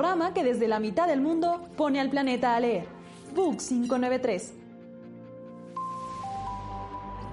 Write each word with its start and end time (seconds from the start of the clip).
Programa 0.00 0.32
que 0.32 0.42
desde 0.42 0.66
la 0.66 0.80
mitad 0.80 1.06
del 1.06 1.20
mundo 1.20 1.68
pone 1.76 2.00
al 2.00 2.08
planeta 2.08 2.56
a 2.56 2.60
leer. 2.60 2.86
Book 3.34 3.58
593. 3.58 4.52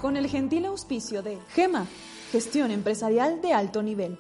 Con 0.02 0.17
el 0.17 0.27
gentil 0.27 0.66
auspicio 0.66 1.23
de 1.23 1.39
GEMA, 1.53 1.88
gestión 2.30 2.72
empresarial 2.72 3.41
de 3.41 3.53
alto 3.53 3.81
nivel. 3.81 4.20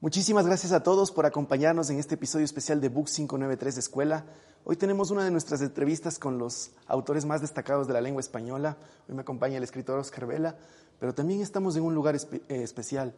Muchísimas 0.00 0.46
gracias 0.46 0.72
a 0.72 0.82
todos 0.82 1.12
por 1.12 1.26
acompañarnos 1.26 1.90
en 1.90 2.00
este 2.00 2.16
episodio 2.16 2.44
especial 2.44 2.80
de 2.80 2.88
Book 2.88 3.06
593 3.06 3.78
Escuela. 3.78 4.24
Hoy 4.64 4.74
tenemos 4.74 5.12
una 5.12 5.24
de 5.24 5.30
nuestras 5.30 5.62
entrevistas 5.62 6.18
con 6.18 6.38
los 6.38 6.72
autores 6.88 7.24
más 7.24 7.40
destacados 7.40 7.86
de 7.86 7.92
la 7.92 8.00
lengua 8.00 8.18
española. 8.18 8.76
Hoy 9.08 9.14
me 9.14 9.20
acompaña 9.20 9.58
el 9.58 9.62
escritor 9.62 10.00
Oscar 10.00 10.26
Vela, 10.26 10.56
pero 10.98 11.14
también 11.14 11.40
estamos 11.40 11.76
en 11.76 11.84
un 11.84 11.94
lugar 11.94 12.16
espe 12.16 12.42
eh, 12.48 12.64
especial, 12.64 13.14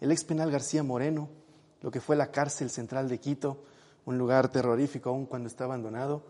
el 0.00 0.12
ex 0.12 0.22
penal 0.22 0.52
García 0.52 0.84
Moreno, 0.84 1.28
lo 1.84 1.90
que 1.90 2.00
fue 2.00 2.16
la 2.16 2.30
cárcel 2.30 2.70
central 2.70 3.10
de 3.10 3.20
Quito, 3.20 3.58
un 4.06 4.16
lugar 4.16 4.50
terrorífico 4.50 5.10
aún 5.10 5.26
cuando 5.26 5.48
está 5.48 5.64
abandonado, 5.64 6.24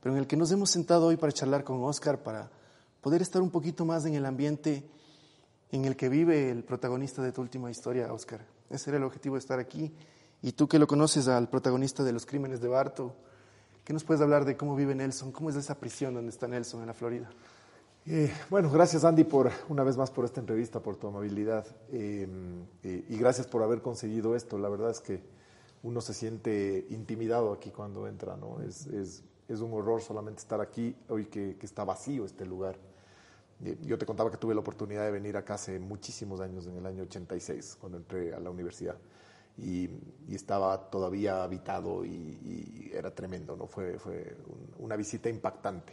pero 0.00 0.14
en 0.14 0.20
el 0.20 0.28
que 0.28 0.36
nos 0.36 0.52
hemos 0.52 0.70
sentado 0.70 1.08
hoy 1.08 1.16
para 1.16 1.32
charlar 1.32 1.64
con 1.64 1.82
Oscar, 1.82 2.22
para 2.22 2.48
poder 3.00 3.20
estar 3.20 3.42
un 3.42 3.50
poquito 3.50 3.84
más 3.84 4.06
en 4.06 4.14
el 4.14 4.24
ambiente 4.24 4.88
en 5.72 5.84
el 5.84 5.96
que 5.96 6.08
vive 6.08 6.52
el 6.52 6.62
protagonista 6.62 7.22
de 7.22 7.32
tu 7.32 7.40
última 7.40 7.72
historia, 7.72 8.12
Oscar. 8.12 8.46
Ese 8.70 8.90
era 8.90 8.98
el 8.98 9.02
objetivo 9.02 9.34
de 9.34 9.40
estar 9.40 9.58
aquí. 9.58 9.92
Y 10.42 10.52
tú 10.52 10.68
que 10.68 10.78
lo 10.78 10.86
conoces 10.86 11.26
al 11.26 11.48
protagonista 11.48 12.04
de 12.04 12.12
los 12.12 12.24
crímenes 12.24 12.60
de 12.60 12.68
Barto, 12.68 13.16
¿qué 13.84 13.92
nos 13.92 14.04
puedes 14.04 14.22
hablar 14.22 14.44
de 14.44 14.56
cómo 14.56 14.76
vive 14.76 14.94
Nelson? 14.94 15.32
¿Cómo 15.32 15.50
es 15.50 15.56
esa 15.56 15.74
prisión 15.74 16.14
donde 16.14 16.30
está 16.30 16.46
Nelson 16.46 16.82
en 16.82 16.86
la 16.86 16.94
Florida? 16.94 17.28
Eh, 18.12 18.28
bueno, 18.50 18.68
gracias 18.72 19.04
Andy 19.04 19.22
por 19.22 19.52
una 19.68 19.84
vez 19.84 19.96
más 19.96 20.10
por 20.10 20.24
esta 20.24 20.40
entrevista, 20.40 20.80
por 20.80 20.96
tu 20.96 21.06
amabilidad 21.06 21.64
eh, 21.92 22.26
eh, 22.82 23.04
y 23.08 23.16
gracias 23.16 23.46
por 23.46 23.62
haber 23.62 23.82
conseguido 23.82 24.34
esto. 24.34 24.58
La 24.58 24.68
verdad 24.68 24.90
es 24.90 24.98
que 25.00 25.22
uno 25.84 26.00
se 26.00 26.12
siente 26.12 26.88
intimidado 26.90 27.52
aquí 27.52 27.70
cuando 27.70 28.08
entra, 28.08 28.36
¿no? 28.36 28.60
Es, 28.62 28.88
es, 28.88 29.22
es 29.46 29.60
un 29.60 29.72
horror 29.74 30.02
solamente 30.02 30.40
estar 30.40 30.60
aquí 30.60 30.96
hoy 31.08 31.26
que, 31.26 31.56
que 31.56 31.64
está 31.64 31.84
vacío 31.84 32.24
este 32.24 32.44
lugar. 32.44 32.74
Eh, 33.64 33.78
yo 33.82 33.96
te 33.96 34.06
contaba 34.06 34.28
que 34.28 34.38
tuve 34.38 34.54
la 34.54 34.60
oportunidad 34.60 35.04
de 35.04 35.12
venir 35.12 35.36
acá 35.36 35.54
hace 35.54 35.78
muchísimos 35.78 36.40
años, 36.40 36.66
en 36.66 36.78
el 36.78 36.86
año 36.86 37.04
86, 37.04 37.76
cuando 37.80 37.98
entré 37.98 38.34
a 38.34 38.40
la 38.40 38.50
universidad. 38.50 38.96
Y, 39.56 39.88
estaba 40.28 40.90
todavía 40.90 41.44
habitado 41.44 42.04
y, 42.04 42.90
era 42.92 43.14
tremendo, 43.14 43.54
¿no? 43.56 43.68
Fue, 43.68 44.00
fue 44.00 44.36
un, 44.48 44.84
una 44.84 44.96
visita 44.96 45.28
impactante. 45.28 45.92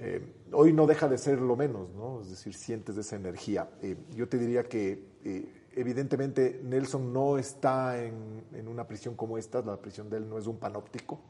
Eh, 0.00 0.20
hoy 0.52 0.72
no 0.72 0.86
deja 0.86 1.08
de 1.08 1.18
ser 1.18 1.40
lo 1.40 1.56
menos, 1.56 1.90
¿no? 1.90 2.20
Es 2.20 2.30
decir, 2.30 2.54
sientes 2.54 2.96
esa 2.96 3.16
energía. 3.16 3.68
Eh, 3.82 3.96
yo 4.14 4.28
te 4.28 4.38
diría 4.38 4.62
que 4.62 5.16
eh, 5.24 5.66
evidentemente 5.74 6.60
Nelson 6.62 7.12
no 7.12 7.36
está 7.36 8.00
en, 8.00 8.68
una 8.68 8.86
prisión 8.86 9.16
como 9.16 9.38
esta, 9.38 9.60
la 9.62 9.76
prisión 9.76 10.08
de 10.08 10.18
él 10.18 10.28
no 10.28 10.38
es 10.38 10.46
un 10.46 10.58
panóptico, 10.58 11.20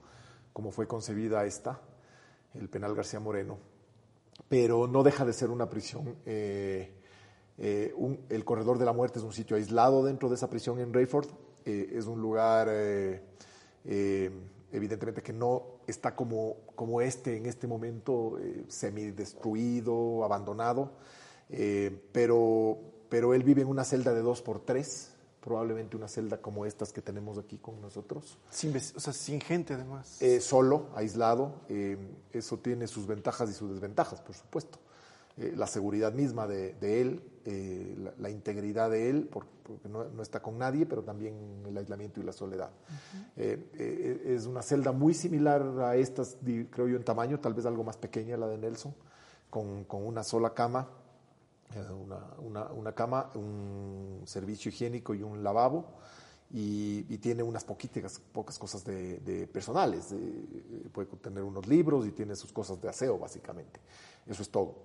como 0.52 0.70
fue 0.70 0.86
concebida 0.86 1.46
esta, 1.46 1.80
el 2.54 2.68
penal 2.68 2.94
García 2.94 3.20
Moreno, 3.20 3.58
pero 4.50 4.86
no 4.86 5.02
deja 5.02 5.24
de 5.24 5.32
ser 5.32 5.48
una 5.50 5.70
prisión. 5.70 6.16
El 6.26 6.92
Corredor 8.44 8.78
de 8.78 8.84
la 8.84 8.92
Muerte 8.92 9.18
es 9.18 9.24
un 9.24 9.32
sitio 9.32 9.56
aislado 9.56 10.04
dentro 10.04 10.28
de 10.28 10.34
esa 10.34 10.50
prisión 10.50 10.78
en 10.78 10.92
Rayford. 10.92 11.28
Es 11.64 12.06
un 12.06 12.20
lugar, 12.20 12.68
evidentemente, 13.84 15.22
que 15.22 15.32
no 15.32 15.77
está 15.88 16.14
como, 16.14 16.56
como 16.76 17.00
este 17.00 17.36
en 17.36 17.46
este 17.46 17.66
momento, 17.66 18.38
semidestruido, 18.68 20.24
abandonado, 20.24 20.92
pero, 22.12 22.78
pero 23.08 23.34
él 23.34 23.42
vive 23.42 23.62
en 23.62 23.68
una 23.68 23.84
celda 23.84 24.14
de 24.14 24.20
dos 24.20 24.42
por 24.42 24.60
tres 24.60 25.12
probablemente 25.40 25.96
una 25.96 26.08
celda 26.08 26.42
como 26.42 26.66
estas 26.66 26.92
que 26.92 27.00
tenemos 27.00 27.38
aquí 27.38 27.56
con 27.56 27.80
nosotros. 27.80 28.38
Sin, 28.50 28.76
o 28.76 29.00
sea, 29.00 29.14
sin 29.14 29.40
gente 29.40 29.72
además. 29.72 30.20
Eh, 30.20 30.40
solo, 30.40 30.88
aislado. 30.94 31.62
Eh, 31.70 31.96
eso 32.32 32.58
tiene 32.58 32.86
sus 32.86 33.06
ventajas 33.06 33.48
y 33.48 33.54
sus 33.54 33.70
desventajas, 33.70 34.20
por 34.20 34.34
supuesto. 34.34 34.78
Eh, 35.38 35.54
la 35.56 35.66
seguridad 35.66 36.12
misma 36.12 36.46
de, 36.46 36.74
de 36.74 37.00
él, 37.00 37.22
la, 37.98 38.12
la, 38.18 38.28
integridad 38.28 38.90
de 38.90 39.08
él, 39.08 39.28
porque, 39.32 39.48
porque 39.62 39.88
no, 39.88 40.04
no, 40.04 40.22
está 40.22 40.40
con 40.42 40.58
nadie, 40.58 40.84
pero 40.84 41.02
también 41.02 41.34
el 41.66 41.78
aislamiento 41.78 42.20
y 42.20 42.24
la 42.24 42.32
soledad. 42.32 42.70
Uh 43.38 43.40
-huh. 43.40 43.58
es 43.76 44.44
una 44.44 44.60
celda 44.60 44.92
muy 44.92 45.14
similar 45.14 45.62
a 45.80 45.96
estas, 45.96 46.36
creo 46.70 46.88
yo, 46.88 46.96
en 46.96 47.04
tamaño, 47.04 47.40
tal 47.40 47.54
vez 47.54 47.64
algo 47.64 47.84
más 47.84 47.96
pequeña, 47.96 48.36
la 48.36 48.48
de 48.48 48.58
Nelson, 48.58 48.94
con, 49.48 49.84
con 49.84 50.04
una 50.04 50.22
sola 50.24 50.52
cama 50.52 50.88
una, 51.76 52.18
una, 52.38 52.64
una, 52.72 52.92
cama, 52.92 53.30
un 53.34 54.22
servicio 54.24 54.70
higiénico 54.70 55.14
y 55.14 55.22
un 55.22 55.42
lavabo. 55.42 55.86
Y, 56.50 57.04
y 57.10 57.18
tiene 57.18 57.42
unas 57.42 57.62
poquitas, 57.62 58.22
pocas 58.32 58.58
cosas 58.58 58.82
de, 58.82 59.18
de 59.18 59.46
personales. 59.46 60.10
De, 60.10 60.18
puede 60.90 61.06
tener 61.18 61.42
unos 61.42 61.66
libros 61.66 62.06
y 62.06 62.12
tiene 62.12 62.34
sus 62.36 62.52
cosas 62.52 62.80
de 62.80 62.88
aseo, 62.88 63.18
básicamente. 63.18 63.80
Eso 64.26 64.42
es 64.42 64.48
todo. 64.48 64.76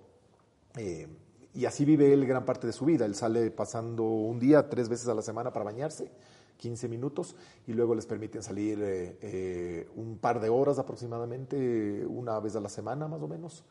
Eh, 0.78 1.08
y 1.54 1.66
así 1.66 1.86
vive 1.86 2.12
él 2.14 2.26
gran 2.26 2.46
parte 2.46 2.68
de 2.68 2.74
su 2.74 2.86
vida. 2.86 3.06
Él 3.06 3.16
sale 3.16 3.52
pasando 3.52 4.04
un 4.04 4.40
día, 4.40 4.70
tres 4.70 4.90
veces 4.90 5.08
a 5.08 5.14
la 5.14 5.22
semana 5.22 5.54
para 5.54 5.66
bañarse, 5.66 6.12
15 6.58 6.88
minutos, 6.88 7.36
y 7.68 7.74
luego 7.74 7.94
les 7.96 8.06
permiten 8.06 8.42
salir 8.42 8.82
eh, 8.82 9.18
eh, 9.22 9.88
un 9.96 10.18
par 10.18 10.40
de 10.40 10.50
horas 10.50 10.80
aproximadamente, 10.80 12.06
una 12.08 12.40
vez 12.40 12.56
a 12.56 12.60
la 12.60 12.70
semana 12.70 13.08
más 13.08 13.22
o 13.22 13.28
menos 13.28 13.64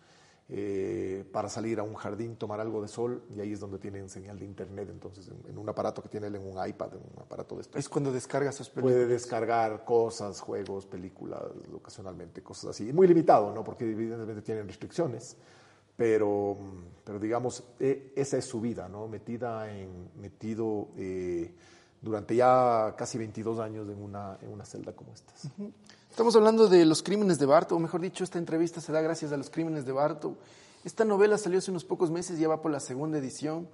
eh, 0.48 1.24
para 1.32 1.48
salir 1.48 1.80
a 1.80 1.82
un 1.82 1.94
jardín, 1.94 2.36
tomar 2.36 2.60
algo 2.60 2.82
de 2.82 2.88
sol, 2.88 3.22
y 3.34 3.40
ahí 3.40 3.52
es 3.52 3.60
donde 3.60 3.78
tienen 3.78 4.08
señal 4.10 4.38
de 4.38 4.44
internet, 4.44 4.88
entonces 4.90 5.28
en, 5.28 5.50
en 5.50 5.56
un 5.56 5.68
aparato 5.68 6.02
que 6.02 6.08
tiene 6.08 6.26
él 6.26 6.34
en 6.36 6.42
un 6.42 6.68
iPad, 6.68 6.94
en 6.94 7.00
un 7.00 7.22
aparato 7.22 7.54
de 7.54 7.62
estos. 7.62 7.78
Es 7.78 7.88
cuando 7.88 8.12
descarga 8.12 8.52
sus 8.52 8.68
películas. 8.68 8.94
Puede 8.96 9.06
descargar 9.06 9.84
cosas, 9.84 10.40
juegos, 10.40 10.84
películas, 10.84 11.40
ocasionalmente, 11.74 12.42
cosas 12.42 12.70
así. 12.70 12.92
Muy 12.92 13.06
limitado, 13.06 13.54
¿no? 13.54 13.64
Porque 13.64 13.90
evidentemente 13.90 14.42
tienen 14.42 14.66
restricciones, 14.66 15.36
pero, 15.96 16.56
pero 17.04 17.18
digamos, 17.18 17.62
eh, 17.78 18.12
esa 18.16 18.36
es 18.38 18.44
su 18.44 18.60
vida, 18.60 18.88
¿no? 18.88 19.08
Metida 19.08 19.70
en, 19.70 20.10
metido 20.16 20.88
eh, 20.96 21.54
durante 22.00 22.34
ya 22.34 22.94
casi 22.96 23.18
22 23.18 23.58
años 23.60 23.88
en 23.88 24.02
una, 24.02 24.38
en 24.42 24.52
una 24.52 24.64
celda 24.64 24.92
como 24.92 25.12
estas. 25.12 25.44
Uh 25.44 25.64
-huh. 25.64 25.72
Estamos 26.10 26.36
hablando 26.36 26.68
de 26.68 26.84
los 26.84 27.02
crímenes 27.02 27.38
de 27.38 27.46
Barto, 27.46 27.74
o 27.74 27.78
mejor 27.78 28.02
dicho, 28.02 28.22
esta 28.22 28.38
entrevista 28.38 28.82
se 28.82 28.92
da 28.92 29.00
gracias 29.00 29.32
a 29.32 29.36
los 29.38 29.48
crímenes 29.48 29.86
de 29.86 29.92
Barto. 29.92 30.36
Esta 30.84 31.06
novela 31.06 31.38
salió 31.38 31.58
hace 31.58 31.70
unos 31.70 31.86
pocos 31.86 32.10
meses, 32.10 32.38
ya 32.38 32.48
va 32.48 32.60
por 32.60 32.70
la 32.70 32.80
segunda 32.80 33.16
edición. 33.16 33.66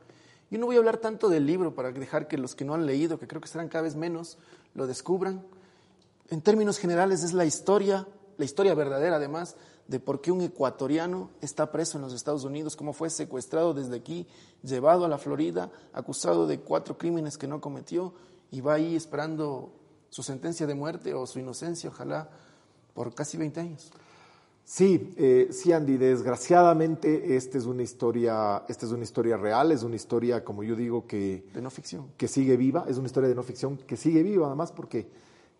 Yo 0.51 0.59
no 0.59 0.67
voy 0.67 0.77
a 0.77 0.79
hablar 0.79 0.99
tanto 0.99 1.29
del 1.29 1.47
libro 1.47 1.75
para 1.75 1.91
dejar 1.91 2.29
que 2.29 2.39
los 2.39 2.55
que 2.55 2.65
no 2.65 2.75
han 2.75 2.87
leído, 2.87 3.19
que 3.19 3.27
creo 3.27 3.41
que 3.41 3.49
serán 3.49 3.69
cada 3.69 3.83
vez 3.83 3.97
menos, 3.97 4.39
lo 4.75 4.87
descubran. 4.87 5.45
En 6.31 6.41
términos 6.41 6.79
generales 6.79 7.25
es 7.25 7.33
la 7.33 7.45
historia, 7.45 8.07
la 8.37 8.45
historia 8.45 8.75
verdadera 8.75 9.17
además, 9.17 9.57
de 9.89 10.01
por 10.01 10.21
qué 10.21 10.31
un 10.31 10.43
ecuatoriano 10.43 11.31
está 11.41 11.73
preso 11.73 11.97
en 11.97 12.03
los 12.03 12.13
Estados 12.13 12.45
Unidos, 12.45 12.77
cómo 12.77 12.93
fue 12.93 13.09
secuestrado 13.11 13.73
desde 13.73 13.97
aquí, 13.97 14.27
llevado 14.63 15.05
a 15.05 15.09
la 15.09 15.19
Florida, 15.19 15.73
acusado 15.95 16.47
de 16.47 16.61
cuatro 16.61 16.99
crímenes 16.99 17.39
que 17.39 17.49
no 17.49 17.61
cometió 17.61 18.13
y 18.51 18.61
va 18.61 18.75
ahí 18.75 18.95
esperando 18.95 19.73
su 20.11 20.23
sentencia 20.23 20.67
de 20.67 20.75
muerte 20.75 21.15
o 21.15 21.27
su 21.27 21.39
inocencia, 21.39 21.89
ojalá, 21.89 22.29
por 22.95 23.15
casi 23.15 23.39
20 23.39 23.61
años. 23.61 23.91
Sí, 24.63 25.15
eh, 25.17 25.49
sí, 25.51 25.73
Andy, 25.73 25.97
desgraciadamente 25.97 27.37
esta 27.37 27.57
es 27.57 27.65
una 27.65 27.83
historia, 27.83 28.65
esta 28.69 28.85
es 28.85 28.93
una 28.93 29.05
historia 29.05 29.39
real, 29.39 29.73
es 29.73 29.83
una 29.83 29.97
historia, 29.97 30.45
como 30.45 30.63
yo 30.63 30.77
digo, 30.77 31.07
que... 31.07 31.47
De 31.55 31.63
no 31.63 31.71
ficción. 31.71 32.13
Que 32.19 32.29
sigue 32.29 32.59
viva, 32.59 32.85
es 32.87 32.99
una 32.99 33.07
historia 33.07 33.31
de 33.31 33.35
no 33.35 33.43
ficción 33.43 33.79
que 33.79 33.97
sigue 33.97 34.23
viva, 34.23 34.47
además, 34.49 34.71
porque 34.73 35.09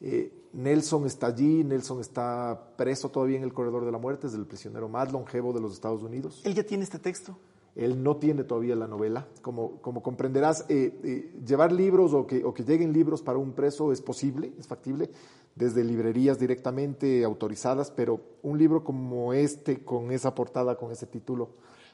eh, 0.03 0.38
Nelson 0.53 1.07
está 1.07 1.29
allí, 1.29 1.63
Nelson 1.65 2.01
está 2.01 2.73
preso 2.77 3.11
todavía 3.11 3.37
en 3.37 3.45
el 3.45 3.53
corredor 3.53 3.85
de 3.85 3.93
la 3.93 3.99
muerte, 3.99 4.27
es 4.27 4.35
el 4.35 4.47
prisionero 4.47 4.89
más 4.89 5.13
longevo 5.13 5.53
de 5.53 5.61
los 5.61 5.73
Estados 5.73 6.03
Unidos. 6.03 6.41
¿Él 6.45 6.55
ya 6.55 6.65
tiene 6.65 6.85
este 6.85 6.99
texto? 6.99 7.37
Él 7.79 8.03
no 8.03 8.17
tiene 8.17 8.43
todavía 8.43 8.75
la 8.75 8.89
novela. 8.89 9.29
Como, 9.41 9.81
como 9.81 10.03
comprenderás, 10.03 10.65
eh, 10.69 10.99
eh, 11.05 11.33
llevar 11.47 11.71
libros 11.71 12.13
o 12.13 12.27
que, 12.27 12.45
o 12.45 12.53
que, 12.53 12.65
lleguen 12.65 12.93
libros 12.93 13.23
para 13.23 13.39
un 13.39 13.53
preso 13.53 13.93
es 13.93 14.01
posible, 14.01 14.53
es 14.59 14.67
factible, 14.67 15.11
desde 15.55 15.85
librerías 15.85 16.41
directamente 16.41 17.23
autorizadas, 17.25 17.93
pero 17.93 18.21
un 18.43 18.59
libro 18.59 18.83
como 18.83 19.33
este, 19.33 19.85
con 19.85 20.11
esa 20.11 20.35
portada, 20.35 20.77
con 20.77 20.91
ese 20.91 21.07
título, 21.07 21.51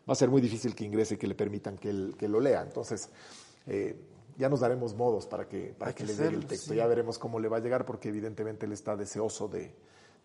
va 0.09 0.13
a 0.13 0.17
ser 0.17 0.31
muy 0.31 0.41
difícil 0.41 0.75
que 0.75 0.85
ingrese 0.85 1.15
y 1.15 1.19
que 1.19 1.27
le 1.27 1.35
permitan 1.35 1.77
que, 1.77 1.91
él, 1.91 2.15
que 2.19 2.29
lo 2.29 2.41
lea. 2.41 2.63
Entonces, 2.63 3.11
eh, 3.67 3.95
ya 4.37 4.49
nos 4.49 4.61
daremos 4.61 4.95
modos 4.95 5.27
para 5.27 5.49
que, 5.49 5.75
para 5.79 5.95
que, 5.95 6.05
le 6.05 6.15
llegue 6.15 6.37
el 6.37 6.47
texto. 6.47 6.75
Ya 6.75 6.87
veremos 6.87 7.19
cómo 7.19 7.39
le 7.39 7.49
va 7.49 7.59
a 7.59 7.61
llegar 7.61 7.85
porque 7.85 8.09
evidentemente 8.09 8.67
él 8.67 8.73
está 8.73 8.97
deseoso 8.97 9.49
de, 9.49 9.75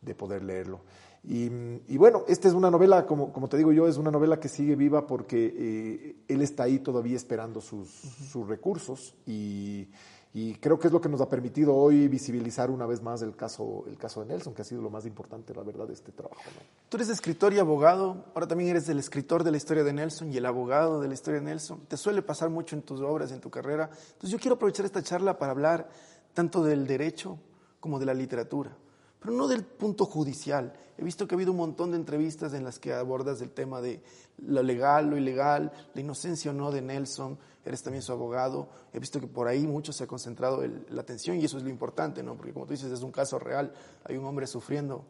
de 0.02 0.16
poder 0.16 0.44
leerlo. 0.44 0.82
Y, 1.24 1.50
y, 1.88 1.98
bueno, 1.98 2.24
esta 2.28 2.48
es 2.48 2.54
una 2.54 2.72
novela, 2.72 3.06
como, 3.06 3.34
como, 3.34 3.50
te 3.50 3.58
digo 3.58 3.74
yo, 3.74 3.88
es 3.88 3.98
una 3.98 4.10
novela 4.10 4.40
que 4.40 4.48
sigue 4.48 4.76
viva 4.76 5.06
porque 5.06 5.54
eh, 5.56 6.16
él 6.28 6.42
está 6.42 6.64
ahí 6.64 6.80
todavía 6.80 7.18
esperando 7.18 7.60
sus, 7.60 7.90
sus 7.90 8.48
recursos 8.48 9.16
y, 9.26 9.90
y, 10.34 10.54
creo 10.56 10.80
que 10.80 10.88
es 10.88 10.94
lo 10.94 11.02
que 11.02 11.10
nos 11.10 11.22
ha 11.22 11.30
permitido 11.30 11.76
hoy 11.76 12.08
visibilizar 12.08 12.70
una 12.70 12.86
vez 12.86 13.02
más 13.02 13.22
el 13.22 13.36
caso, 13.36 13.84
el 13.88 13.98
caso 13.98 14.22
de 14.22 14.28
Nelson, 14.28 14.54
que 14.54 14.62
ha 14.62 14.66
sido 14.66 14.82
lo 14.82 14.90
más 14.90 15.06
importante, 15.06 15.54
la 15.54 15.64
verdad, 15.64 15.88
de 15.88 15.94
este 15.94 16.12
trabajo. 16.12 16.42
Tú 16.88 16.98
eres 16.98 17.10
escritor 17.10 17.54
y 17.54 17.60
abogado, 17.60 18.26
ahora 18.34 18.48
también 18.48 18.70
eres 18.70 18.88
el 18.90 19.00
escritor 19.00 19.44
de 19.44 19.52
la 19.52 19.58
historia 19.58 19.84
de 19.84 19.94
Nelson 19.94 20.32
y 20.32 20.38
el 20.38 20.46
abogado 20.46 21.02
de 21.02 21.08
la 21.08 21.14
historia 21.14 21.40
de 21.40 21.46
Nelson. 21.46 21.82
Te 21.88 21.98
suele 21.98 22.22
pasar 22.22 22.50
mucho 22.50 22.76
en 22.76 22.84
tus 22.84 23.02
obras, 23.02 23.32
en 23.32 23.42
tu 23.42 23.50
carrera. 23.50 23.90
Entonces 23.92 24.30
yo 24.30 24.40
quiero 24.40 24.56
aprovechar 24.56 24.86
esta 24.86 25.02
charla 25.02 25.38
para 25.38 25.52
hablar 25.52 25.90
tanto 26.34 26.64
del 26.64 26.86
derecho 26.86 27.40
como 27.80 28.00
de 28.00 28.06
la 28.06 28.14
literatura 28.14 28.76
pero 29.20 29.34
no 29.34 29.48
del 29.48 29.64
punto 29.64 30.06
judicial. 30.06 30.74
He 31.00 31.04
visto 31.06 31.26
que 31.26 31.34
ha 31.34 31.38
habido 31.38 31.52
un 31.52 31.58
montón 31.58 31.92
de 31.92 31.98
entrevistas 31.98 32.54
en 32.54 32.66
las 32.66 32.78
que 32.78 32.92
abordas 32.92 33.40
el 33.40 33.52
tema 33.52 33.80
de 33.80 34.02
lo 34.40 34.62
legal, 34.62 35.10
lo 35.10 35.16
ilegal, 35.16 35.72
la 35.94 36.02
inocencia 36.02 36.52
o 36.52 36.54
no 36.54 36.72
de 36.72 36.82
Nelson, 36.82 37.40
eres 37.64 37.82
también 37.82 38.02
su 38.02 38.12
abogado. 38.12 38.68
He 38.92 39.00
visto 39.00 39.22
que 39.22 39.28
por 39.28 39.48
ahí 39.48 39.66
mucho 39.66 39.94
se 39.94 40.04
ha 40.04 40.08
concentrado 40.08 40.62
la 40.90 41.02
atención 41.02 41.38
y 41.38 41.46
eso 41.46 41.58
es 41.58 41.64
lo 41.64 41.70
importante, 41.70 42.22
¿no? 42.22 42.36
Porque 42.36 42.52
como 42.52 42.66
tú 42.66 42.74
dices, 42.74 42.92
es 42.92 43.02
un 43.02 43.14
caso 43.14 43.40
real, 43.40 43.74
hay 44.04 44.18
un 44.18 44.26
hombre 44.26 44.46
sufriendo, 44.46 45.06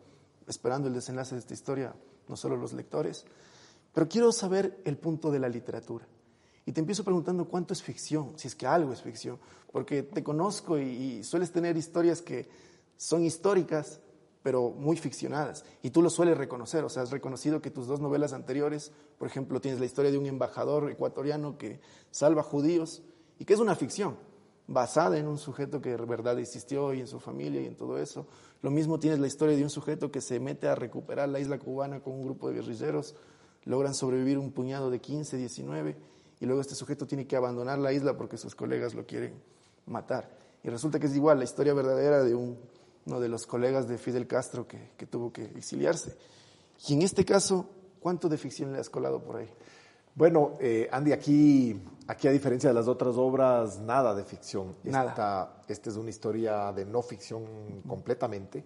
esperando 0.45 0.89
el 0.89 0.94
desenlace 0.94 1.33
de 1.33 1.39
esta 1.39 1.56
historia, 1.56 1.95
no 2.27 2.38
solo 2.38 2.56
los 2.56 2.74
lectores. 2.74 3.25
Pero 3.91 4.07
quiero 4.07 4.31
saber 4.31 4.83
el 4.86 4.95
punto 4.95 5.31
de 5.31 5.39
la 5.39 5.50
literatura. 5.50 6.06
Y 6.68 6.71
te 6.71 6.81
empiezo 6.81 7.03
preguntando 7.03 7.45
cuánto 7.45 7.74
es 7.74 7.81
ficción, 7.81 8.33
si 8.38 8.47
es 8.47 8.53
que 8.53 8.68
algo 8.68 8.94
es 8.94 9.01
ficción, 9.01 9.39
porque 9.71 10.03
te 10.03 10.24
conozco 10.24 10.77
y, 10.77 10.83
y 10.83 11.24
sueles 11.24 11.51
tener 11.51 11.75
historias 11.77 12.21
que 12.21 12.47
son 12.95 13.24
históricas, 13.24 14.01
pero 14.44 14.71
muy 14.71 14.97
ficcionadas. 14.97 15.65
Y 15.81 15.89
tú 15.89 16.01
lo 16.01 16.09
sueles 16.09 16.38
reconocer, 16.38 16.83
o 16.83 16.89
sea, 16.89 17.03
has 17.03 17.12
reconocido 17.12 17.62
que 17.62 17.71
tus 17.71 17.88
dos 17.88 18.00
novelas 18.00 18.33
anteriores, 18.33 18.91
por 19.18 19.27
ejemplo, 19.27 19.59
tienes 19.59 19.80
la 19.80 19.86
historia 19.86 20.12
de 20.12 20.18
un 20.18 20.25
embajador 20.25 20.89
ecuatoriano 20.89 21.57
que 21.57 21.80
salva 22.12 22.44
judíos 22.44 23.01
y 23.38 23.45
que 23.45 23.53
es 23.53 23.59
una 23.59 23.75
ficción, 23.75 24.18
basada 24.68 25.18
en 25.18 25.27
un 25.27 25.38
sujeto 25.38 25.81
que 25.81 25.89
de 25.89 26.06
verdad 26.06 26.39
existió 26.39 26.94
y 26.94 27.00
en 27.00 27.07
su 27.07 27.19
familia 27.19 27.62
y 27.62 27.65
en 27.65 27.75
todo 27.75 27.97
eso. 27.97 28.27
Lo 28.62 28.71
mismo 28.71 29.00
tienes 29.00 29.19
la 29.19 29.27
historia 29.27 29.56
de 29.56 29.63
un 29.63 29.69
sujeto 29.69 30.12
que 30.12 30.21
se 30.21 30.39
mete 30.39 30.68
a 30.68 30.75
recuperar 30.75 31.27
la 31.30 31.39
isla 31.39 31.57
cubana 31.57 32.01
con 32.01 32.13
un 32.13 32.24
grupo 32.24 32.50
de 32.50 32.56
guerrilleros, 32.56 33.15
logran 33.65 33.94
sobrevivir 33.94 34.38
un 34.38 34.51
puñado 34.51 34.89
de 34.89 35.00
15, 35.00 35.38
19, 35.38 35.97
y 36.39 36.45
luego 36.45 36.62
este 36.62 36.75
sujeto 36.75 37.06
tiene 37.06 37.27
que 37.27 37.36
abandonar 37.36 37.80
la 37.80 37.91
isla 37.91 38.15
porque 38.15 38.38
sus 38.38 38.56
colegas 38.56 38.94
lo 38.94 39.06
quieren 39.06 39.33
matar. 39.86 40.30
Y 40.63 40.69
resulta 40.69 41.00
que 41.00 41.07
es 41.07 41.15
igual 41.15 41.39
la 41.39 41.45
historia 41.45 41.74
verdadera 41.74 42.24
de 42.24 42.36
un 42.36 42.57
uno 43.06 43.19
de 43.19 43.30
los 43.30 43.46
colegas 43.46 43.88
de 43.88 43.98
Fidel 43.98 44.28
Castro 44.28 44.68
que, 44.68 44.92
que, 44.98 45.06
tuvo 45.06 45.31
que 45.31 45.44
exiliarse. 45.44 46.16
Y 46.88 46.94
en 46.94 47.01
este 47.01 47.25
caso, 47.25 47.69
¿cuánto 48.00 48.30
de 48.30 48.38
ficción 48.38 48.72
le 48.74 48.80
has 48.80 48.90
colado 48.90 49.24
por 49.24 49.38
ahí? 49.38 49.50
Bueno, 50.16 50.57
eh, 50.60 50.90
Andy, 50.92 51.13
aquí, 51.13 51.81
aquí 52.07 52.28
a 52.28 52.31
diferencia 52.31 52.69
de 52.69 52.74
las 52.74 52.88
otras 52.88 53.16
obras, 53.16 53.80
nada 53.80 54.13
de 54.13 54.24
ficción. 54.24 54.75
Nada. 54.84 55.10
Esta, 55.10 55.63
esta 55.68 55.90
es 55.90 55.96
una 55.96 56.10
historia 56.10 56.72
de 56.74 56.86
no 56.86 57.01
ficción 57.01 57.81
completamente. 57.88 58.66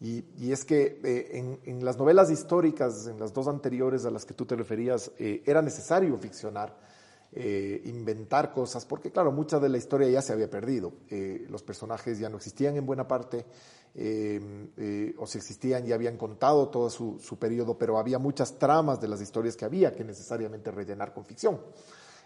Y, 0.00 0.24
y 0.36 0.52
es 0.52 0.64
que 0.64 1.00
eh, 1.04 1.38
en, 1.38 1.60
en, 1.64 1.84
las 1.84 1.96
novelas 1.96 2.30
históricas, 2.30 3.06
en 3.06 3.20
las 3.20 3.32
dos 3.32 3.46
anteriores 3.46 4.04
a 4.04 4.10
las 4.10 4.24
que 4.24 4.34
tú 4.34 4.44
te 4.44 4.56
referías, 4.56 5.12
eh, 5.18 5.42
era 5.46 5.62
necesario 5.62 6.16
ficcionar 6.18 6.76
eh, 7.34 7.80
inventar 7.86 8.52
cosas, 8.52 8.84
porque 8.84 9.10
claro, 9.10 9.32
mucha 9.32 9.58
de 9.58 9.70
la 9.70 9.78
historia 9.78 10.06
ya 10.06 10.20
se 10.20 10.34
había 10.34 10.50
perdido. 10.50 10.92
Eh, 11.08 11.46
los 11.48 11.62
personajes 11.62 12.18
ya 12.18 12.28
no 12.28 12.36
existían 12.36 12.76
en 12.76 12.84
buena 12.84 13.08
parte, 13.08 13.46
eh, 13.94 15.14
o 15.16 15.26
si 15.26 15.38
existían 15.38 15.86
ya 15.86 15.94
habían 15.94 16.18
contado 16.18 16.68
todo 16.68 16.90
su, 16.90 17.18
su, 17.20 17.38
periodo, 17.38 17.78
pero 17.78 17.96
había 17.96 18.18
muchas 18.18 18.58
tramas 18.58 19.00
de 19.00 19.08
las 19.08 19.22
historias 19.22 19.56
que 19.56 19.64
había 19.64 19.94
que 19.94 20.04
necesariamente 20.04 20.70
rellenar 20.70 21.14
con 21.14 21.24
ficción. 21.24 21.58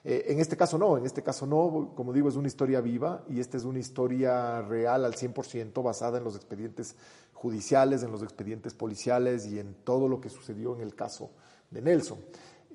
en 0.02 0.40
este 0.40 0.56
caso 0.56 0.76
no, 0.76 0.98
en 0.98 1.06
este 1.06 1.22
caso 1.22 1.46
no, 1.46 1.92
como 1.94 2.12
digo, 2.12 2.28
es 2.28 2.34
una 2.34 2.48
historia 2.48 2.80
viva 2.80 3.24
y 3.28 3.38
esta 3.38 3.56
es 3.56 3.64
una 3.64 3.78
historia 3.78 4.60
real 4.62 5.04
al 5.04 5.14
100% 5.14 5.84
basada 5.84 6.18
en 6.18 6.24
los 6.24 6.34
expedientes 6.34 6.96
judiciales, 7.32 8.02
en 8.02 8.10
los 8.10 8.24
expedientes 8.24 8.74
policiales 8.74 9.46
y 9.46 9.60
en 9.60 9.74
todo 9.84 10.08
lo 10.08 10.20
que 10.20 10.30
sucedió 10.30 10.74
en 10.74 10.80
el 10.80 10.96
caso 10.96 11.30
de 11.70 11.82
Nelson. 11.82 12.18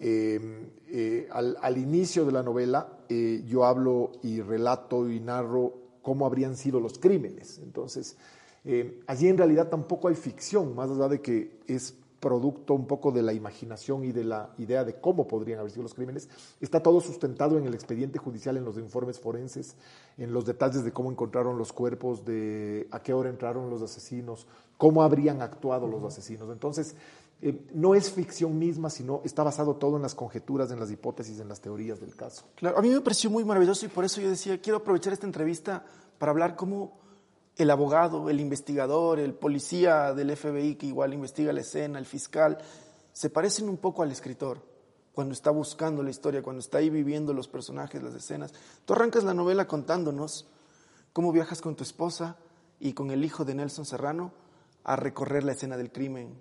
Eh, 0.04 0.72
eh, 0.88 1.28
al, 1.32 1.58
al, 1.62 1.78
inicio 1.78 2.26
de 2.26 2.32
la 2.32 2.42
novela 2.42 2.98
eh, 3.08 3.44
yo 3.46 3.66
hablo 3.66 4.14
y 4.24 4.42
relato 4.42 5.10
y 5.10 5.20
narro 5.20 5.74
cómo 6.02 6.26
habrían 6.26 6.56
sido 6.56 6.80
los 6.80 6.98
crímenes. 6.98 7.60
Entonces, 7.62 8.18
eh, 8.64 9.02
allí 9.06 9.28
en 9.28 9.38
realidad 9.38 9.70
tampoco 9.70 10.08
hay 10.08 10.16
ficción, 10.16 10.76
más 10.76 10.90
allá 10.90 11.10
de 11.10 11.22
que 11.22 11.60
es 11.68 11.96
producto 12.22 12.74
un 12.74 12.86
poco 12.86 13.12
de 13.12 13.24
la 13.24 13.34
imaginación 13.34 14.06
y 14.06 14.12
de 14.12 14.24
la 14.24 14.54
idea 14.60 14.84
de 14.84 14.96
cómo 14.96 15.28
podrían 15.28 15.60
haber 15.60 15.72
sido 15.72 15.84
los 15.84 15.94
crímenes. 15.94 16.30
Está 16.62 16.82
todo 16.82 17.02
sustentado 17.02 17.58
en 17.58 17.66
el 17.66 17.74
expediente 17.74 18.20
judicial, 18.20 18.56
en 18.58 18.64
los 18.64 18.78
informes 18.78 19.20
forenses, 19.20 19.76
en 20.18 20.32
los 20.32 20.46
detalles 20.46 20.84
de 20.84 20.94
cómo 20.94 21.12
encontraron 21.12 21.58
los 21.58 21.74
cuerpos, 21.74 22.24
de 22.24 22.88
a 22.92 23.02
qué 23.02 23.14
hora 23.14 23.30
entraron 23.30 23.70
los 23.70 23.82
asesinos, 23.82 24.48
cómo 24.78 25.04
habrían 25.04 25.42
actuado 25.42 25.88
los 25.88 26.04
asesinos. 26.04 26.50
Entonces, 26.52 26.96
eh, 27.42 27.68
no 27.74 27.96
es 27.96 28.12
ficción 28.12 28.60
misma, 28.60 28.90
sino 28.90 29.22
está 29.24 29.44
basado 29.44 29.76
todo 29.76 29.96
en 29.96 30.04
las 30.04 30.14
conjeturas, 30.14 30.70
en 30.72 30.80
las 30.80 30.92
hipótesis, 30.92 31.40
en 31.40 31.50
las 31.50 31.60
teorías 31.60 32.00
del 32.00 32.16
caso. 32.16 32.46
Claro, 32.56 32.78
a 32.78 32.82
mí 32.82 32.90
me 32.90 33.02
pareció 33.02 33.30
muy 33.30 33.44
maravilloso 33.44 33.86
y 33.86 33.90
por 33.90 34.06
eso 34.06 34.22
yo 34.22 34.30
decía, 34.30 34.62
quiero 34.62 34.78
aprovechar 34.78 35.14
esta 35.14 35.26
entrevista 35.26 35.84
para 36.20 36.32
hablar 36.32 36.56
cómo 36.56 37.00
el 37.58 37.70
abogado, 37.72 38.30
el 38.30 38.40
investigador, 38.40 39.20
el 39.20 39.34
policía 39.34 40.14
del 40.14 40.36
FBI 40.36 40.76
que 40.76 40.86
igual 40.86 41.14
investiga 41.14 41.52
la 41.52 41.62
escena, 41.62 42.00
el 42.00 42.06
fiscal, 42.06 42.60
se 43.12 43.30
parecen 43.30 43.70
un 43.70 43.78
poco 43.78 44.04
al 44.04 44.12
escritor 44.12 44.62
cuando 45.14 45.34
está 45.34 45.52
buscando 45.52 46.04
la 46.04 46.10
historia, 46.10 46.42
cuando 46.42 46.62
está 46.62 46.78
ahí 46.78 46.90
viviendo 46.90 47.34
los 47.34 47.48
personajes, 47.48 48.02
las 48.02 48.14
escenas. 48.14 48.54
Tú 48.86 48.94
arrancas 48.94 49.24
la 49.24 49.34
novela 49.34 49.68
contándonos 49.68 50.48
cómo 51.12 51.32
viajas 51.32 51.62
con 51.62 51.76
tu 51.76 51.84
esposa 51.84 52.38
y 52.80 52.94
con 52.94 53.12
el 53.12 53.26
hijo 53.26 53.44
de 53.46 53.56
Nelson 53.56 53.86
Serrano 53.86 54.32
a 54.84 54.96
recorrer 54.96 55.44
la 55.44 55.52
escena 55.52 55.78
del 55.78 55.92
crimen, 55.92 56.40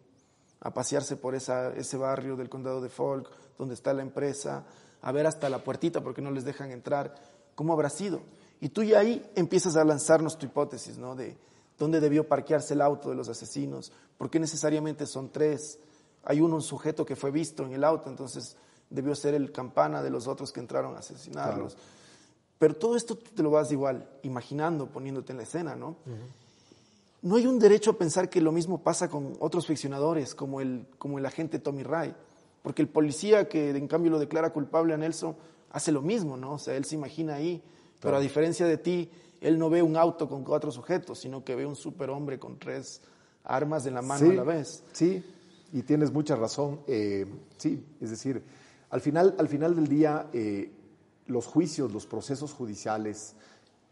a 0.61 0.73
pasearse 0.73 1.17
por 1.17 1.35
esa, 1.35 1.73
ese 1.75 1.97
barrio 1.97 2.37
del 2.37 2.49
condado 2.49 2.81
de 2.81 2.89
Folk, 2.89 3.31
donde 3.59 3.75
está 3.75 3.93
la 3.93 4.03
empresa, 4.03 4.65
a 5.03 5.13
ver 5.13 5.27
hasta 5.27 5.49
la 5.49 5.65
puertita 5.65 6.03
porque 6.03 6.23
no 6.23 6.31
les 6.31 6.45
dejan 6.45 6.71
entrar, 6.71 7.15
¿cómo 7.55 7.73
habrá 7.73 7.89
sido? 7.89 8.21
Y 8.61 8.69
tú 8.69 8.83
ya 8.83 8.99
ahí 8.99 9.31
empiezas 9.35 9.77
a 9.77 9.85
lanzarnos 9.85 10.37
tu 10.39 10.47
hipótesis, 10.47 10.99
¿no? 10.99 11.15
De 11.17 11.37
dónde 11.79 12.01
debió 12.01 12.29
parquearse 12.29 12.75
el 12.75 12.83
auto 12.83 13.09
de 13.09 13.15
los 13.15 13.29
asesinos, 13.29 13.91
por 14.19 14.29
qué 14.29 14.39
necesariamente 14.39 15.07
son 15.07 15.31
tres. 15.31 15.79
Hay 16.25 16.43
uno, 16.43 16.57
un 16.57 16.63
sujeto 16.63 17.07
que 17.07 17.17
fue 17.17 17.31
visto 17.31 17.65
en 17.65 17.73
el 17.73 17.83
auto, 17.83 18.11
entonces 18.11 18.57
debió 18.91 19.15
ser 19.15 19.35
el 19.35 19.51
campana 19.51 20.03
de 20.03 20.11
los 20.11 20.27
otros 20.27 20.53
que 20.53 20.61
entraron 20.61 20.95
a 20.95 20.99
asesinarlos. 20.99 21.75
Claro. 21.75 21.89
Pero 22.59 22.75
todo 22.75 22.97
esto 22.97 23.17
tú 23.17 23.31
te 23.35 23.43
lo 23.43 23.51
vas 23.51 23.73
igual 23.73 24.07
imaginando, 24.23 24.91
poniéndote 24.91 25.33
en 25.33 25.39
la 25.39 25.45
escena, 25.45 25.75
¿no? 25.75 25.89
Uh 25.89 26.11
-huh. 26.11 26.50
No 27.23 27.37
hay 27.37 27.47
un 27.47 27.59
derecho 27.59 27.93
a 27.93 27.99
pensar 27.99 28.31
que 28.31 28.41
lo 28.41 28.53
mismo 28.53 28.83
pasa 28.83 29.09
con 29.09 29.35
otros 29.41 29.67
ficcionadores, 29.67 30.35
como 30.35 30.61
el, 30.61 30.87
como 30.99 31.19
el 31.19 31.27
agente 31.27 31.59
Tommy 31.59 31.83
Ray, 31.83 32.15
porque 32.63 32.83
el 32.83 32.89
policía 32.89 33.49
que 33.49 33.71
en 33.71 33.89
cambio 33.89 34.11
lo 34.11 34.19
declara 34.19 34.53
culpable 34.53 34.95
a 34.95 34.97
Nelson 34.97 35.37
hace 35.71 35.93
lo 35.93 36.03
mismo, 36.03 36.37
¿no? 36.37 36.55
O 36.55 36.59
sea, 36.59 36.77
él 36.77 36.85
se 36.85 36.95
imagina 36.95 37.35
ahí, 37.35 37.59
claro. 37.59 38.01
pero 38.01 38.17
a 38.17 38.21
diferencia 38.21 38.67
de 38.67 38.79
ti, 38.79 39.11
él 39.41 39.59
no 39.59 39.71
ve 39.71 39.83
un 39.83 39.97
auto 39.97 40.29
con 40.29 40.45
cuatro 40.45 40.71
sujetos, 40.71 41.19
sino 41.19 41.45
que 41.45 41.55
ve 41.55 41.67
un 41.67 41.77
superhombre 41.77 42.39
con 42.39 42.59
tres 42.59 43.03
armas 43.45 43.87
en 43.87 43.95
la 43.95 44.03
mano 44.03 44.27
sí, 44.27 44.33
a 44.33 44.35
la 44.35 44.45
vez. 44.45 44.83
Sí, 44.93 45.25
y 45.73 45.83
tienes 45.83 46.13
mucha 46.13 46.37
razón. 46.37 46.81
Eh, 46.87 47.27
sí, 47.57 47.85
es 48.01 48.11
decir, 48.11 48.43
al 48.91 49.01
final, 49.01 49.35
al 49.39 49.49
final 49.49 49.75
del 49.75 49.89
día, 49.89 50.29
eh, 50.33 50.73
los 51.27 51.47
juicios, 51.47 51.93
los 51.93 52.07
procesos 52.07 52.53
judiciales, 52.53 53.35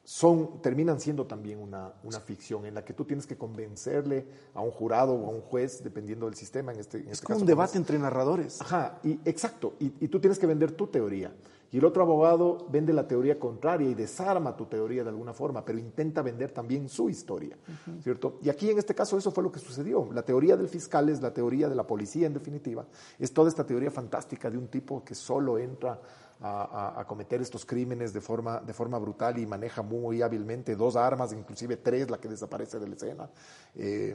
son, 0.09 0.63
terminan 0.63 0.99
siendo 1.01 1.27
también 1.27 1.59
una, 1.59 1.93
una, 2.03 2.19
ficción 2.19 2.65
en 2.65 2.75
la 2.75 2.83
que 2.83 2.95
tú 2.95 3.05
tienes 3.05 3.27
que 3.27 3.37
convencerle 3.37 4.25
a 4.55 4.63
un 4.63 4.71
jurado 4.71 5.13
o 5.13 5.27
a 5.27 5.29
un 5.29 5.43
juez, 5.43 5.85
dependiendo 5.85 6.25
del 6.25 6.35
sistema. 6.35 6.73
En 6.73 6.81
este, 6.81 6.97
en 6.97 7.09
es 7.09 7.13
este 7.13 7.27
como 7.27 7.35
caso, 7.35 7.43
un 7.43 7.47
debate 7.47 7.73
como 7.73 7.81
entre 7.83 7.99
narradores. 7.99 8.59
Ajá, 8.63 9.01
y, 9.05 9.21
exacto. 9.27 9.75
Y, 9.79 9.93
y, 10.01 10.09
tú 10.09 10.19
tienes 10.19 10.39
que 10.39 10.47
vender 10.47 10.73
tu 10.73 10.87
teoría. 10.87 11.31
Y 11.71 11.77
el 11.77 11.85
otro 11.85 12.03
abogado 12.03 12.67
vende 12.71 12.95
la 12.95 13.07
teoría 13.07 13.39
contraria 13.39 13.87
y 13.87 13.95
desarma 13.95 14.57
tu 14.57 14.65
teoría 14.65 15.03
de 15.03 15.11
alguna 15.11 15.35
forma, 15.35 15.63
pero 15.63 15.79
intenta 15.79 16.23
vender 16.23 16.53
también 16.53 16.89
su 16.89 17.11
historia, 17.11 17.59
uh 17.69 17.91
-huh. 17.91 18.03
¿cierto? 18.03 18.39
Y 18.43 18.49
aquí 18.49 18.71
en 18.71 18.79
este 18.79 18.95
caso 18.95 19.19
eso 19.19 19.31
fue 19.31 19.45
lo 19.45 19.53
que 19.53 19.59
sucedió. 19.59 20.09
La 20.15 20.23
teoría 20.23 20.57
del 20.57 20.69
fiscal 20.69 21.11
es 21.11 21.21
la 21.21 21.35
teoría 21.35 21.69
de 21.69 21.75
la 21.75 21.87
policía, 21.87 22.27
en 22.27 22.33
definitiva. 22.33 22.87
Es 23.19 23.35
toda 23.35 23.51
esta 23.51 23.67
teoría 23.67 23.91
fantástica 23.91 24.51
de 24.51 24.57
un 24.57 24.69
tipo 24.69 25.05
que 25.05 25.15
solo 25.15 25.59
entra 25.59 26.01
a, 26.41 27.05
cometer 27.09 27.41
estos 27.41 27.65
crímenes 27.65 28.13
de 28.13 28.21
forma, 28.21 28.61
de 28.61 28.73
forma 28.73 28.99
brutal 28.99 29.39
y 29.39 29.47
maneja 29.47 29.83
muy 29.83 30.23
hábilmente 30.23 30.77
dos 30.77 30.97
armas, 30.97 31.33
inclusive 31.33 31.77
tres, 31.77 32.11
la 32.11 32.19
que 32.19 32.29
desaparece 32.29 32.79
de 32.79 32.89
la 32.89 32.95
escena. 32.95 33.31
Eh, 33.75 34.15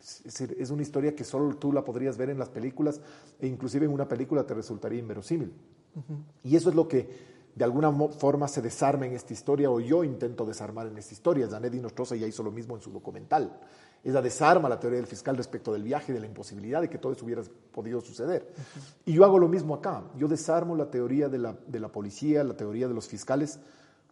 es, 0.00 0.40
es, 0.40 0.70
una 0.70 0.82
historia 0.82 1.14
que 1.14 1.24
solo 1.24 1.54
tú 1.56 1.72
la 1.72 1.84
podrías 1.84 2.16
ver 2.16 2.30
en 2.30 2.38
las 2.38 2.48
películas 2.48 3.00
e 3.38 3.46
inclusive 3.46 3.84
en 3.84 3.92
una 3.92 4.08
película 4.08 4.44
te 4.44 4.54
resultaría 4.54 4.98
inverosímil. 4.98 5.52
Y 6.44 6.56
eso 6.56 6.70
es 6.70 6.76
lo 6.76 6.88
que 6.88 7.30
de 7.54 7.64
alguna 7.64 7.92
forma 7.92 8.48
se 8.48 8.62
desarma 8.62 9.06
en 9.06 9.12
esta 9.12 9.32
historia 9.32 9.70
o 9.70 9.80
yo 9.80 10.04
intento 10.04 10.46
desarmar 10.46 10.86
en 10.86 10.96
esta 10.96 11.12
historia. 11.12 11.48
Janet 11.48 11.74
Nostroza 11.74 12.16
ya 12.16 12.26
hizo 12.26 12.42
lo 12.42 12.52
mismo 12.52 12.76
en 12.76 12.82
su 12.82 12.90
documental. 12.90 13.60
Ella 14.02 14.22
desarma 14.22 14.68
la 14.68 14.80
teoría 14.80 14.98
del 14.98 15.06
fiscal 15.06 15.36
respecto 15.36 15.72
del 15.72 15.82
viaje 15.82 16.12
y 16.12 16.14
de 16.14 16.20
la 16.20 16.26
imposibilidad 16.26 16.80
de 16.80 16.88
que 16.88 16.98
todo 16.98 17.12
eso 17.12 17.24
hubiera 17.24 17.42
podido 17.72 18.00
suceder. 18.00 18.52
Y 19.04 19.12
yo 19.12 19.24
hago 19.24 19.38
lo 19.38 19.48
mismo 19.48 19.74
acá. 19.74 20.04
Yo 20.16 20.28
desarmo 20.28 20.74
la 20.74 20.90
teoría 20.90 21.28
de 21.28 21.38
la, 21.38 21.56
de 21.66 21.80
la 21.80 21.92
policía, 21.92 22.42
la 22.44 22.56
teoría 22.56 22.88
de 22.88 22.94
los 22.94 23.08
fiscales, 23.08 23.58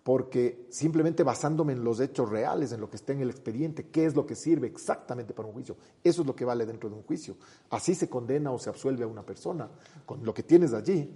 porque 0.02 0.66
simplemente 0.70 1.22
basándome 1.22 1.72
en 1.72 1.84
los 1.84 2.00
hechos 2.00 2.28
reales, 2.28 2.72
en 2.72 2.80
lo 2.80 2.88
que 2.90 2.96
está 2.96 3.12
en 3.12 3.20
el 3.20 3.30
expediente, 3.30 3.88
qué 3.88 4.06
es 4.06 4.14
lo 4.14 4.26
que 4.26 4.34
sirve 4.34 4.66
exactamente 4.66 5.34
para 5.34 5.48
un 5.48 5.54
juicio, 5.54 5.76
eso 6.02 6.22
es 6.22 6.26
lo 6.26 6.34
que 6.34 6.44
vale 6.44 6.64
dentro 6.64 6.88
de 6.88 6.96
un 6.96 7.02
juicio. 7.02 7.36
Así 7.70 7.94
se 7.94 8.08
condena 8.08 8.50
o 8.50 8.58
se 8.58 8.70
absuelve 8.70 9.04
a 9.04 9.06
una 9.06 9.22
persona 9.22 9.68
con 10.06 10.24
lo 10.24 10.32
que 10.32 10.42
tienes 10.42 10.72
allí 10.72 11.12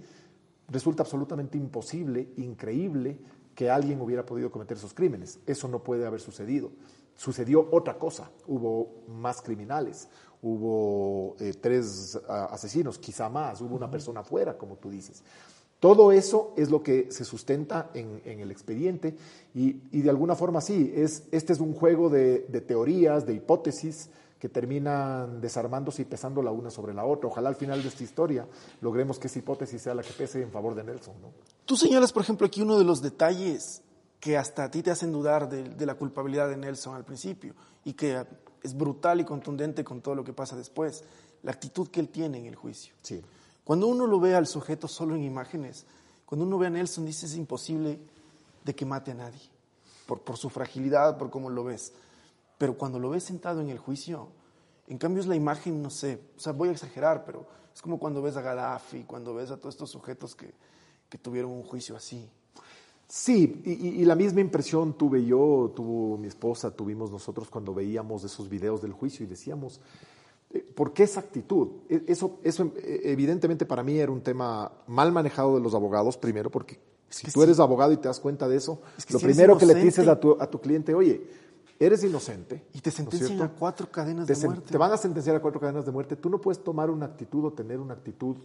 resulta 0.69 1.03
absolutamente 1.03 1.57
imposible, 1.57 2.29
increíble, 2.37 3.17
que 3.55 3.69
alguien 3.69 4.01
hubiera 4.01 4.25
podido 4.25 4.51
cometer 4.51 4.77
esos 4.77 4.93
crímenes. 4.93 5.39
Eso 5.45 5.67
no 5.67 5.83
puede 5.83 6.05
haber 6.05 6.19
sucedido. 6.19 6.71
Sucedió 7.15 7.67
otra 7.71 7.97
cosa. 7.97 8.29
Hubo 8.47 9.03
más 9.07 9.41
criminales, 9.41 10.07
hubo 10.41 11.35
eh, 11.39 11.53
tres 11.59 12.19
ah, 12.27 12.49
asesinos, 12.51 12.97
quizá 12.97 13.29
más, 13.29 13.61
hubo 13.61 13.75
una 13.75 13.89
persona 13.89 14.21
afuera, 14.21 14.57
como 14.57 14.75
tú 14.75 14.89
dices. 14.89 15.23
Todo 15.79 16.11
eso 16.13 16.53
es 16.55 16.69
lo 16.69 16.81
que 16.81 17.11
se 17.11 17.25
sustenta 17.25 17.91
en, 17.93 18.21
el 18.25 18.51
expediente 18.51 19.17
y, 19.53 19.73
de 19.73 20.09
alguna 20.09 20.33
forma 20.33 20.61
sí, 20.61 20.93
es, 20.95 21.23
este 21.31 21.51
es 21.51 21.59
un 21.59 21.73
juego 21.73 22.09
de 22.09 22.39
teorías, 22.65 23.25
de 23.25 23.33
hipótesis, 23.33 24.09
que 24.43 24.49
terminan 24.49 25.39
desarmándose 25.39 26.01
y 26.01 26.05
pesando 26.05 26.41
la 26.41 26.51
una 26.51 26.69
sobre 26.69 26.93
la 26.93 27.05
otra. 27.05 27.29
Ojalá 27.29 27.47
al 27.47 27.55
final 27.55 27.81
de 27.81 27.87
esta 27.87 28.03
historia 28.03 28.45
logremos 28.81 29.17
que 29.17 29.27
esa 29.27 29.39
hipótesis 29.39 29.81
sea 29.81 29.95
la 29.95 30.03
que 30.03 30.11
pese 30.11 30.41
en 30.41 30.51
favor 30.51 30.75
de 30.75 30.83
Nelson. 30.83 31.13
¿no? 31.21 31.29
Tú 31.63 31.77
señalas, 31.77 32.11
por 32.11 32.23
ejemplo, 32.23 32.45
aquí 32.45 32.61
uno 32.61 32.77
de 32.77 32.83
los 32.83 33.01
detalles 33.01 33.82
que 34.23 34.37
hasta 34.37 34.63
a 34.63 34.71
ti 34.71 34.81
te 34.81 34.89
hacen 34.89 35.11
dudar 35.11 35.49
de, 35.49 35.85
la 35.85 35.95
culpabilidad 35.95 36.47
de 36.47 36.55
Nelson 36.55 36.95
al 36.95 37.03
principio 37.03 37.53
y 37.83 37.91
que 37.91 38.25
es 38.63 38.73
brutal 38.73 39.19
y 39.19 39.25
contundente 39.25 39.83
con 39.83 39.99
todo 39.99 40.15
lo 40.15 40.23
que 40.23 40.31
pasa 40.31 40.55
después, 40.55 41.03
la 41.41 41.51
actitud 41.51 41.89
que 41.89 41.99
él 41.99 42.07
tiene 42.07 42.37
en 42.37 42.45
el 42.45 42.55
juicio. 42.55 42.95
Sí. 43.01 43.21
Cuando 43.65 43.87
uno 43.87 44.07
lo 44.07 44.21
ve 44.21 44.33
al 44.33 44.47
sujeto 44.47 44.87
solo 44.87 45.15
en 45.15 45.25
imágenes, 45.25 45.85
cuando 46.25 46.45
uno 46.45 46.57
ve 46.57 46.67
a 46.67 46.69
Nelson 46.69 47.05
dice 47.05 47.25
es 47.25 47.35
imposible 47.35 47.99
de 48.63 48.73
que 48.73 48.85
mate 48.85 49.11
a 49.11 49.15
nadie, 49.15 49.41
por, 50.05 50.21
por 50.21 50.37
su 50.37 50.49
fragilidad, 50.49 51.17
por 51.17 51.29
cómo 51.29 51.49
lo 51.49 51.65
ves. 51.65 51.91
Pero 52.57 52.77
cuando 52.77 52.99
lo 52.99 53.09
ves 53.09 53.25
sentado 53.25 53.59
en 53.59 53.67
el 53.67 53.77
juicio, 53.77 54.29
en 54.87 54.99
cambio 54.99 55.19
es 55.19 55.27
la 55.27 55.35
imagen, 55.35 55.81
no 55.81 55.89
sé, 55.89 56.21
o 56.37 56.39
sea, 56.39 56.53
voy 56.53 56.69
a 56.69 56.71
exagerar, 56.71 57.25
pero 57.25 57.45
es 57.75 57.81
como 57.81 57.99
cuando 57.99 58.21
ves 58.21 58.37
a 58.37 58.41
Gaddafi, 58.41 59.03
cuando 59.03 59.33
ves 59.33 59.51
a 59.51 59.57
todos 59.57 59.75
estos 59.75 59.89
sujetos 59.89 60.33
que, 60.33 60.53
que 61.09 61.17
tuvieron 61.17 61.51
un 61.51 61.63
juicio 61.63 61.97
así. 61.97 62.31
Sí, 63.15 63.61
y, 63.63 64.03
la 64.05 64.15
misma 64.15 64.41
impresión 64.41 64.97
tuve 64.97 65.23
yo, 65.23 65.71
tuvo 65.75 66.17
mi 66.17 66.27
esposa, 66.27 66.71
tuvimos 66.71 67.11
nosotros 67.11 67.47
cuando 67.47 67.71
veíamos 67.71 68.23
esos 68.23 68.49
videos 68.49 68.81
del 68.81 68.91
juicio 68.91 69.23
y 69.23 69.29
decíamos, 69.29 69.79
eh, 70.49 70.65
¿por 70.75 70.93
qué 70.93 71.03
esa 71.03 71.19
actitud? 71.19 71.67
E, 71.87 72.05
eso, 72.07 72.39
eso 72.41 72.71
eh, 72.75 73.01
evidentemente 73.03 73.67
para 73.67 73.83
mí 73.83 73.99
era 73.99 74.11
un 74.11 74.21
tema 74.21 74.71
mal 74.87 75.11
manejado 75.11 75.53
de 75.53 75.61
los 75.61 75.75
abogados, 75.75 76.17
primero, 76.17 76.49
porque 76.49 76.79
si 77.07 77.31
tú 77.31 77.43
eres 77.43 77.59
abogado 77.59 77.91
y 77.91 77.97
te 77.97 78.07
das 78.07 78.19
cuenta 78.19 78.47
de 78.47 78.55
eso, 78.55 78.81
lo 79.11 79.19
primero 79.19 79.59
que 79.59 79.67
le 79.67 79.75
dices 79.75 80.07
a 80.07 80.19
tu, 80.19 80.35
a 80.41 80.49
tu 80.49 80.59
cliente, 80.59 80.95
oye, 80.95 81.21
eres 81.79 82.03
inocente. 82.03 82.65
Y 82.73 82.81
te 82.81 82.89
sentencian 82.89 83.39
a 83.43 83.49
cuatro 83.49 83.91
cadenas 83.91 84.25
de 84.25 84.35
muerte. 84.37 84.71
Te 84.71 84.77
van 84.79 84.91
a 84.91 84.97
sentenciar 84.97 85.35
a 85.35 85.39
cuatro 85.39 85.61
cadenas 85.61 85.85
de 85.85 85.91
muerte. 85.91 86.15
Tú 86.15 86.31
no 86.31 86.41
puedes 86.41 86.63
tomar 86.63 86.89
una 86.89 87.05
actitud 87.05 87.45
o 87.45 87.53
tener 87.53 87.79
una 87.79 87.93
actitud 87.93 88.37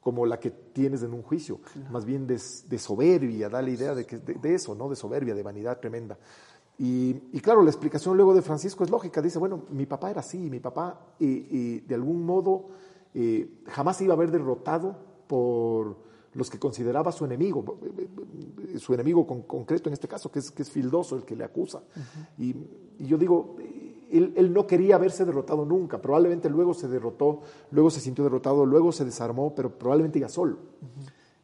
como 0.00 0.26
la 0.26 0.38
que 0.38 0.50
tienes 0.50 1.02
en 1.02 1.12
un 1.12 1.22
juicio, 1.22 1.60
más 1.90 2.04
bien 2.04 2.26
de, 2.26 2.38
soberbia, 2.38 3.48
da 3.48 3.60
la 3.60 3.70
idea 3.70 3.94
de, 3.94 4.06
que, 4.06 4.18
de, 4.18 4.54
eso, 4.54 4.74
¿no? 4.74 4.88
De 4.88 4.96
soberbia, 4.96 5.34
de 5.34 5.42
vanidad 5.42 5.78
tremenda. 5.80 6.18
Y, 6.78 7.14
claro, 7.40 7.62
la 7.62 7.70
explicación 7.70 8.16
luego 8.16 8.32
de 8.32 8.40
Francisco 8.40 8.84
es 8.84 8.90
lógica. 8.90 9.20
Dice, 9.20 9.38
bueno, 9.40 9.64
mi 9.70 9.84
papá 9.84 10.10
era 10.10 10.20
así, 10.20 10.38
mi 10.48 10.60
papá 10.60 11.00
y 11.18 11.80
de 11.80 11.94
algún 11.94 12.24
modo 12.24 12.68
eh, 13.14 13.62
jamás 13.66 14.00
iba 14.00 14.14
a 14.14 14.16
haber 14.16 14.30
derrotado 14.30 14.96
por 15.26 15.96
los 16.34 16.50
que 16.50 16.58
consideraba 16.58 17.10
su 17.10 17.24
enemigo, 17.24 17.78
su 18.78 18.94
enemigo 18.94 19.26
concreto 19.26 19.88
en 19.88 19.94
este 19.94 20.06
caso, 20.06 20.30
que 20.30 20.38
es, 20.38 20.50
que 20.50 20.62
es 20.62 20.70
Fildoso, 20.70 21.16
el 21.16 21.24
que 21.24 21.34
le 21.34 21.42
acusa. 21.42 21.82
y, 22.38 22.54
yo 23.00 23.16
digo, 23.16 23.56
él, 24.10 24.52
no 24.52 24.66
quería 24.66 24.98
verse 24.98 25.24
derrotado 25.24 25.64
nunca, 25.64 26.00
probablemente 26.00 26.48
luego 26.48 26.74
se 26.74 26.88
derrotó, 26.88 27.40
luego 27.70 27.90
se 27.90 28.00
sintió 28.00 28.24
derrotado, 28.24 28.64
luego 28.66 28.92
se 28.92 29.04
desarmó, 29.04 29.54
pero 29.54 29.70
probablemente 29.70 30.20
ya 30.20 30.28
solo. 30.28 30.56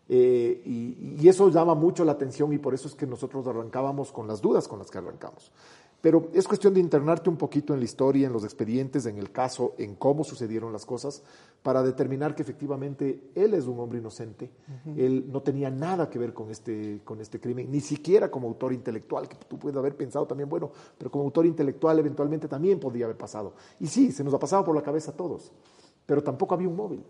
Eh, 0.08 0.62
y, 0.64 1.16
y, 1.22 1.28
eso 1.28 1.48
llama 1.48 1.74
mucho 1.74 2.04
la 2.04 2.12
atención 2.12 2.52
y 2.52 2.58
por 2.58 2.74
eso 2.74 2.88
es 2.88 2.94
que 2.94 3.06
nosotros 3.06 3.46
arrancábamos 3.46 4.12
con 4.12 4.26
las 4.26 4.42
dudas 4.42 4.68
con 4.68 4.78
las 4.78 4.90
que 4.90 4.98
arrancamos. 4.98 5.50
Pero 6.04 6.28
es 6.34 6.46
cuestión 6.46 6.74
de 6.74 6.80
internarte 6.80 7.30
un 7.30 7.38
poquito 7.38 7.72
en 7.72 7.78
la 7.78 7.86
historia, 7.86 8.26
en 8.26 8.32
los 8.34 8.44
expedientes, 8.44 9.06
en 9.06 9.16
el 9.16 9.32
caso, 9.32 9.74
en 9.78 9.94
cómo 9.94 10.22
sucedieron 10.22 10.70
las 10.70 10.84
cosas, 10.84 11.22
para 11.62 11.82
determinar 11.82 12.34
que 12.34 12.42
efectivamente 12.42 13.30
él 13.34 13.54
es 13.54 13.64
un 13.64 13.80
hombre 13.80 14.00
inocente. 14.00 14.50
Él 14.98 15.24
no 15.32 15.40
tenía 15.40 15.70
nada 15.70 16.10
que 16.10 16.18
ver 16.18 16.34
con 16.34 16.50
este, 16.50 17.00
con 17.04 17.22
este 17.22 17.40
crimen, 17.40 17.70
ni 17.70 17.80
siquiera 17.80 18.30
como 18.30 18.48
autor 18.48 18.74
intelectual, 18.74 19.26
que 19.26 19.36
tú 19.48 19.58
puedes 19.58 19.78
haber 19.78 19.96
pensado 19.96 20.26
también, 20.26 20.46
bueno, 20.46 20.70
pero 20.98 21.10
como 21.10 21.24
autor 21.24 21.46
intelectual 21.46 21.98
eventualmente 21.98 22.48
también 22.48 22.78
podría 22.78 23.06
haber 23.06 23.16
pasado. 23.16 23.54
Y 23.80 23.86
sí, 23.86 24.12
se 24.12 24.22
nos 24.22 24.34
ha 24.34 24.38
pasado 24.38 24.62
por 24.62 24.74
la 24.74 24.82
cabeza 24.82 25.12
a 25.12 25.16
todos, 25.16 25.52
pero 26.04 26.22
tampoco 26.22 26.54
había 26.54 26.68
un 26.68 26.76
móvil. 26.76 27.02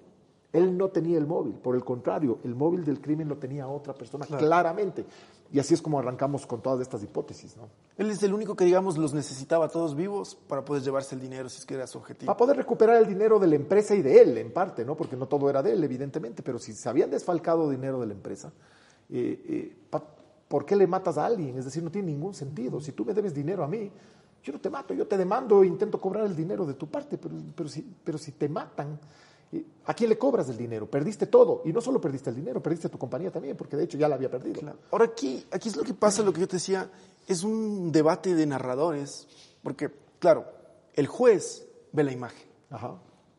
Él 0.53 0.79
no 0.79 0.91
tenía 0.91 1.19
el 1.19 1.27
móvil, 1.27 1.55
por 1.55 1.75
el 1.75 1.85
contrario, 1.85 2.39
el 2.45 2.55
móvil 2.55 2.85
del 2.85 3.01
crimen 3.01 3.29
lo 3.29 3.39
tenía 3.39 3.67
otra 3.67 3.93
persona 3.93 4.25
claramente. 4.25 5.05
Y 5.53 5.61
así 5.61 5.75
es 5.75 5.83
como 5.83 5.99
arrancamos 5.99 6.47
con 6.47 6.61
todas 6.63 6.81
estas 6.81 7.03
hipótesis. 7.03 7.57
¿no? 7.57 7.69
Él 7.97 8.11
es 8.11 8.23
el 8.23 8.35
único 8.35 8.57
que, 8.57 8.65
digamos, 8.65 8.99
los 8.99 9.15
necesitaba 9.15 9.69
todos 9.69 9.95
vivos 9.95 10.35
para 10.35 10.65
poder 10.65 10.83
llevarse 10.83 11.15
el 11.15 11.21
dinero, 11.21 11.49
si 11.49 11.59
es 11.59 11.67
que 11.67 11.75
era 11.75 11.87
su 11.87 11.99
objetivo. 11.99 12.27
Para 12.27 12.37
poder 12.37 12.57
recuperar 12.57 12.97
el 12.97 13.07
dinero 13.07 13.39
de 13.39 13.47
la 13.47 13.55
empresa 13.55 13.95
y 13.95 14.03
de 14.03 14.21
él, 14.21 14.39
en 14.39 14.53
parte, 14.53 14.85
¿no? 14.85 14.97
porque 14.97 15.17
no 15.17 15.27
todo 15.27 15.49
era 15.49 15.63
de 15.63 15.73
él, 15.73 15.85
evidentemente, 15.85 16.43
pero 16.43 16.59
si 16.59 16.73
se 16.73 16.89
habían 16.89 17.11
desfalcado 17.11 17.71
dinero 17.71 18.01
de 18.01 18.07
la 18.07 18.15
empresa, 18.15 18.53
eh, 19.11 19.45
eh, 19.49 19.99
¿por 20.49 20.65
qué 20.65 20.75
le 20.77 20.87
matas 20.87 21.19
a 21.19 21.27
alguien? 21.27 21.57
Es 21.59 21.67
decir, 21.67 21.83
no 21.83 21.91
tiene 21.91 22.11
ningún 22.11 22.35
sentido. 22.35 22.81
Si 22.81 22.93
tú 22.93 23.05
me 23.05 23.15
debes 23.15 23.35
dinero 23.35 23.63
a 23.63 23.69
mí, 23.69 23.91
yo 24.43 24.53
no 24.53 24.61
te 24.61 24.69
mato, 24.69 24.93
yo 24.93 25.07
te 25.07 25.17
demando 25.17 25.63
e 25.63 25.67
intento 25.67 26.01
cobrar 26.01 26.27
el 26.27 26.37
dinero 26.37 26.67
de 26.67 26.75
tu 26.75 26.87
parte, 26.87 27.17
pero, 27.17 27.35
pero, 27.55 27.69
si, 27.69 27.83
pero 28.05 28.19
si 28.19 28.33
te 28.33 28.49
matan 28.49 28.99
¿A 29.87 29.95
quién 29.95 30.09
le 30.11 30.19
cobras 30.19 30.49
el 30.49 30.57
dinero? 30.57 30.91
Perdiste 30.91 31.27
todo. 31.27 31.63
Y 31.65 31.73
no 31.73 31.81
solo 31.81 32.01
perdiste 32.01 32.31
el 32.31 32.37
dinero, 32.37 32.63
perdiste 32.63 32.89
tu 32.89 32.99
compañía 32.99 33.31
también, 33.31 33.57
porque 33.57 33.77
de 33.77 33.85
hecho 33.85 33.99
ya 33.99 34.09
la 34.09 34.15
había 34.15 34.31
perdido. 34.31 34.61
Ahora 34.91 35.05
aquí, 35.05 35.45
aquí 35.51 35.69
es 35.69 35.77
lo 35.77 35.83
que 35.83 35.95
pasa, 35.95 36.23
lo 36.23 36.33
que 36.33 36.41
yo 36.41 36.49
te 36.49 36.57
decía, 36.57 36.91
es 37.27 37.45
un 37.45 37.93
debate 37.93 38.35
de 38.35 38.47
narradores, 38.47 39.27
porque, 39.63 39.91
claro, 40.19 40.47
el 40.95 41.07
juez 41.07 41.67
ve 41.93 42.05
la 42.05 42.13
imagen. 42.13 42.49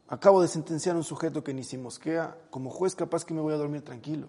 Acabo 0.07 0.41
de 0.41 0.47
sentenciar 0.47 0.95
a 0.95 0.99
un 0.99 1.03
sujeto 1.03 1.43
que 1.43 1.53
ni 1.53 1.63
se 1.63 1.77
mosquea. 1.77 2.37
Como 2.51 2.69
juez, 2.69 2.95
capaz 2.95 3.25
que 3.25 3.33
me 3.33 3.41
voy 3.41 3.53
a 3.53 3.57
dormir 3.57 3.81
tranquilo. 3.81 4.27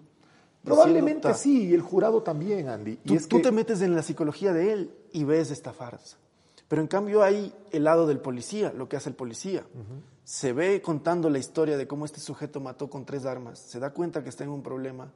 Probablemente 0.63 1.33
sí, 1.33 1.67
y 1.67 1.73
el 1.73 1.81
jurado 1.81 2.23
también, 2.23 2.67
Andy. 2.67 2.97
Tú, 2.97 3.15
tú 3.29 3.41
te 3.41 3.51
metes 3.51 3.81
en 3.81 3.95
la 3.95 4.01
psicología 4.01 4.51
de 4.51 4.73
él 4.73 4.93
y 5.13 5.23
ves 5.23 5.51
esta 5.51 5.71
farsa. 5.71 6.17
Pero 6.67 6.81
en 6.81 6.87
cambio 6.87 7.23
hay 7.23 7.53
el 7.71 7.83
lado 7.83 8.07
del 8.07 8.19
policía, 8.19 8.73
lo 8.75 8.89
que 8.89 8.97
hace 8.97 9.09
el 9.09 9.15
policía. 9.15 9.65
Se 10.23 10.51
ve 10.53 10.81
contando 10.81 11.29
la 11.29 11.37
historia 11.37 11.77
de 11.77 11.87
cómo 11.87 12.05
este 12.05 12.19
sujeto 12.19 12.59
mató 12.59 12.89
con 12.89 13.05
tres 13.05 13.25
armas, 13.25 13.59
se 13.59 13.79
da 13.79 13.91
cuenta 13.91 14.23
que 14.23 14.29
está 14.29 14.43
en 14.43 14.49
un 14.49 14.61
problema 14.61 15.09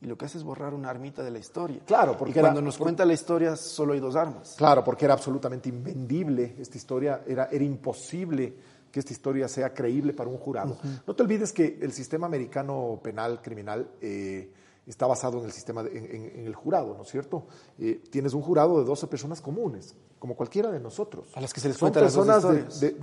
y 0.00 0.06
lo 0.06 0.18
que 0.18 0.26
hace 0.26 0.38
es 0.38 0.44
borrar 0.44 0.74
una 0.74 0.90
armita 0.90 1.22
de 1.22 1.30
la 1.30 1.38
historia. 1.38 1.80
Claro, 1.86 2.16
porque 2.16 2.38
cuando 2.38 2.60
nos 2.60 2.76
cuenta 2.76 3.04
la 3.04 3.14
historia 3.14 3.56
solo 3.56 3.94
hay 3.94 4.00
dos 4.00 4.14
armas. 4.14 4.54
Claro, 4.56 4.84
porque 4.84 5.06
era 5.06 5.14
absolutamente 5.14 5.68
invendible 5.68 6.56
esta 6.58 6.76
historia, 6.76 7.22
era, 7.26 7.48
era 7.50 7.64
imposible 7.64 8.54
que 8.92 9.00
esta 9.00 9.12
historia 9.12 9.48
sea 9.48 9.74
creíble 9.74 10.12
para 10.12 10.30
un 10.30 10.38
jurado. 10.38 10.78
No 11.06 11.14
te 11.14 11.22
olvides 11.22 11.52
que 11.52 11.78
el 11.80 11.92
sistema 11.92 12.26
americano 12.26 13.00
penal 13.02 13.42
criminal 13.42 13.88
eh, 14.00 14.50
está 14.86 15.06
basado 15.06 15.38
en 15.38 15.46
el 15.46 15.52
sistema, 15.52 15.82
en, 15.82 16.46
el 16.46 16.54
jurado, 16.54 16.94
¿no 16.94 17.02
es 17.02 17.08
cierto? 17.08 17.46
Eh, 17.78 18.02
tienes 18.10 18.34
un 18.34 18.42
jurado 18.42 18.78
de 18.78 18.84
12 18.84 19.06
personas 19.06 19.40
comunes, 19.40 19.94
como 20.18 20.36
cualquiera 20.36 20.70
de 20.70 20.80
nosotros. 20.80 21.28
A 21.34 21.40
las 21.40 21.54
que 21.54 21.60
se 21.60 21.68
les 21.68 21.76
Son 21.76 21.90
personas 21.90 22.42
de, 22.80 22.96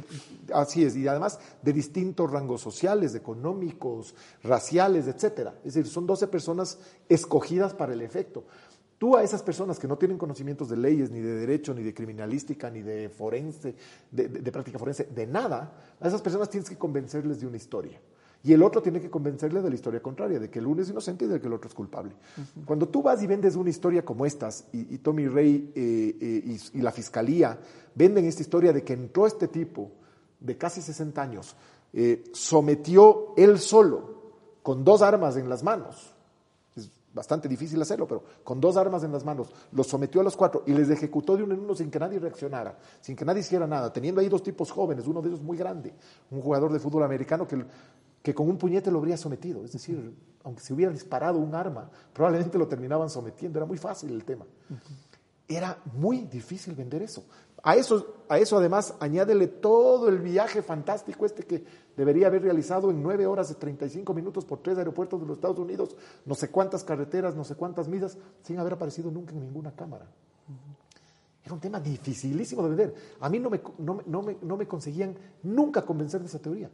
Así 0.54 0.84
es, 0.84 0.96
y 0.96 1.08
además 1.08 1.40
de 1.62 1.74
distintos 1.74 2.30
rangos 2.30 2.62
sociales, 2.62 3.16
económicos, 3.16 4.14
raciales, 4.44 5.08
etcétera. 5.08 5.56
Es 5.64 5.74
decir, 5.74 5.92
son 5.92 6.06
12 6.06 6.28
personas 6.28 6.78
escogidas 7.10 7.74
para 7.74 7.94
el 7.94 8.02
efecto. 8.02 8.44
Tú 9.00 9.18
a 9.18 9.24
esas 9.24 9.42
personas 9.42 9.80
que 9.80 9.88
no 9.88 9.98
tienen 9.98 10.20
conocimientos 10.20 10.70
de 10.70 10.78
leyes, 10.78 11.10
ni 11.10 11.20
de 11.20 11.34
derecho, 11.34 11.74
ni 11.74 11.82
de 11.82 11.92
criminalística, 11.92 12.70
ni 12.70 12.84
de 12.84 13.10
forense, 13.10 13.74
de 14.12 14.52
práctica 14.52 14.78
forense, 14.78 15.06
de 15.06 15.26
nada, 15.26 15.96
a 16.00 16.08
esas 16.08 16.22
personas 16.22 16.52
tienes 16.52 16.70
que 16.70 16.78
convencerles 16.78 17.40
de 17.40 17.48
una 17.48 17.58
historia. 17.58 18.00
Y 18.44 18.54
el 18.54 18.64
otro 18.64 18.82
tiene 18.82 19.00
que 19.00 19.10
convencerle 19.10 19.62
de 19.62 19.70
la 19.70 19.76
historia 19.76 20.02
contraria, 20.02 20.40
de 20.40 20.50
que 20.50 20.60
el 20.60 20.66
uno 20.66 20.82
es 20.82 20.90
inocente 20.90 21.26
y 21.26 21.28
de 21.28 21.40
que 21.40 21.48
el 21.48 21.54
otro 21.54 21.68
es 21.68 21.76
culpable. 21.76 22.14
Cuando 22.66 22.88
tú 22.88 23.04
vas 23.04 23.22
y 23.22 23.28
vendes 23.28 23.56
una 23.56 23.70
historia 23.70 24.04
como 24.04 24.26
estas, 24.26 24.66
y, 24.74 24.98
Tommy 24.98 25.28
Rey 25.28 25.72
eh, 25.76 26.18
eh, 26.20 26.58
y, 26.74 26.82
la 26.82 26.92
fiscalía 26.92 27.60
venden 27.94 28.26
esta 28.26 28.42
historia 28.42 28.74
de 28.74 28.84
que 28.84 28.94
entró 28.94 29.28
este 29.28 29.48
tipo 29.48 29.92
de 30.40 30.58
casi 30.58 30.82
60 30.82 31.22
años, 31.22 31.56
eh, 31.94 32.24
sometió 32.34 33.34
él 33.38 33.60
solo, 33.60 34.22
con 34.64 34.84
dos 34.84 35.02
armas 35.02 35.38
en 35.38 35.48
las 35.48 35.62
manos, 35.62 36.14
es 36.76 36.90
bastante 37.14 37.48
difícil 37.48 37.80
hacerlo, 37.82 38.08
pero 38.08 38.24
con 38.44 38.60
dos 38.60 38.76
armas 38.76 39.04
en 39.04 39.12
las 39.12 39.24
manos, 39.24 39.50
los 39.72 39.86
sometió 39.86 40.22
a 40.22 40.24
los 40.24 40.36
cuatro 40.36 40.64
y 40.66 40.74
les 40.74 40.90
ejecutó 40.90 41.38
de 41.38 41.44
uno 41.44 41.54
en 41.54 41.60
uno 41.60 41.76
sin 41.76 41.92
que 41.92 42.00
nadie 42.00 42.18
reaccionara, 42.18 42.78
sin 43.02 43.16
que 43.16 43.26
nadie 43.26 43.42
hiciera 43.42 43.68
nada, 43.68 43.94
teniendo 43.94 44.22
ahí 44.22 44.30
dos 44.30 44.42
tipos 44.42 44.72
jóvenes, 44.72 45.06
uno 45.06 45.22
de 45.22 45.30
ellos 45.30 45.42
muy 45.42 45.58
grande, 45.58 45.94
un 46.32 46.42
jugador 46.42 46.72
de 46.72 46.80
fútbol 46.80 47.04
americano 47.04 47.48
que 47.48 47.64
que 48.22 48.34
con 48.34 48.48
un 48.48 48.58
puñete 48.58 48.92
lo 48.92 49.00
habría 49.00 49.18
sometido. 49.18 49.64
Es 49.66 49.72
decir, 49.72 50.14
aunque 50.44 50.62
se 50.62 50.74
hubiera 50.74 50.92
disparado 50.92 51.40
un 51.40 51.54
arma, 51.56 51.90
probablemente 52.14 52.58
lo 52.58 52.68
terminaban 52.68 53.10
sometiendo. 53.10 53.60
Era 53.60 53.66
muy 53.66 53.78
fácil 53.78 54.12
el 54.12 54.24
tema. 54.24 54.46
Era 55.48 55.78
muy 55.94 56.22
difícil 56.22 56.76
vender 56.76 57.02
eso. 57.02 57.26
A 57.64 57.76
eso, 57.76 58.24
a 58.28 58.40
eso 58.40 58.58
además 58.58 58.96
añádele 59.00 59.48
todo 59.48 60.10
el 60.10 60.18
viaje 60.20 60.64
fantástico 60.64 61.28
este 61.28 61.44
que 61.44 61.64
debería 61.96 62.28
haber 62.28 62.42
realizado 62.42 62.90
en 62.90 63.04
nueve 63.04 63.28
horas 63.28 63.50
de 63.50 63.56
35 63.56 64.14
minutos 64.16 64.46
por 64.46 64.60
tres 64.60 64.80
aeropuertos 64.80 65.22
de 65.22 65.28
los 65.28 65.38
Estados 65.38 65.60
Unidos, 65.60 65.96
no 66.26 66.34
sé 66.34 66.50
cuántas 66.50 66.84
carreteras, 66.84 67.36
no 67.36 67.44
sé 67.44 67.54
cuántas 67.54 67.88
millas, 67.88 68.18
sin 68.42 68.58
haber 68.58 68.74
aparecido 68.74 69.12
nunca 69.12 69.34
en 69.34 69.42
ninguna 69.42 69.76
cámara. 69.76 70.08
Era 71.44 71.54
un 71.54 71.60
tema 71.60 71.80
dificilísimo 71.80 72.64
de 72.64 72.70
vender. 72.70 72.96
A 73.20 73.30
mí 73.30 73.38
no 73.38 73.52
me, 73.52 73.62
no 73.78 74.58
me 74.58 74.68
conseguían 74.68 75.16
nunca 75.44 75.84
convencer 75.84 76.22
de 76.22 76.28
esa 76.28 76.40
teoría. 76.40 76.70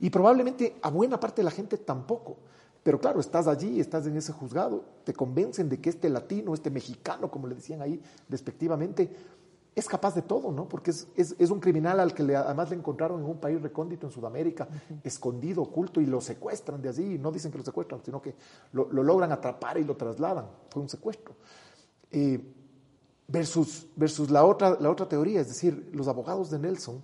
Y 0.00 0.10
probablemente 0.10 0.76
a 0.82 0.90
buena 0.90 1.18
parte 1.18 1.42
de 1.42 1.44
la 1.44 1.50
gente 1.50 1.78
tampoco. 1.78 2.36
Pero 2.82 3.00
claro, 3.00 3.18
estás 3.20 3.46
allí, 3.46 3.80
estás 3.80 4.06
en 4.06 4.16
ese 4.16 4.32
juzgado, 4.32 4.84
te 5.04 5.14
convencen 5.14 5.70
de 5.70 5.80
que 5.80 5.88
este 5.88 6.10
latino, 6.10 6.52
este 6.52 6.70
mexicano, 6.70 7.30
como 7.30 7.46
le 7.46 7.54
decían 7.54 7.80
ahí 7.80 8.00
despectivamente, 8.28 9.10
es 9.74 9.88
capaz 9.88 10.14
de 10.14 10.22
todo, 10.22 10.52
¿no? 10.52 10.68
Porque 10.68 10.90
es, 10.90 11.50
un 11.50 11.60
criminal 11.60 11.98
al 11.98 12.14
que 12.14 12.22
le, 12.22 12.36
además 12.36 12.70
le 12.70 12.76
encontraron 12.76 13.20
en 13.20 13.26
un 13.26 13.38
país 13.38 13.60
recóndito 13.60 14.06
en 14.06 14.12
Sudamérica, 14.12 14.68
escondido, 15.02 15.62
oculto, 15.62 16.00
y 16.00 16.06
lo 16.06 16.20
secuestran 16.20 16.80
de 16.80 16.90
allí. 16.90 17.18
No 17.18 17.32
dicen 17.32 17.50
que 17.50 17.58
lo 17.58 17.64
secuestran, 17.64 18.00
sino 18.04 18.22
que 18.22 18.34
lo, 18.72 18.84
logran 18.92 19.32
atrapar 19.32 19.78
y 19.78 19.84
lo 19.84 19.96
trasladan. 19.96 20.46
Fue 20.70 20.82
un 20.82 20.88
secuestro. 20.88 21.34
Eh, 22.10 22.40
versus 23.26 23.86
versus 23.96 24.30
la, 24.30 24.44
otra, 24.44 24.76
la 24.78 24.90
otra 24.90 25.08
teoría, 25.08 25.40
es 25.40 25.48
decir, 25.48 25.90
los 25.92 26.06
abogados 26.06 26.50
de 26.50 26.58
Nelson, 26.58 27.02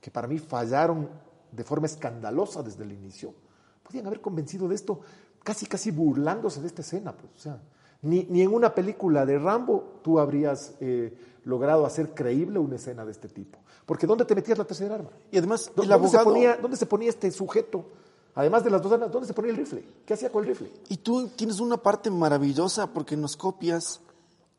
que 0.00 0.10
para 0.10 0.26
mí 0.26 0.38
fallaron 0.38 1.08
de 1.52 1.64
forma 1.64 1.86
escandalosa 1.86 2.62
desde 2.62 2.84
el 2.84 2.92
inicio, 2.92 3.34
podían 3.82 4.06
haber 4.06 4.20
convencido 4.20 4.68
de 4.68 4.74
esto 4.74 5.00
casi, 5.42 5.66
casi 5.66 5.90
burlándose 5.90 6.60
de 6.60 6.66
esta 6.66 6.82
escena. 6.82 7.12
Pues, 7.12 7.32
o 7.36 7.38
sea, 7.38 7.60
ni, 8.02 8.24
ni 8.24 8.42
en 8.42 8.52
una 8.52 8.74
película 8.74 9.26
de 9.26 9.38
Rambo 9.38 10.00
tú 10.02 10.18
habrías 10.18 10.74
eh, 10.80 11.16
logrado 11.44 11.86
hacer 11.86 12.14
creíble 12.14 12.58
una 12.58 12.76
escena 12.76 13.04
de 13.04 13.12
este 13.12 13.28
tipo. 13.28 13.58
Porque 13.86 14.06
¿dónde 14.06 14.24
te 14.24 14.34
metías 14.34 14.58
la 14.58 14.64
tercera 14.64 14.96
arma? 14.96 15.10
Y 15.30 15.38
además, 15.38 15.72
¿dónde, 15.74 16.08
se 16.08 16.18
ponía, 16.18 16.56
¿dónde 16.56 16.76
se 16.76 16.86
ponía 16.86 17.08
este 17.08 17.30
sujeto? 17.30 17.86
Además 18.34 18.62
de 18.62 18.70
las 18.70 18.82
dos 18.82 18.92
armas, 18.92 19.10
¿dónde 19.10 19.26
se 19.26 19.34
ponía 19.34 19.50
el 19.50 19.56
rifle? 19.56 19.84
¿Qué 20.04 20.14
hacía 20.14 20.30
con 20.30 20.44
el 20.44 20.50
rifle? 20.50 20.70
Y 20.88 20.98
tú 20.98 21.28
tienes 21.28 21.58
una 21.58 21.78
parte 21.78 22.10
maravillosa 22.10 22.92
porque 22.92 23.16
nos 23.16 23.36
copias 23.36 24.00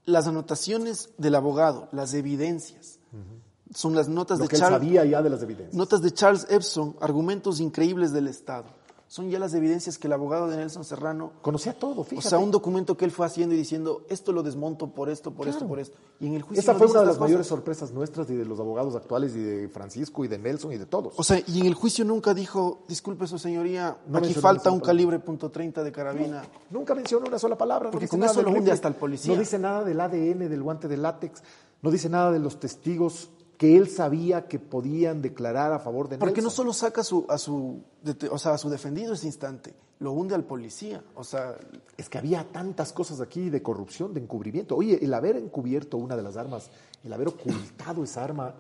las 0.05 0.27
anotaciones 0.27 1.10
del 1.17 1.36
abogado, 1.36 1.88
las 1.91 2.13
evidencias 2.13 3.00
son 3.74 3.96
las 3.96 4.10
notas 4.10 4.40
de 4.40 4.48
Charles. 4.48 4.80
sabía 4.80 5.06
ya 5.06 5.22
de 5.22 5.30
las 5.30 5.42
evidencias. 5.44 5.74
Notas 5.74 6.02
de 6.02 6.12
Charles 6.12 6.48
Epson, 6.50 6.96
argumentos 7.00 7.60
increíbles 7.60 8.12
del 8.12 8.28
Estado. 8.28 8.80
Son 9.10 9.28
ya 9.28 9.40
las 9.40 9.56
evidencias 9.56 9.98
que 9.98 10.06
el 10.06 10.14
abogado 10.14 10.48
de 10.48 10.58
Nelson 10.58 10.84
Serrano 10.84 11.32
conocía 11.42 11.74
todo, 11.74 12.04
fíjate. 12.04 12.28
O 12.28 12.30
sea, 12.30 12.38
un 12.38 12.52
documento 12.52 12.96
que 12.96 13.06
él 13.06 13.12
fue 13.12 13.26
haciendo 13.26 13.56
y 13.56 13.58
diciendo, 13.58 14.04
esto 14.08 14.32
lo 14.32 14.44
desmonto 14.44 14.92
por 14.92 15.10
esto, 15.10 15.32
por 15.32 15.48
esto, 15.48 15.68
por 15.68 15.80
esto. 15.80 15.98
Y 16.20 16.28
en 16.28 16.36
el 16.36 16.44
juicio 16.44 16.62
Esa 16.62 16.76
fue 16.76 16.86
una 16.86 17.00
de 17.00 17.08
las 17.08 17.20
mayores 17.20 17.48
sorpresas 17.48 17.92
nuestras 17.92 18.30
y 18.30 18.36
de 18.36 18.46
los 18.46 18.60
abogados 18.60 18.96
actuales 18.96 19.36
y 19.36 19.40
de 19.40 19.68
Francisco 19.68 20.24
y 20.24 20.28
de 20.28 20.38
Nelson 20.38 20.74
y 20.74 20.78
de 20.78 20.86
todos. 20.86 21.16
O 21.18 21.24
sea, 21.24 21.42
y 21.48 21.60
en 21.60 21.66
el 21.66 21.74
juicio 21.74 22.06
nunca 22.06 22.36
dijo, 22.36 22.84
disculpe 22.88 23.26
su 23.26 23.40
señoría, 23.40 23.98
aquí 24.14 24.36
falta 24.36 24.70
un 24.70 24.80
calibre 24.80 25.18
punto 25.18 25.52
.30 25.52 25.82
de 25.82 25.92
carabina. 25.92 26.44
nunca 26.70 26.94
mencionó 26.94 27.26
una 27.26 27.40
sola 27.40 27.58
palabra. 27.58 27.90
Porque 27.90 28.08
con 28.08 28.24
eso 28.24 28.44
lo 28.44 28.52
hunde 28.52 28.72
hasta 28.72 28.90
el 28.90 28.94
policía. 28.94 29.34
No 29.34 29.40
dice 29.40 29.58
nada 29.58 29.84
del 29.84 30.00
ADN 30.00 30.48
del 30.48 30.62
guante 30.62 30.88
de 30.88 30.98
látex, 30.98 31.42
no 31.82 31.90
dice 31.90 32.10
nada 32.10 32.32
de 32.32 32.38
los 32.38 32.60
testigos 32.60 33.32
que 33.60 33.76
él 33.76 33.89
sabía 33.89 34.48
que 34.48 34.58
podían 34.58 35.22
declarar 35.22 35.74
a 35.74 35.80
favor 35.80 36.08
de 36.08 36.15
Nelson. 36.15 36.30
Porque 36.30 36.41
no 36.41 36.50
solo 36.50 36.72
saca 36.72 37.02
a 37.02 37.04
su, 37.04 37.26
a 37.28 37.38
su, 37.38 37.84
o 38.32 38.38
sea, 38.39 38.54
a 38.54 38.58
su 38.58 38.69
defendido 38.69 39.13
ese 39.13 39.26
instante, 39.26 39.76
lo 40.00 40.13
hunde 40.13 40.34
al 40.34 40.45
policía. 40.45 41.04
O 41.15 41.26
sea, 41.26 41.58
es 41.98 42.08
que 42.08 42.17
había 42.17 42.45
tantas 42.54 42.93
cosas 42.93 43.19
aquí 43.19 43.50
de 43.50 43.62
corrupción, 43.62 44.13
de 44.13 44.22
encubrimiento. 44.22 44.78
Oye, 44.78 44.98
el 45.04 45.13
haber 45.13 45.36
encubierto 45.36 45.98
una 45.98 46.15
de 46.15 46.24
las 46.24 46.38
armas, 46.38 46.72
el 47.04 47.12
haber 47.12 47.28
ocultado 47.28 48.02
esa 48.02 48.24
arma, 48.24 48.56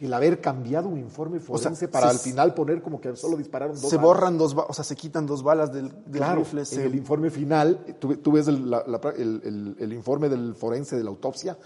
el, 0.00 0.14
haber 0.14 0.40
cambiado 0.40 0.88
un 0.88 0.98
informe 0.98 1.40
forense 1.40 1.86
para 1.86 2.08
al 2.08 2.18
final 2.18 2.54
poner 2.54 2.80
como 2.80 3.02
que 3.02 3.14
solo 3.16 3.36
dispararon 3.36 3.78
dos 3.78 3.90
Se 3.90 3.98
borran 3.98 4.38
dos, 4.38 4.56
o 4.56 4.72
sea, 4.72 4.82
se 4.82 4.96
quitan 4.96 5.26
dos 5.26 5.42
balas 5.42 5.74
del, 5.74 5.92
rifle. 6.06 6.62
En 6.72 6.80
el 6.80 6.94
informe 6.94 7.28
final, 7.28 7.84
tú, 8.00 8.32
ves 8.32 8.48
el, 8.48 9.76
el 9.78 9.92
informe 9.92 10.30
del 10.30 10.54
forense 10.54 10.96
de 10.96 11.04
la 11.04 11.10
autopsia, 11.10 11.58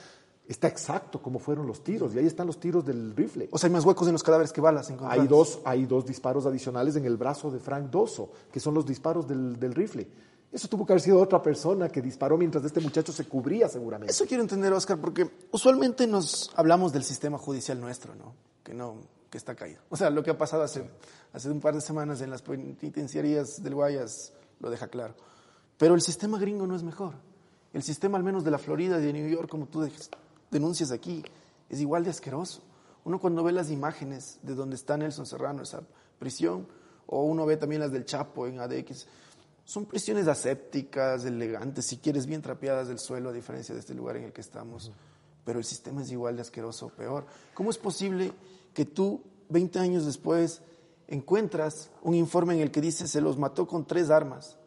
está 0.52 0.68
exacto 0.68 1.20
cómo 1.20 1.38
fueron 1.38 1.66
los 1.66 1.82
tiros 1.82 2.14
y 2.14 2.18
ahí 2.18 2.26
están 2.26 2.46
los 2.46 2.60
tiros 2.60 2.84
del 2.84 3.16
rifle. 3.16 3.48
O 3.50 3.58
sea, 3.58 3.68
hay 3.68 3.72
más 3.72 3.84
huecos 3.84 4.06
en 4.06 4.12
los 4.12 4.22
cadáveres 4.22 4.52
que 4.52 4.60
balas. 4.60 4.92
Hay 5.02 5.26
dos, 5.26 5.60
hay 5.64 5.86
dos 5.86 6.06
disparos 6.06 6.46
adicionales 6.46 6.94
en 6.96 7.04
el 7.04 7.16
brazo 7.16 7.50
de 7.50 7.58
Frank 7.58 7.90
Dosso, 7.90 8.30
que 8.52 8.60
son 8.60 8.74
los 8.74 8.86
disparos 8.86 9.26
del, 9.26 9.74
rifle. 9.74 10.06
Eso 10.52 10.68
tuvo 10.68 10.86
que 10.86 10.92
haber 10.92 11.00
sido 11.00 11.20
otra 11.20 11.42
persona 11.42 11.88
que 11.88 12.02
disparó 12.02 12.36
mientras 12.36 12.64
este 12.64 12.80
muchacho 12.80 13.12
se 13.12 13.24
cubría 13.24 13.68
seguramente. 13.68 14.12
Eso 14.12 14.26
quiero 14.26 14.42
entender, 14.42 14.72
Oscar, 14.72 14.98
porque 14.98 15.28
usualmente 15.50 16.06
nos 16.06 16.50
hablamos 16.54 16.92
del 16.92 17.04
sistema 17.04 17.38
judicial 17.38 17.80
nuestro, 17.80 18.14
¿no? 18.14 18.34
Que 18.62 18.74
no 18.74 18.96
que 19.30 19.38
está 19.38 19.54
caído. 19.54 19.80
O 19.88 19.96
sea, 19.96 20.10
lo 20.10 20.22
que 20.22 20.30
ha 20.30 20.36
pasado 20.36 20.62
hace, 20.62 20.84
hace 21.32 21.50
un 21.50 21.60
par 21.60 21.74
de 21.74 21.80
semanas 21.80 22.20
en 22.20 22.28
las 22.28 22.42
penitenciarías 22.42 23.62
del 23.62 23.74
Guayas 23.74 24.34
lo 24.60 24.68
deja 24.68 24.88
claro. 24.88 25.14
Pero 25.78 25.94
el 25.94 26.02
sistema 26.02 26.38
gringo 26.38 26.66
no 26.66 26.76
es 26.76 26.82
mejor. 26.82 27.14
El 27.72 27.82
sistema 27.82 28.18
al 28.18 28.24
menos 28.24 28.44
de 28.44 28.50
la 28.50 28.58
Florida 28.58 28.98
y 28.98 29.02
de 29.02 29.12
New 29.12 29.28
York, 29.28 29.48
como 29.48 29.66
tú 29.66 29.80
denuncias 30.52 30.92
aquí, 30.92 31.24
es 31.68 31.80
igual 31.80 32.04
de 32.04 32.10
asqueroso. 32.10 32.62
Uno 33.04 33.18
cuando 33.18 33.42
ve 33.42 33.50
las 33.50 33.70
imágenes 33.70 34.38
de 34.42 34.54
donde 34.54 34.76
está 34.76 34.96
Nelson 34.96 35.26
Serrano, 35.26 35.62
esa 35.62 35.82
prisión, 36.20 36.68
o 37.06 37.24
uno 37.24 37.44
ve 37.46 37.56
también 37.56 37.80
las 37.80 37.90
del 37.90 38.04
Chapo 38.04 38.46
en 38.46 38.60
ADX, 38.60 39.06
son 39.64 39.86
prisiones 39.86 40.28
asépticas, 40.28 41.24
elegantes, 41.24 41.86
si 41.86 41.96
quieres, 41.96 42.26
bien 42.26 42.42
trapeadas 42.42 42.88
del 42.88 42.98
suelo, 42.98 43.30
a 43.30 43.32
diferencia 43.32 43.74
de 43.74 43.80
este 43.80 43.94
lugar 43.94 44.16
en 44.16 44.24
el 44.24 44.32
que 44.32 44.40
estamos. 44.40 44.92
Pero 45.44 45.58
el 45.58 45.64
sistema 45.64 46.02
es 46.02 46.12
igual 46.12 46.36
de 46.36 46.42
asqueroso 46.42 46.86
o 46.86 46.90
peor. 46.90 47.26
¿Cómo 47.54 47.70
es 47.70 47.78
posible 47.78 48.32
que 48.74 48.84
tú, 48.84 49.22
20 49.48 49.78
años 49.78 50.04
después, 50.04 50.62
encuentras 51.08 51.90
un 52.02 52.14
informe 52.14 52.54
en 52.54 52.60
el 52.60 52.70
que 52.70 52.80
dice 52.80 53.08
se 53.08 53.20
los 53.20 53.38
mató 53.38 53.66
con 53.66 53.86
tres 53.86 54.10
armas? 54.10 54.58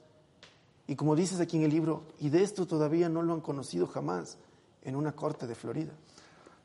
Y 0.88 0.96
como 0.96 1.16
dices 1.16 1.40
aquí 1.40 1.58
en 1.58 1.64
el 1.64 1.72
libro, 1.72 2.04
y 2.20 2.30
de 2.30 2.44
esto 2.44 2.66
todavía 2.66 3.10
no 3.10 3.22
lo 3.22 3.34
han 3.34 3.42
conocido 3.42 3.88
jamás 3.88 4.38
en 4.86 4.96
una 4.96 5.14
corte 5.14 5.46
de 5.48 5.56
Florida. 5.56 5.92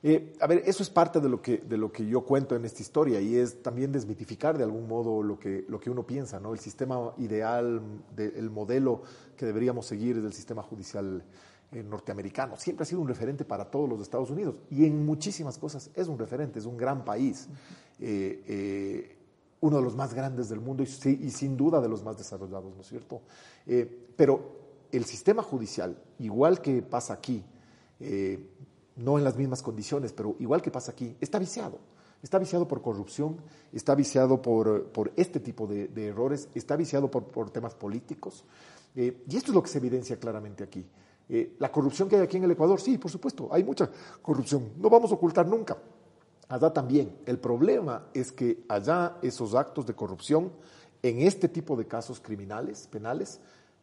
Eh, 0.03 0.35
a 0.41 0.47
ver, 0.47 0.63
eso 0.65 0.83
es 0.83 0.89
parte 0.89 1.21
de 1.21 1.29
lo, 1.29 1.43
que, 1.43 1.59
de 1.59 1.77
lo 1.77 1.93
que 1.93 2.07
yo 2.07 2.23
cuento 2.23 2.57
en 2.57 2.65
esta 2.65 2.81
historia 2.81 3.21
y 3.21 3.37
es 3.37 3.63
también 3.63 3.93
desmitificar 3.93 4.57
de 4.57 4.65
algún 4.65 4.89
modo 4.89 5.23
lo 5.23 5.39
que, 5.39 5.67
lo 5.69 5.79
que 5.79 5.91
uno 5.91 6.07
piensa, 6.07 6.41
¿no? 6.41 6.55
El 6.55 6.59
sistema 6.59 7.13
ideal, 7.19 7.83
el 8.17 8.51
modelo 8.51 9.03
que 9.37 9.45
deberíamos 9.45 9.85
seguir 9.85 10.17
es 10.17 10.25
el 10.25 10.33
sistema 10.33 10.63
judicial 10.63 11.23
eh, 11.73 11.83
norteamericano. 11.83 12.57
Siempre 12.57 12.85
ha 12.85 12.87
sido 12.87 13.03
un 13.03 13.09
referente 13.09 13.45
para 13.45 13.71
todos 13.71 13.91
los 13.91 14.01
Estados 14.01 14.31
Unidos 14.31 14.57
y 14.71 14.87
en 14.87 15.05
muchísimas 15.05 15.59
cosas 15.59 15.91
es 15.95 16.09
un 16.09 16.19
referente, 16.19 16.61
es 16.61 16.65
un 16.65 16.79
gran 16.79 17.05
país, 17.05 17.49
eh, 17.99 19.17
uno 19.61 19.77
de 19.77 19.83
los 19.83 19.95
más 19.97 20.15
grandes 20.15 20.49
del 20.49 20.61
mundo 20.61 20.83
y, 20.83 20.87
y, 20.87 21.31
sin 21.31 21.59
duda 21.59 21.79
de 21.83 21.89
los 21.91 22.03
más 22.03 22.17
desarrollados, 22.17 22.75
¿no 22.75 22.81
es 22.81 22.87
cierto? 22.87 23.21
pero 24.17 24.59
el 24.91 25.05
sistema 25.05 25.43
judicial, 25.43 26.03
igual 26.19 26.63
que 26.63 26.81
pasa 26.81 27.13
aquí, 27.13 27.45
eh, 28.01 28.39
no 28.97 29.19
en 29.19 29.25
las 29.25 29.37
mismas 29.37 29.63
condiciones, 29.63 30.13
pero 30.13 30.37
igual 30.39 30.63
que 30.63 30.71
pasa 30.71 30.93
aquí, 30.93 31.17
está 31.21 31.39
viciado. 31.39 31.79
Está 32.23 32.39
viciado 32.39 32.69
por 32.69 32.83
corrupción, 32.83 33.39
está 33.73 33.95
viciado 33.95 34.43
por, 34.43 34.85
por 34.89 35.11
este 35.17 35.41
tipo 35.41 35.67
de, 35.67 35.89
errores, 36.07 36.49
está 36.55 36.77
viciado 36.77 37.11
por, 37.11 37.25
por 37.25 37.51
temas 37.51 37.75
políticos. 37.75 38.45
Eh, 38.95 39.25
y 39.27 39.37
esto 39.37 39.53
es 39.53 39.55
lo 39.55 39.63
que 39.63 39.71
se 39.71 39.79
evidencia 39.79 40.19
claramente 40.19 40.65
aquí. 40.65 40.85
Eh, 41.33 41.55
la 41.61 41.71
corrupción 41.71 42.09
que 42.09 42.17
hay 42.17 42.23
aquí 42.23 42.37
en 42.37 42.45
el 42.45 42.51
Ecuador, 42.51 42.81
sí, 42.81 42.99
por 42.99 43.11
supuesto, 43.11 43.49
hay 43.53 43.63
mucha 43.65 43.89
corrupción. 44.21 44.73
No 44.77 44.91
vamos 44.91 45.13
a 45.13 45.15
ocultar 45.15 45.47
nunca. 45.47 45.79
Allá 46.49 46.73
también. 46.73 47.19
El 47.25 47.39
problema 47.39 48.09
es 48.13 48.33
que 48.33 48.65
allá 48.69 49.17
esos 49.23 49.55
actos 49.55 49.87
de 49.87 49.95
corrupción, 49.95 50.53
en 51.03 51.21
este 51.21 51.49
tipo 51.49 51.77
de 51.77 51.87
casos 51.87 52.21
criminales, 52.21 52.89
penales, 52.91 53.41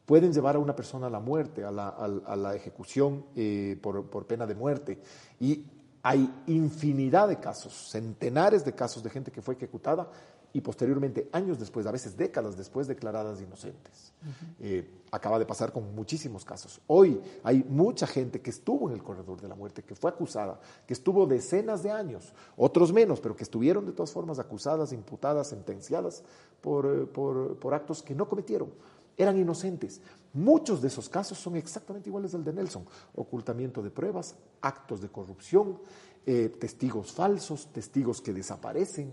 pueden 0.08 0.32
llevar 0.32 0.56
a 0.56 0.60
una 0.60 0.74
persona 0.74 1.08
a 1.08 1.10
la 1.10 1.20
muerte, 1.20 1.65
a 1.65 1.70
la, 1.70 2.56
ejecución 2.56 3.26
eh, 3.36 3.78
por, 3.82 4.26
pena 4.26 4.48
de 4.48 4.56
muerte. 4.56 5.00
Y 5.38 5.65
hay 6.02 6.34
infinidad 6.48 7.28
de 7.28 7.41
casos, 7.41 7.74
centenares 7.74 8.63
de 8.63 8.74
casos 8.74 9.04
de 9.04 9.10
gente 9.10 9.32
que 9.32 9.41
fue 9.41 9.56
ejecutada 9.56 10.10
y 10.54 10.62
posteriormente, 10.62 11.28
años 11.34 11.60
después, 11.60 11.86
a 11.86 11.91
veces 11.91 12.15
décadas 12.15 12.56
después, 12.56 12.88
declaradas 12.88 13.41
inocentes. 13.41 14.13
Eh, 14.62 14.89
acaba 15.12 15.38
de 15.39 15.46
pasar 15.46 15.74
con 15.74 15.93
muchísimos 15.93 16.46
casos. 16.46 16.80
Hoy 16.88 17.22
hay 17.43 17.65
mucha 17.67 18.08
gente 18.08 18.39
que 18.39 18.50
estuvo 18.50 18.88
en 18.88 18.96
el 18.96 19.04
corredor 19.04 19.41
de 19.41 19.50
la 19.50 19.56
muerte, 19.56 19.84
que 19.84 19.93
fue 19.93 20.10
acusada, 20.10 20.58
que 20.88 20.93
estuvo 20.93 21.28
decenas 21.28 21.84
de 21.84 21.91
años, 21.91 22.34
otros 22.56 22.93
menos, 22.93 23.20
pero 23.20 23.36
que 23.36 23.43
estuvieron 23.43 23.86
de 23.86 23.91
todas 23.91 24.12
formas 24.13 24.39
acusadas, 24.39 24.93
imputadas, 24.93 25.50
sentenciadas 25.50 26.24
por, 26.62 26.86
eh, 26.86 27.06
por, 27.06 27.58
por 27.58 27.74
actos 27.74 28.02
que 28.02 28.15
no 28.15 28.30
cometieron. 28.30 28.72
Eran 29.17 29.38
inocentes. 29.38 30.01
Muchos 30.34 30.82
de 30.82 30.89
esos 30.89 31.10
casos 31.10 31.38
son 31.38 31.56
exactamente 31.56 32.10
iguales 32.10 32.36
al 32.36 32.43
de 32.43 32.53
Nelson. 32.53 32.86
Ocultamiento 33.15 33.82
de 33.82 33.89
pruebas, 33.89 34.36
actos 34.62 35.01
de 35.01 35.10
corrupción, 35.10 35.80
eh, 36.25 36.49
testigos 36.60 37.12
falsos, 37.12 37.71
testigos 37.73 38.21
que 38.21 38.34
desaparecen, 38.34 39.12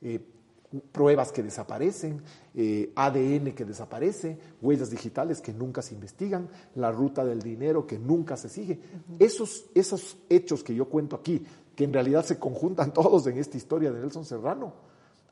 eh, 0.00 0.24
pruebas 0.90 1.32
que 1.32 1.42
desaparecen, 1.42 2.22
eh, 2.54 2.92
ADN 2.94 3.54
que 3.54 3.64
desaparece, 3.64 4.38
huellas 4.62 4.90
digitales 4.90 5.40
que 5.40 5.52
nunca 5.52 5.82
se 5.82 5.94
investigan, 5.94 6.48
la 6.76 6.90
ruta 6.90 7.24
del 7.24 7.42
dinero 7.42 7.86
que 7.86 7.98
nunca 7.98 8.36
se 8.36 8.48
sigue. 8.48 8.80
esos, 9.18 9.66
esos 9.74 10.16
hechos 10.30 10.64
que 10.64 10.74
yo 10.74 10.88
cuento 10.88 11.16
aquí, 11.16 11.44
que 11.76 11.84
en 11.84 11.92
realidad 11.92 12.24
se 12.24 12.38
conjuntan 12.38 12.92
todos 12.94 13.26
en 13.26 13.38
esta 13.38 13.56
historia 13.56 13.92
de 13.92 14.00
Nelson 14.00 14.24
Serrano, 14.24 14.72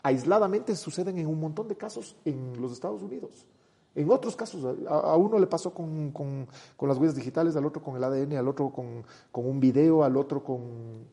aisladamente 0.03 0.77
suceden 0.77 1.19
en 1.19 1.27
un 1.27 1.41
montón 1.41 1.69
de 1.69 1.77
casos 1.77 2.17
en 2.25 2.61
los 2.61 2.73
Estados 2.73 3.03
Unidos. 3.03 3.47
En 3.95 4.11
otros 4.11 4.37
casos, 4.37 4.77
a, 4.89 5.17
uno 5.17 5.39
le 5.39 5.47
pasó 5.47 5.75
con, 5.75 6.13
con, 6.13 6.47
con, 6.77 6.89
las 6.89 6.97
huellas 6.97 7.17
digitales, 7.17 7.57
al 7.57 7.67
otro 7.67 7.83
con 7.83 7.97
el 7.97 8.05
ADN, 8.05 8.35
al 8.37 8.47
otro 8.47 8.71
con, 8.71 9.05
con 9.33 9.47
un 9.47 9.59
video, 9.59 10.05
al 10.05 10.17
otro 10.17 10.45
con, 10.45 11.07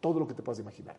todo 0.00 0.20
lo 0.20 0.28
que 0.28 0.34
te 0.34 0.42
puedas 0.42 0.60
imaginar. 0.60 0.96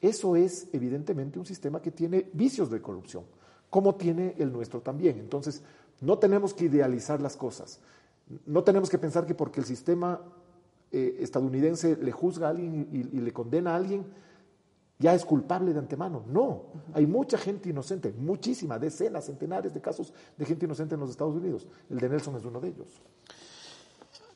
Eso 0.00 0.36
es 0.36 0.68
evidentemente 0.72 1.38
un 1.38 1.46
sistema 1.46 1.82
que 1.82 1.90
tiene 1.90 2.30
vicios 2.32 2.70
de 2.70 2.80
corrupción, 2.80 3.24
como 3.70 3.96
tiene 3.96 4.34
el 4.38 4.52
nuestro 4.52 4.80
también. 4.80 5.18
Entonces, 5.18 5.62
no 6.00 6.18
tenemos 6.18 6.54
que 6.54 6.66
idealizar 6.66 7.20
las 7.20 7.36
cosas. 7.36 7.80
No 8.46 8.62
tenemos 8.62 8.88
que 8.88 8.98
pensar 8.98 9.26
que 9.26 9.34
porque 9.34 9.60
el 9.60 9.66
sistema 9.66 10.20
eh, 10.92 11.16
estadounidense 11.20 11.96
le 11.96 12.12
juzga 12.12 12.46
a 12.46 12.50
alguien 12.50 12.88
y, 12.92 13.18
le 13.18 13.32
condena 13.32 13.72
a 13.72 13.76
alguien, 13.76 14.04
ya 15.02 15.14
es 15.14 15.24
culpable 15.24 15.72
de 15.72 15.80
antemano. 15.80 16.22
No, 16.28 16.62
hay 16.94 17.06
mucha 17.06 17.36
gente 17.36 17.68
inocente, 17.68 18.12
muchísima, 18.16 18.78
decenas, 18.78 19.26
centenares 19.26 19.74
de 19.74 19.80
casos 19.80 20.14
de 20.38 20.46
gente 20.46 20.64
inocente 20.64 20.94
en 20.94 21.00
los 21.00 21.10
Estados 21.10 21.34
Unidos. 21.34 21.66
El 21.90 21.98
de 21.98 22.08
Nelson 22.08 22.36
es 22.36 22.44
uno 22.44 22.60
de 22.60 22.68
ellos. 22.68 23.02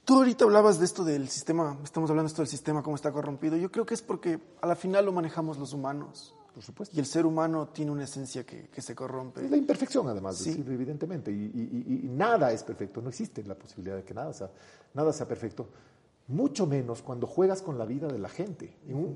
Tú 0.04 0.16
ahorita 0.18 0.44
hablabas 0.44 0.78
de 0.78 0.84
esto 0.84 1.04
del 1.04 1.28
sistema, 1.28 1.78
estamos 1.82 2.10
hablando 2.10 2.28
de 2.28 2.32
esto 2.32 2.42
del 2.42 2.48
sistema, 2.48 2.82
cómo 2.82 2.96
está 2.96 3.12
corrompido. 3.12 3.56
Yo 3.56 3.70
creo 3.70 3.86
que 3.86 3.94
es 3.94 4.02
porque 4.02 4.40
a 4.60 4.66
la 4.66 4.76
final 4.76 5.04
lo 5.04 5.12
manejamos 5.12 5.56
los 5.56 5.72
humanos. 5.72 6.34
Por 6.52 6.64
supuesto. 6.64 6.96
Y 6.96 7.00
el 7.00 7.06
ser 7.06 7.26
humano 7.26 7.68
tiene 7.68 7.90
una 7.90 8.04
esencia 8.04 8.44
que, 8.44 8.68
que 8.68 8.80
se 8.80 8.94
corrompe. 8.94 9.44
Es 9.44 9.50
la 9.50 9.58
imperfección, 9.58 10.08
además, 10.08 10.38
sí. 10.38 10.50
decir, 10.50 10.72
evidentemente. 10.72 11.30
Y, 11.30 11.34
y, 11.34 12.06
y, 12.06 12.08
nada 12.08 12.50
es 12.50 12.62
perfecto. 12.62 13.02
No 13.02 13.10
existe 13.10 13.44
la 13.44 13.54
posibilidad 13.54 13.96
de 13.96 14.04
que 14.04 14.14
nada 14.14 14.32
sea, 14.32 14.50
nada 14.94 15.12
sea 15.12 15.28
perfecto. 15.28 15.68
Mucho 16.28 16.66
menos 16.66 17.02
cuando 17.02 17.26
juegas 17.28 17.62
con 17.62 17.78
la 17.78 17.84
vida 17.84 18.08
de 18.08 18.18
la 18.18 18.28
gente. 18.28 18.76
Yo, 18.88 19.14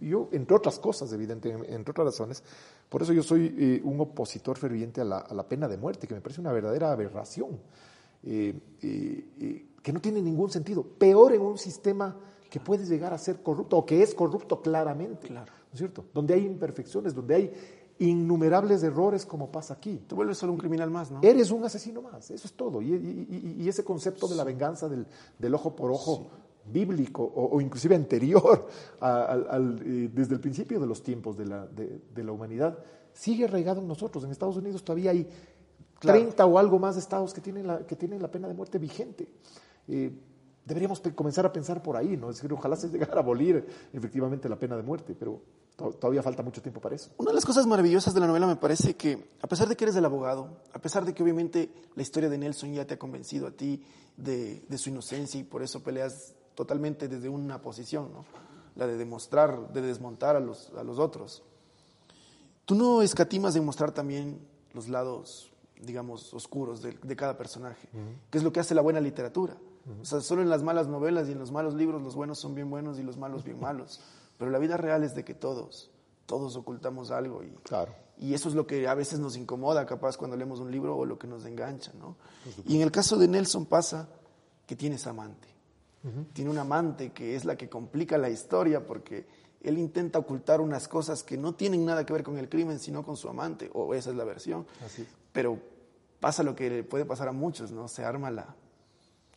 yo 0.00 0.28
entre 0.32 0.56
otras 0.56 0.78
cosas, 0.78 1.12
evidentemente, 1.12 1.74
entre 1.74 1.90
otras 1.90 2.06
razones, 2.06 2.42
por 2.88 3.02
eso 3.02 3.12
yo 3.12 3.22
soy 3.22 3.54
eh, 3.58 3.80
un 3.84 4.00
opositor 4.00 4.56
ferviente 4.56 5.02
a 5.02 5.04
la, 5.04 5.18
a 5.18 5.34
la, 5.34 5.46
pena 5.46 5.68
de 5.68 5.76
muerte, 5.76 6.06
que 6.06 6.14
me 6.14 6.22
parece 6.22 6.40
una 6.40 6.52
verdadera 6.52 6.92
aberración. 6.92 7.60
Eh, 8.22 8.58
eh, 8.82 9.66
que 9.82 9.92
no 9.92 10.00
tiene 10.00 10.20
ningún 10.20 10.50
sentido. 10.50 10.82
Peor 10.82 11.32
en 11.32 11.42
un 11.42 11.58
sistema 11.58 12.16
que 12.50 12.58
puede 12.58 12.84
llegar 12.84 13.12
a 13.12 13.18
ser 13.18 13.42
corrupto 13.42 13.76
o 13.76 13.86
que 13.86 14.02
es 14.02 14.14
corrupto 14.14 14.60
claramente, 14.60 15.28
claro. 15.28 15.52
¿no 15.52 15.72
es 15.72 15.78
cierto? 15.78 16.06
Donde 16.12 16.34
hay 16.34 16.44
imperfecciones, 16.44 17.14
donde 17.14 17.34
hay 17.34 17.52
innumerables 17.98 18.82
errores 18.82 19.24
como 19.24 19.52
pasa 19.52 19.74
aquí. 19.74 20.02
Te 20.08 20.14
vuelves 20.14 20.38
solo 20.38 20.52
un 20.52 20.58
criminal 20.58 20.90
más, 20.90 21.10
¿no? 21.10 21.20
Eres 21.22 21.50
un 21.50 21.64
asesino 21.64 22.02
más, 22.02 22.30
eso 22.30 22.46
es 22.46 22.54
todo. 22.54 22.82
Y, 22.82 22.94
y, 22.94 23.56
y 23.60 23.68
ese 23.68 23.84
concepto 23.84 24.26
de 24.26 24.34
la 24.34 24.42
venganza 24.42 24.88
del, 24.88 25.06
del 25.38 25.54
ojo 25.54 25.76
por 25.76 25.92
ojo 25.92 26.16
sí. 26.16 26.45
Bíblico 26.72 27.22
o, 27.22 27.56
o, 27.56 27.60
inclusive 27.60 27.94
anterior 27.94 28.66
a, 29.00 29.24
al, 29.24 29.46
al, 29.50 29.82
eh, 29.84 30.10
desde 30.12 30.34
el 30.34 30.40
principio 30.40 30.80
de 30.80 30.86
los 30.86 31.02
tiempos 31.02 31.36
de 31.36 31.46
la, 31.46 31.66
de, 31.66 32.00
de 32.14 32.24
la 32.24 32.32
humanidad 32.32 32.78
sigue 33.12 33.44
arraigado 33.44 33.80
en 33.80 33.88
nosotros. 33.88 34.24
En 34.24 34.30
Estados 34.30 34.56
Unidos 34.56 34.84
todavía 34.84 35.10
hay 35.10 35.26
claro. 35.98 36.18
30 36.20 36.46
o 36.46 36.58
algo 36.58 36.78
más 36.78 36.94
de 36.94 37.00
estados 37.00 37.32
que 37.32 37.40
tienen 37.40 37.66
la, 37.66 37.86
que 37.86 37.96
tienen 37.96 38.20
la 38.20 38.30
pena 38.30 38.48
de 38.48 38.54
muerte 38.54 38.78
vigente. 38.78 39.28
Eh, 39.88 40.12
deberíamos 40.64 41.00
comenzar 41.14 41.46
a 41.46 41.52
pensar 41.52 41.82
por 41.82 41.96
ahí, 41.96 42.16
¿no? 42.16 42.30
Es 42.30 42.36
decir, 42.36 42.52
ojalá 42.52 42.76
se 42.76 42.88
llegara 42.92 43.16
a 43.16 43.20
abolir 43.20 43.66
efectivamente 43.92 44.48
la 44.48 44.58
pena 44.58 44.76
de 44.76 44.82
muerte, 44.82 45.14
pero 45.18 45.40
to 45.76 45.92
todavía 45.92 46.22
falta 46.22 46.42
mucho 46.42 46.62
tiempo 46.62 46.80
para 46.80 46.96
eso. 46.96 47.10
Una 47.18 47.30
de 47.30 47.34
las 47.34 47.44
cosas 47.44 47.66
maravillosas 47.66 48.14
de 48.14 48.20
la 48.20 48.26
novela 48.26 48.46
me 48.46 48.56
parece 48.56 48.96
que, 48.96 49.30
a 49.42 49.46
pesar 49.46 49.68
de 49.68 49.76
que 49.76 49.84
eres 49.84 49.96
el 49.96 50.04
abogado, 50.04 50.62
a 50.72 50.80
pesar 50.80 51.04
de 51.04 51.14
que 51.14 51.22
obviamente 51.22 51.70
la 51.94 52.02
historia 52.02 52.28
de 52.28 52.38
Nelson 52.38 52.72
ya 52.74 52.86
te 52.86 52.94
ha 52.94 52.98
convencido 52.98 53.46
a 53.46 53.50
ti 53.50 53.82
de, 54.16 54.64
de 54.68 54.78
su 54.78 54.90
inocencia 54.90 55.38
y 55.38 55.44
por 55.44 55.62
eso 55.62 55.82
peleas 55.82 56.34
totalmente 56.56 57.06
desde 57.06 57.28
una 57.28 57.62
posición, 57.62 58.12
¿no? 58.12 58.24
La 58.74 58.88
de 58.88 58.96
demostrar, 58.96 59.72
de 59.72 59.80
desmontar 59.82 60.34
a 60.34 60.40
los, 60.40 60.72
a 60.76 60.82
los 60.82 60.98
otros. 60.98 61.44
Tú 62.64 62.74
no 62.74 63.00
escatimas 63.02 63.54
en 63.54 63.64
mostrar 63.64 63.92
también 63.92 64.40
los 64.74 64.88
lados, 64.88 65.52
digamos, 65.80 66.34
oscuros 66.34 66.82
de, 66.82 66.98
de 67.00 67.16
cada 67.16 67.36
personaje, 67.38 67.88
uh 67.92 67.96
-huh. 67.96 68.30
que 68.30 68.38
es 68.38 68.44
lo 68.44 68.52
que 68.52 68.58
hace 68.60 68.74
la 68.74 68.82
buena 68.82 69.00
literatura. 69.00 69.56
O 70.02 70.04
sea, 70.04 70.20
solo 70.20 70.42
en 70.42 70.50
las 70.50 70.64
malas 70.64 70.88
novelas 70.88 71.28
y 71.28 71.32
en 71.32 71.38
los 71.38 71.52
malos 71.52 71.74
libros 71.74 72.02
los 72.02 72.16
buenos 72.16 72.40
son 72.40 72.56
bien 72.56 72.68
buenos 72.68 72.98
y 72.98 73.04
los 73.04 73.16
malos 73.16 73.44
bien 73.44 73.60
malos. 73.60 74.00
Pero 74.36 74.50
la 74.50 74.58
vida 74.58 74.76
real 74.76 75.04
es 75.04 75.14
de 75.14 75.24
que 75.24 75.32
todos, 75.32 75.92
todos 76.26 76.56
ocultamos 76.56 77.12
algo 77.12 77.44
y, 77.44 77.50
claro. 77.62 77.94
y 78.18 78.34
eso 78.34 78.48
es 78.48 78.56
lo 78.56 78.66
que 78.66 78.88
a 78.88 78.94
veces 78.94 79.20
nos 79.20 79.36
incomoda, 79.36 79.86
capaz 79.86 80.16
cuando 80.16 80.36
leemos 80.36 80.58
un 80.58 80.72
libro 80.72 80.96
o 80.96 81.04
lo 81.04 81.16
que 81.20 81.28
nos 81.28 81.44
engancha, 81.46 81.92
¿no? 82.00 82.16
Y 82.66 82.74
en 82.74 82.82
el 82.82 82.90
caso 82.90 83.16
de 83.16 83.28
Nelson 83.28 83.64
pasa 83.64 84.08
que 84.66 84.74
tiene 84.74 84.96
esa 84.96 85.10
amante. 85.10 85.46
Uh 86.04 86.08
-huh. 86.08 86.26
Tiene 86.32 86.50
un 86.50 86.58
amante 86.58 87.12
que 87.12 87.34
es 87.34 87.44
la 87.44 87.56
que 87.56 87.68
complica 87.68 88.18
la 88.18 88.30
historia 88.30 88.86
porque 88.86 89.26
él 89.62 89.78
intenta 89.78 90.18
ocultar 90.18 90.60
unas 90.60 90.86
cosas 90.86 91.22
que 91.22 91.36
no 91.36 91.54
tienen 91.54 91.84
nada 91.84 92.06
que 92.06 92.12
ver 92.12 92.22
con 92.22 92.38
el 92.38 92.48
crimen, 92.48 92.78
sino 92.78 93.02
con 93.04 93.16
su 93.16 93.28
amante, 93.28 93.70
o 93.72 93.94
esa 93.94 94.10
es 94.10 94.16
la 94.16 94.24
versión. 94.24 94.66
Así 94.84 95.02
es. 95.02 95.08
Pero 95.32 95.58
pasa 96.20 96.42
lo 96.42 96.54
que 96.54 96.70
le 96.70 96.84
puede 96.84 97.04
pasar 97.04 97.28
a 97.28 97.32
muchos, 97.32 97.72
¿no? 97.72 97.88
Se 97.88 98.04
arma 98.04 98.30
la, 98.30 98.54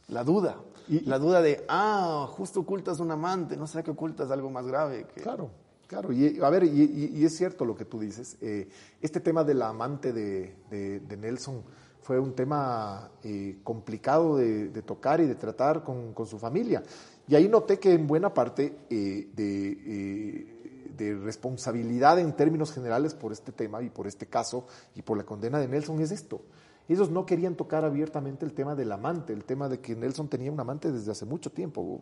la 0.07 0.23
duda. 0.23 0.57
Y, 0.87 1.01
la 1.01 1.17
duda 1.19 1.41
de, 1.41 1.65
ah, 1.67 2.27
justo 2.29 2.59
ocultas 2.59 2.99
un 2.99 3.11
amante, 3.11 3.57
no 3.57 3.67
sé 3.67 3.83
que 3.83 3.91
ocultas 3.91 4.29
algo 4.31 4.49
más 4.49 4.67
grave. 4.67 5.07
Que... 5.13 5.21
Claro, 5.21 5.49
claro. 5.87 6.11
Y 6.11 6.39
a 6.41 6.49
ver, 6.49 6.63
y, 6.63 7.11
y, 7.13 7.25
es 7.25 7.35
cierto 7.35 7.65
lo 7.65 7.75
que 7.75 7.85
tú 7.85 7.99
dices. 7.99 8.37
Eh, 8.41 8.69
este 9.01 9.19
tema 9.19 9.43
de 9.43 9.55
la 9.55 9.69
amante 9.69 10.13
de, 10.13 10.55
de, 10.69 10.99
de 10.99 11.17
Nelson 11.17 11.63
fue 12.01 12.19
un 12.19 12.33
tema 12.33 13.12
eh, 13.23 13.59
complicado 13.63 14.38
de, 14.38 14.81
tocar 14.81 15.21
y 15.21 15.25
de 15.25 15.35
tratar 15.35 15.83
con, 15.83 16.13
su 16.25 16.39
familia. 16.39 16.83
Y 17.27 17.35
ahí 17.35 17.47
noté 17.47 17.79
que 17.79 17.93
en 17.93 18.07
buena 18.07 18.33
parte 18.33 18.75
eh, 18.89 19.29
de, 19.35 20.45
de 20.97 21.15
responsabilidad 21.15 22.19
en 22.19 22.35
términos 22.35 22.71
generales 22.71 23.13
por 23.13 23.31
este 23.31 23.51
tema 23.51 23.81
y 23.83 23.89
por 23.89 24.07
este 24.07 24.25
caso 24.25 24.65
y 24.95 25.01
por 25.01 25.17
la 25.17 25.23
condena 25.23 25.59
de 25.59 25.67
Nelson 25.67 25.99
es 26.01 26.12
esto 26.12 26.41
ellos 26.89 27.12
no 27.12 27.25
querían 27.25 27.55
tocar 27.55 27.85
abiertamente 27.85 28.45
el 28.45 28.53
tema 28.53 28.75
del 28.75 28.91
amante, 28.91 29.31
el 29.31 29.45
tema 29.45 29.69
de 29.69 29.79
que 29.79 29.95
Nelson 29.95 30.27
tenía 30.27 30.51
un 30.51 30.59
amante 30.59 30.91
desde 30.91 31.12
hace 31.12 31.23
mucho 31.23 31.51
tiempo, 31.51 32.01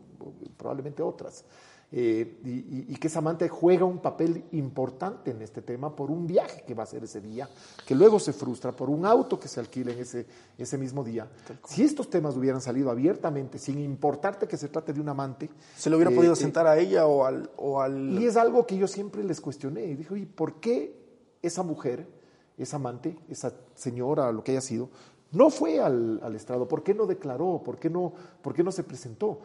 probablemente 0.55 1.03
otras, 1.03 1.43
eh, 1.91 2.39
y, 2.43 2.93
y, 2.93 2.95
que 2.97 3.08
esa 3.08 3.19
amante 3.19 3.47
juega 3.47 3.86
un 3.86 4.00
papel 4.00 4.43
importante 4.52 5.32
en 5.32 5.41
este 5.41 5.62
tema 5.62 5.95
por 5.95 6.12
un 6.12 6.28
viaje 6.28 6.63
que 6.67 6.73
va 6.73 6.84
a 6.84 6.86
hacer 6.86 7.04
ese 7.06 7.21
día, 7.21 7.50
que 7.86 7.95
luego 7.95 8.19
se 8.19 8.34
frustra 8.34 8.73
por 8.73 8.89
un 8.89 9.06
auto 9.06 9.39
que 9.39 9.47
se 9.47 9.62
alquila 9.62 9.93
en 9.93 10.00
ese, 10.00 10.26
ese 10.58 10.78
mismo 10.78 11.04
día. 11.04 11.30
Si 11.65 11.84
estos 11.84 12.10
temas 12.10 12.36
hubieran 12.36 12.60
salido 12.60 12.91
abiertamente, 12.91 13.58
sin 13.58 13.80
importarte 13.80 14.47
que 14.47 14.58
se 14.58 14.67
trate 14.67 14.91
de 14.91 15.00
un 15.00 15.08
amante... 15.08 15.50
¿Se 15.78 15.89
le 15.89 15.95
hubiera 15.95 16.12
eh, 16.12 16.15
podido 16.15 16.36
sentar 16.36 16.67
a 16.67 16.78
ella 16.78 17.08
o 17.08 17.23
al, 17.23 17.50
o 17.56 17.80
al...? 17.80 18.19
Y 18.19 18.26
es 18.26 18.36
algo 18.36 18.67
que 18.67 18.78
yo 18.78 18.88
siempre 18.88 19.23
les 19.23 19.39
cuestioné, 19.39 19.86
y 19.86 19.95
dijo, 19.95 20.17
¿y 20.17 20.26
por 20.26 20.60
qué 20.60 20.93
esa 21.41 21.63
mujer 21.63 22.17
esa 22.58 22.78
amante, 22.78 23.17
esa 23.30 23.54
señora, 23.76 24.32
lo 24.32 24.43
que 24.43 24.52
haya 24.52 24.62
sido, 24.62 24.89
no 25.32 25.50
fue 25.50 25.80
al, 25.80 26.19
al, 26.23 26.36
estrado. 26.36 26.67
¿Por 26.67 26.84
qué 26.84 26.93
no 26.93 27.06
declaró? 27.06 27.62
¿Por 27.63 27.78
qué 27.78 27.89
no, 27.89 28.13
¿Por 28.41 28.54
qué 28.54 28.63
no 28.63 28.71
se 28.71 28.84
presentó? 28.84 29.41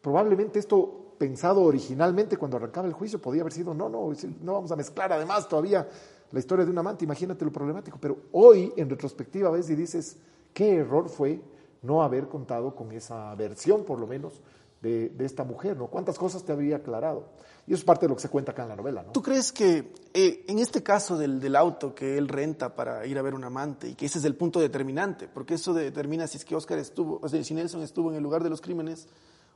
Probablemente 0.00 0.58
esto 0.58 1.05
pensado 1.18 1.62
originalmente 1.62 2.36
cuando 2.36 2.56
arrancaba 2.56 2.86
el 2.86 2.92
juicio 2.92 3.20
podía 3.20 3.42
haber 3.42 3.52
sido, 3.52 3.74
no, 3.74 3.88
no, 3.88 4.12
no 4.42 4.52
vamos 4.52 4.70
a 4.70 4.76
mezclar 4.76 5.12
además 5.12 5.48
todavía 5.48 5.88
la 6.32 6.38
historia 6.38 6.64
de 6.64 6.70
un 6.70 6.78
amante, 6.78 7.04
imagínate 7.04 7.44
lo 7.44 7.52
problemático. 7.52 7.98
Pero 8.00 8.18
hoy, 8.32 8.72
en 8.76 8.90
retrospectiva, 8.90 9.50
ves 9.50 9.70
y 9.70 9.76
dices, 9.76 10.16
qué 10.52 10.76
error 10.76 11.08
fue 11.08 11.40
no 11.82 12.02
haber 12.02 12.28
contado 12.28 12.74
con 12.74 12.92
esa 12.92 13.34
versión, 13.34 13.84
por 13.84 13.98
lo 13.98 14.06
menos, 14.06 14.40
de, 14.82 15.08
de 15.10 15.24
esta 15.24 15.44
mujer, 15.44 15.76
¿no? 15.76 15.86
¿Cuántas 15.86 16.18
cosas 16.18 16.42
te 16.42 16.52
habría 16.52 16.76
aclarado? 16.76 17.24
Y 17.66 17.72
eso 17.72 17.80
es 17.80 17.84
parte 17.84 18.06
de 18.06 18.10
lo 18.10 18.16
que 18.16 18.22
se 18.22 18.28
cuenta 18.28 18.52
acá 18.52 18.62
en 18.62 18.68
la 18.68 18.76
novela. 18.76 19.02
¿no? 19.02 19.12
¿Tú 19.12 19.22
crees 19.22 19.50
que 19.52 19.92
eh, 20.14 20.44
en 20.46 20.60
este 20.60 20.84
caso 20.84 21.18
del, 21.18 21.40
del, 21.40 21.56
auto 21.56 21.94
que 21.94 22.16
él 22.16 22.28
renta 22.28 22.74
para 22.76 23.04
ir 23.06 23.18
a 23.18 23.22
ver 23.22 23.34
un 23.34 23.42
amante, 23.42 23.88
y 23.88 23.94
que 23.94 24.06
ese 24.06 24.18
es 24.18 24.24
el 24.24 24.36
punto 24.36 24.60
determinante, 24.60 25.28
porque 25.28 25.54
eso 25.54 25.74
determina 25.74 26.26
si 26.26 26.38
es 26.38 26.44
que 26.44 26.54
Oscar 26.54 26.78
estuvo, 26.78 27.18
o 27.20 27.28
sea, 27.28 27.42
si 27.42 27.54
Nelson 27.54 27.82
estuvo 27.82 28.10
en 28.10 28.16
el 28.16 28.22
lugar 28.22 28.44
de 28.44 28.50
los 28.50 28.60
crímenes, 28.60 29.08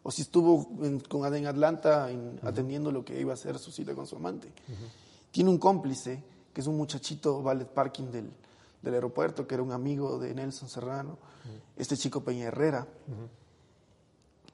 o 0.03 0.11
si 0.11 0.23
estuvo 0.23 0.69
en, 0.83 1.01
con, 1.01 1.33
en 1.35 1.47
Atlanta 1.47 2.11
en, 2.11 2.21
uh 2.21 2.33
-huh. 2.33 2.49
atendiendo 2.49 2.91
lo 2.91 3.05
que 3.05 3.21
iba 3.21 3.35
a 3.35 3.37
ser 3.37 3.59
su 3.59 3.71
cita 3.71 3.95
con 3.95 4.07
su 4.07 4.17
amante. 4.17 4.49
Uh 4.49 4.73
-huh. 4.73 4.89
Tiene 5.31 5.51
un 5.51 5.59
cómplice 5.59 6.23
que 6.53 6.61
es 6.61 6.67
un 6.67 6.77
muchachito 6.77 7.43
valet 7.43 7.69
parking 7.69 8.11
del, 8.11 8.31
del 8.83 8.95
aeropuerto, 8.95 9.47
que 9.47 9.55
era 9.55 9.63
un 9.63 9.73
amigo 9.73 10.19
de 10.19 10.35
Nelson 10.35 10.69
Serrano, 10.69 11.19
este 11.77 11.97
chico 11.97 12.23
Peña 12.23 12.47
Herrera. 12.47 12.87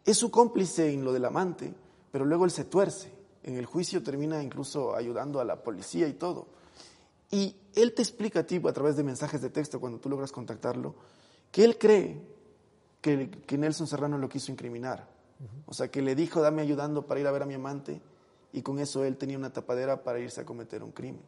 Es 0.04 0.18
su 0.18 0.30
cómplice 0.30 0.92
en 0.92 1.04
lo 1.04 1.12
del 1.12 1.24
amante, 1.24 1.72
pero 2.12 2.24
luego 2.24 2.44
él 2.44 2.50
se 2.50 2.64
tuerce. 2.64 3.10
En 3.42 3.56
el 3.56 3.66
juicio 3.66 4.02
termina 4.02 4.42
incluso 4.42 4.94
ayudando 4.94 5.40
a 5.40 5.44
la 5.44 5.62
policía 5.62 6.06
y 6.08 6.14
todo. 6.14 6.48
Y 7.30 7.56
él 7.74 7.92
te 7.94 8.02
explica 8.02 8.40
a 8.40 8.46
ti 8.46 8.60
a 8.62 8.72
través 8.72 8.96
de 8.96 9.02
mensajes 9.02 9.40
de 9.40 9.50
texto 9.50 9.80
cuando 9.80 9.98
tú 9.98 10.08
logras 10.08 10.32
contactarlo, 10.32 10.94
que 11.50 11.64
él 11.64 11.78
cree 11.78 12.20
que, 13.00 13.30
que 13.30 13.58
Nelson 13.58 13.86
Serrano 13.86 14.18
lo 14.18 14.28
quiso 14.28 14.52
incriminar. 14.52 15.15
O 15.66 15.74
sea, 15.74 15.88
que 15.88 16.00
le 16.02 16.14
dijo, 16.14 16.40
dame 16.40 16.62
ayudando 16.62 17.06
para 17.06 17.20
ir 17.20 17.26
a 17.26 17.32
ver 17.32 17.42
a 17.42 17.46
mi 17.46 17.54
amante, 17.54 18.00
y 18.52 18.62
con 18.62 18.78
eso 18.78 19.04
él 19.04 19.16
tenía 19.16 19.36
una 19.36 19.52
tapadera 19.52 20.02
para 20.02 20.18
irse 20.20 20.40
a 20.40 20.44
cometer 20.44 20.82
un 20.82 20.92
crimen. 20.92 21.20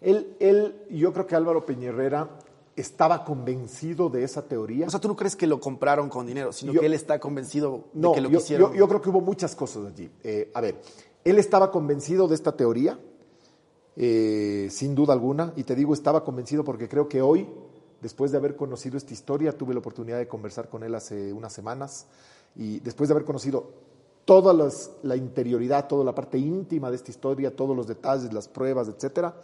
Él, 0.00 0.36
él 0.40 0.74
yo 0.90 1.12
creo 1.12 1.26
que 1.26 1.34
Álvaro 1.36 1.64
Peñerrera 1.64 2.38
estaba 2.76 3.24
convencido 3.24 4.08
de 4.08 4.24
esa 4.24 4.42
teoría. 4.42 4.86
O 4.86 4.90
sea, 4.90 5.00
tú 5.00 5.08
no 5.08 5.16
crees 5.16 5.36
que 5.36 5.46
lo 5.46 5.60
compraron 5.60 6.08
con 6.08 6.26
dinero, 6.26 6.52
sino 6.52 6.72
Yo- 6.72 6.80
que 6.80 6.86
él 6.86 6.94
está 6.94 7.18
convencido 7.18 7.84
de 7.92 8.00
No, 8.00 8.12
que 8.12 8.20
lo 8.20 8.30
yo, 8.30 8.38
quisieron. 8.38 8.72
yo- 8.72 8.78
yo 8.78 8.88
creo 8.88 9.00
que 9.02 9.10
hubo 9.10 9.20
muchas 9.20 9.54
cosas 9.54 9.86
allí. 9.86 10.10
Eh, 10.22 10.50
a 10.54 10.60
ver, 10.60 10.80
él 11.24 11.38
estaba 11.38 11.70
convencido 11.70 12.28
de 12.28 12.34
esta 12.34 12.52
teoría, 12.56 12.98
eh, 13.96 14.68
sin 14.70 14.94
duda 14.94 15.12
alguna, 15.12 15.52
y 15.56 15.64
te 15.64 15.74
digo, 15.74 15.92
estaba 15.94 16.24
convencido 16.24 16.64
porque 16.64 16.88
creo 16.88 17.08
que 17.08 17.20
hoy, 17.20 17.48
después 18.00 18.30
de 18.30 18.38
haber 18.38 18.56
conocido 18.56 18.96
esta 18.96 19.12
historia, 19.12 19.52
tuve 19.56 19.74
la 19.74 19.80
oportunidad 19.80 20.18
de 20.18 20.28
conversar 20.28 20.68
con 20.68 20.82
él 20.82 20.94
hace 20.94 21.32
unas 21.32 21.52
semanas, 21.52 22.06
y 22.56 22.80
después 22.80 23.08
de 23.08 23.14
haber 23.14 23.24
conocido 23.24 23.70
toda 24.24 24.52
las- 24.52 24.90
la 25.02 25.16
interioridad, 25.16 25.88
toda 25.88 26.04
la 26.04 26.14
parte 26.14 26.38
íntima 26.38 26.90
de 26.90 26.96
esta 26.96 27.10
historia, 27.10 27.54
todos 27.54 27.76
los 27.76 27.86
detalles, 27.86 28.32
las 28.32 28.48
pruebas, 28.48 28.88
etcétera, 28.88 29.34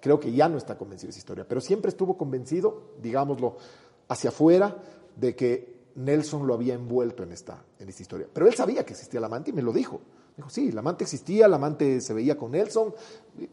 creo 0.00 0.20
que 0.20 0.32
ya 0.32 0.48
no 0.48 0.58
está 0.58 0.76
convencido 0.76 1.08
de 1.08 1.10
esa 1.12 1.18
historia, 1.20 1.46
pero 1.48 1.60
siempre 1.60 1.88
estuvo 1.88 2.16
convencido, 2.18 2.82
digámoslo, 3.00 3.56
hacia 4.08 4.30
afuera, 4.30 4.76
de 5.16 5.34
que 5.34 5.74
Nelson 5.94 6.46
lo 6.46 6.54
había 6.54 6.74
envuelto 6.74 7.22
en 7.22 7.32
esta, 7.32 7.62
en 7.78 7.88
esta 7.88 8.02
historia. 8.02 8.26
Pero 8.32 8.46
él 8.48 8.54
sabía 8.54 8.84
que 8.84 8.92
existía 8.92 9.18
el 9.18 9.24
amante 9.24 9.50
y 9.50 9.52
me 9.54 9.62
lo 9.62 9.72
dijo. 9.72 10.00
Dijo, 10.36 10.50
sí, 10.50 10.68
el 10.70 10.76
amante 10.76 11.04
existía, 11.04 11.46
el 11.46 11.54
amante 11.54 12.00
se 12.00 12.12
veía 12.12 12.36
con 12.36 12.50
Nelson, 12.50 12.92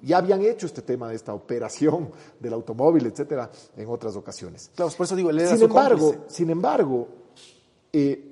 ya 0.01 0.17
habían 0.17 0.41
hecho 0.41 0.65
este 0.65 0.81
tema 0.81 1.07
de 1.07 1.15
esta 1.15 1.33
operación 1.35 2.09
del 2.39 2.53
automóvil, 2.53 3.05
etcétera, 3.05 3.49
en 3.77 3.87
otras 3.87 4.15
ocasiones. 4.15 4.71
Claro, 4.75 4.91
por 4.97 5.05
eso 5.05 5.15
digo, 5.15 5.29
él 5.29 5.39
era 5.39 5.49
Sin 5.51 5.59
su 5.59 5.65
embargo, 5.65 6.07
cómplice. 6.13 6.35
sin 6.35 6.49
embargo, 6.49 7.07
eh, 7.93 8.30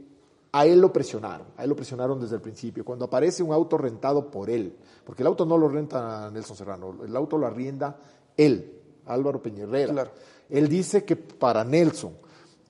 a 0.52 0.66
él 0.66 0.82
lo 0.82 0.92
presionaron, 0.92 1.48
a 1.58 1.64
él 1.64 1.70
lo 1.70 1.76
presionaron 1.76 2.20
desde 2.20 2.36
el 2.36 2.42
principio. 2.42 2.84
Cuando 2.84 3.06
aparece 3.06 3.44
un 3.44 3.54
auto 3.54 3.78
rentado 3.78 4.32
por 4.32 4.50
él, 4.50 4.76
porque 5.04 5.24
el 5.24 5.28
auto 5.28 5.46
no 5.46 5.58
lo 5.58 5.70
renta 5.70 6.30
Nelson 6.32 6.56
Serrano, 6.56 7.04
el 7.04 7.16
auto 7.16 7.38
lo 7.38 7.46
arrienda 7.46 7.98
él, 8.36 8.82
Álvaro 9.06 9.42
Peñerrera. 9.42 9.94
Claro. 9.94 10.12
Él 10.50 10.68
dice 10.68 11.06
que 11.06 11.16
para 11.16 11.64
Nelson, 11.64 12.14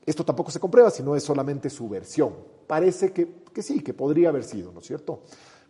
esto 0.06 0.26
tampoco 0.26 0.52
se 0.52 0.60
comprueba, 0.60 0.90
sino 0.90 1.16
es 1.16 1.24
solamente 1.24 1.70
su 1.70 1.88
versión. 1.88 2.34
Parece 2.68 3.14
que, 3.14 3.44
que 3.54 3.62
sí, 3.62 3.82
que 3.82 3.94
podría 3.94 4.30
haber 4.30 4.44
sido, 4.44 4.72
¿no 4.72 4.80
es 4.80 4.86
cierto? 4.86 5.22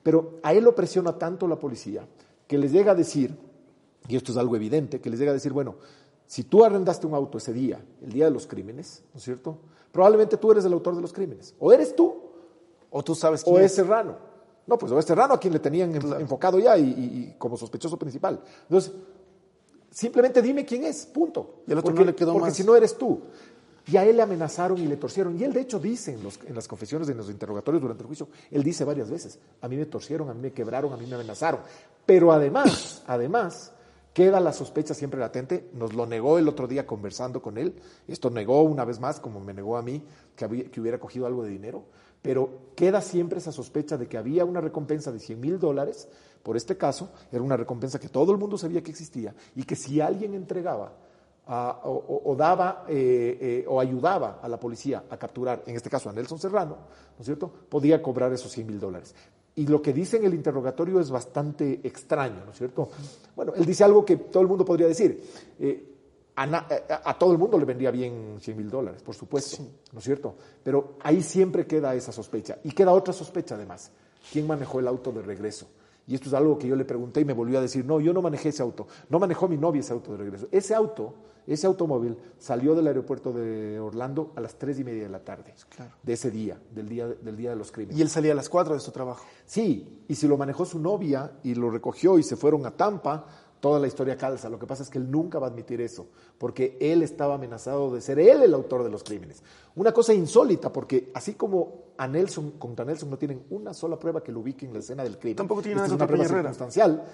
Pero 0.01 0.39
a 0.41 0.53
él 0.53 0.63
lo 0.63 0.73
presiona 0.73 1.17
tanto 1.17 1.47
la 1.47 1.59
policía 1.59 2.07
que 2.47 2.57
les 2.57 2.71
llega 2.71 2.93
a 2.93 2.95
decir, 2.95 3.37
y 4.07 4.15
esto 4.15 4.31
es 4.31 4.37
algo 4.37 4.55
evidente, 4.55 4.99
que 4.99 5.09
les 5.09 5.19
llega 5.19 5.31
a 5.31 5.35
decir, 5.35 5.53
bueno, 5.53 5.75
si 6.25 6.43
tú 6.43 6.63
arrendaste 6.63 7.05
un 7.05 7.13
auto 7.13 7.37
ese 7.37 7.53
día, 7.53 7.79
el 8.01 8.11
día 8.11 8.25
de 8.25 8.31
los 8.31 8.47
crímenes, 8.47 9.03
¿no 9.13 9.17
es 9.17 9.23
cierto? 9.23 9.59
Probablemente 9.91 10.37
tú 10.37 10.51
eres 10.51 10.65
el 10.65 10.73
autor 10.73 10.95
de 10.95 11.01
los 11.01 11.11
crímenes. 11.13 11.55
O 11.59 11.71
eres 11.71 11.95
tú, 11.95 12.15
O 12.91 13.03
tú 13.03 13.13
sabes 13.15 13.43
quién 13.43 13.55
o 13.55 13.59
es. 13.59 13.73
Serrano. 13.73 14.15
No, 14.67 14.77
pues 14.77 14.91
o 14.91 14.99
es 14.99 15.05
Serrano 15.05 15.33
a 15.33 15.39
quien 15.39 15.53
le 15.53 15.59
tenían 15.59 15.95
en- 15.95 16.13
enfocado 16.21 16.59
ya 16.59 16.77
y, 16.77 16.83
y- 16.83 16.85
y 17.31 17.35
como 17.37 17.57
sospechoso 17.57 17.97
principal. 17.97 18.39
Entonces, 18.63 18.91
simplemente 19.91 20.41
dime 20.41 20.65
quién 20.65 20.83
es, 20.83 21.05
punto. 21.05 21.61
Y 21.67 21.71
al 21.71 21.79
otro 21.79 21.89
porque, 21.91 21.99
no 22.01 22.05
le 22.05 22.15
quedó 22.15 22.33
porque 22.33 22.49
más. 22.49 22.55
si 22.57 22.63
no 22.63 22.75
eres 22.75 22.97
tú. 22.97 23.19
Y 23.87 23.97
a 23.97 24.05
él 24.05 24.17
le 24.17 24.21
amenazaron 24.21 24.77
y 24.77 24.85
le 24.85 24.97
torcieron. 24.97 25.39
Y 25.39 25.43
él, 25.43 25.51
de 25.53 25.61
hecho, 25.61 25.79
dice 25.79 26.13
en, 26.13 26.21
los- 26.23 26.39
en 26.45 26.53
las 26.53 26.67
confesiones, 26.67 27.09
en 27.09 27.17
los 27.17 27.29
interrogatorios 27.29 27.81
durante 27.81 28.03
el 28.03 28.07
juicio, 28.07 28.27
él 28.51 28.63
dice 28.63 28.83
varias 28.85 29.09
veces, 29.09 29.39
a 29.61 29.67
mí 29.67 29.75
me 29.77 29.87
torcieron, 29.87 30.29
a 30.29 30.33
mí 30.33 30.41
me 30.41 30.51
quebraron, 30.51 30.93
a 30.93 30.97
mí 30.97 31.05
me 31.07 31.15
amenazaron. 31.15 31.61
Pero 32.05 32.31
además, 32.31 33.01
además, 33.07 33.71
queda 34.13 34.39
la 34.39 34.53
sospecha 34.53 34.93
siempre 34.93 35.19
latente. 35.19 35.69
Nos 35.73 35.93
lo 35.93 36.05
negó 36.05 36.37
el 36.37 36.47
otro 36.47 36.67
día 36.67 36.85
conversando 36.85 37.41
con 37.41 37.57
él. 37.57 37.75
Esto 38.07 38.29
negó 38.29 38.63
una 38.63 38.85
vez 38.85 38.99
más, 38.99 39.19
como 39.19 39.39
me 39.39 39.53
negó 39.53 39.77
a 39.77 39.81
mí, 39.81 40.03
que, 40.35 40.69
que 40.69 40.81
hubiera 40.81 40.99
cogido 40.99 41.25
algo 41.25 41.43
de 41.43 41.49
dinero. 41.49 41.85
Pero 42.21 42.71
queda 42.75 43.01
siempre 43.01 43.39
esa 43.39 43.51
sospecha 43.51 43.97
de 43.97 44.07
que 44.07 44.17
había 44.17 44.45
una 44.45 44.61
recompensa 44.61 45.11
de 45.11 45.19
100 45.19 45.39
mil 45.39 45.59
dólares. 45.59 46.07
Por 46.43 46.57
este 46.57 46.77
caso, 46.77 47.09
era 47.31 47.41
una 47.41 47.57
recompensa 47.57 47.99
que 47.99 48.09
todo 48.09 48.31
el 48.31 48.37
mundo 48.37 48.57
sabía 48.57 48.81
que 48.81 48.91
existía 48.91 49.33
y 49.55 49.63
que 49.63 49.75
si 49.75 50.01
alguien 50.01 50.33
entregaba 50.33 50.93
o 51.51 52.35
daba 52.37 52.85
eh, 52.87 53.37
eh, 53.41 53.65
o 53.67 53.79
ayudaba 53.79 54.39
a 54.41 54.47
la 54.47 54.59
policía 54.59 55.03
a 55.09 55.17
capturar, 55.17 55.63
en 55.65 55.75
este 55.75 55.89
caso 55.89 56.09
a 56.09 56.13
Nelson 56.13 56.37
Serrano, 56.37 56.75
¿no 56.75 57.19
es 57.19 57.25
cierto?, 57.25 57.51
podía 57.69 58.01
cobrar 58.03 58.31
esos 58.31 58.51
100 58.51 58.67
mil 58.67 58.79
dólares. 58.79 59.15
Y 59.59 59.67
lo 59.67 59.81
que 59.81 59.91
dice 59.91 60.17
en 60.17 60.25
el 60.25 60.33
interrogatorio 60.33 60.99
es 61.01 61.11
bastante 61.11 61.81
extraño, 61.83 62.43
¿no 62.45 62.51
es 62.51 62.57
cierto? 62.57 62.89
Bueno, 63.35 63.53
él 63.55 63.65
dice 63.65 63.83
algo 63.83 64.05
que 64.05 64.15
todo 64.15 64.41
el 64.41 64.47
mundo 64.47 64.63
podría 64.63 64.87
decir. 64.87 65.21
eh, 65.59 65.85
a, 66.35 66.45
na- 66.45 66.65
a- 66.89 67.09
a 67.09 67.19
todo 67.19 67.33
el 67.33 67.37
mundo 67.37 67.59
le 67.59 67.65
vendría 67.65 67.91
bien 67.91 68.37
100 68.39 68.55
mil 68.55 68.69
dólares, 68.69 69.01
por 69.03 69.13
supuesto, 69.13 69.61
¿no 69.91 69.99
es 69.99 70.05
cierto? 70.05 70.35
Pero 70.63 70.93
ahí 71.01 71.21
siempre 71.21 71.67
queda 71.67 71.93
esa 71.93 72.13
sospecha. 72.13 72.59
Y 72.63 72.71
queda 72.71 72.93
otra 72.93 73.11
sospecha 73.13 73.55
además. 73.55 73.91
¿Quién 74.31 74.47
manejó 74.47 74.79
el 74.79 74.87
auto 74.87 75.11
de 75.11 75.21
regreso? 75.21 75.67
Y 76.09 76.15
esto 76.15 76.27
es 76.27 76.33
algo 76.33 76.57
que 76.57 76.67
yo 76.67 76.75
le 76.75 76.85
pregunté 76.85 77.21
y 77.21 77.25
me 77.25 77.33
volvió 77.33 77.59
a 77.59 77.61
decir, 77.61 77.85
no, 77.85 77.99
yo 78.01 78.11
no 78.13 78.21
manejé 78.23 78.49
ese 78.49 78.63
auto, 78.63 78.87
no 79.09 79.19
manejó 79.19 79.47
mi 79.47 79.57
novia 79.57 79.81
ese 79.81 79.93
auto 79.93 80.11
de 80.13 80.17
regreso. 80.17 80.47
Ese 80.51 80.73
auto, 80.73 81.13
ese 81.45 81.67
automóvil 81.67 82.17
salió 82.39 82.73
del 82.73 82.87
aeropuerto 82.87 83.31
de 83.31 83.79
Orlando 83.79 84.33
a 84.35 84.41
las 84.41 84.55
tres 84.55 84.79
y 84.79 84.83
media 84.83 85.03
de 85.03 85.09
la 85.09 85.19
tarde, 85.23 85.53
Claro. 85.69 85.91
de 86.01 86.13
ese 86.13 86.31
día, 86.31 86.59
del 86.73 86.89
día, 86.89 87.07
del 87.07 87.37
día 87.37 87.51
de 87.51 87.55
los 87.57 87.71
crímenes. 87.71 87.95
Y 87.95 88.01
él 88.01 88.09
salía 88.09 88.31
a 88.31 88.35
las 88.35 88.49
4 88.49 88.73
de 88.73 88.79
su 88.79 88.91
trabajo. 88.91 89.23
Sí, 89.45 90.03
y 90.07 90.15
si 90.15 90.27
lo 90.27 90.35
manejó 90.35 90.65
su 90.65 90.79
novia 90.79 91.31
y 91.43 91.53
lo 91.53 91.69
recogió 91.69 92.17
y 92.17 92.23
se 92.23 92.35
fueron 92.35 92.65
a 92.65 92.71
Tampa, 92.71 93.27
toda 93.59 93.79
la 93.79 93.87
historia 93.87 94.17
calza. 94.17 94.49
Lo 94.49 94.59
que 94.59 94.67
pasa 94.67 94.83
es 94.83 94.89
que 94.89 94.97
él 94.97 95.09
nunca 95.09 95.39
va 95.39 95.47
a 95.47 95.49
admitir 95.49 95.81
eso, 95.81 96.07
porque 96.37 96.77
él 96.79 97.03
estaba 97.03 97.35
amenazado 97.35 97.93
de 97.93 98.01
ser 98.01 98.19
él 98.19 98.43
el 98.43 98.53
autor 98.53 98.83
de 98.83 98.89
los 98.89 99.03
crímenes. 99.03 99.43
Una 99.75 99.91
cosa 99.91 100.13
insólita, 100.13 100.71
porque 100.71 101.11
así 101.13 101.33
como 101.33 101.89
a 101.97 102.07
Nelson, 102.07 102.51
contra 102.51 102.85
Nelson 102.85 103.09
no 103.09 103.17
tienen 103.17 103.43
una 103.49 103.73
sola 103.73 103.99
prueba 103.99 104.23
que 104.23 104.31
lo 104.31 104.39
ubique 104.39 104.65
en 104.65 104.73
la 104.73 104.79
escena 104.79 105.03
del 105.03 105.17
crimen. 105.17 105.37
Tampoco 105.37 105.61
tiene 105.61 105.81
Esta 105.81 105.87
nada 105.87 105.95
es 105.95 105.99
una 105.99 106.07
prueba 106.07 106.23
Peña 106.23 106.33
Herrera. 106.33 106.53
circunstancial. 106.53 107.05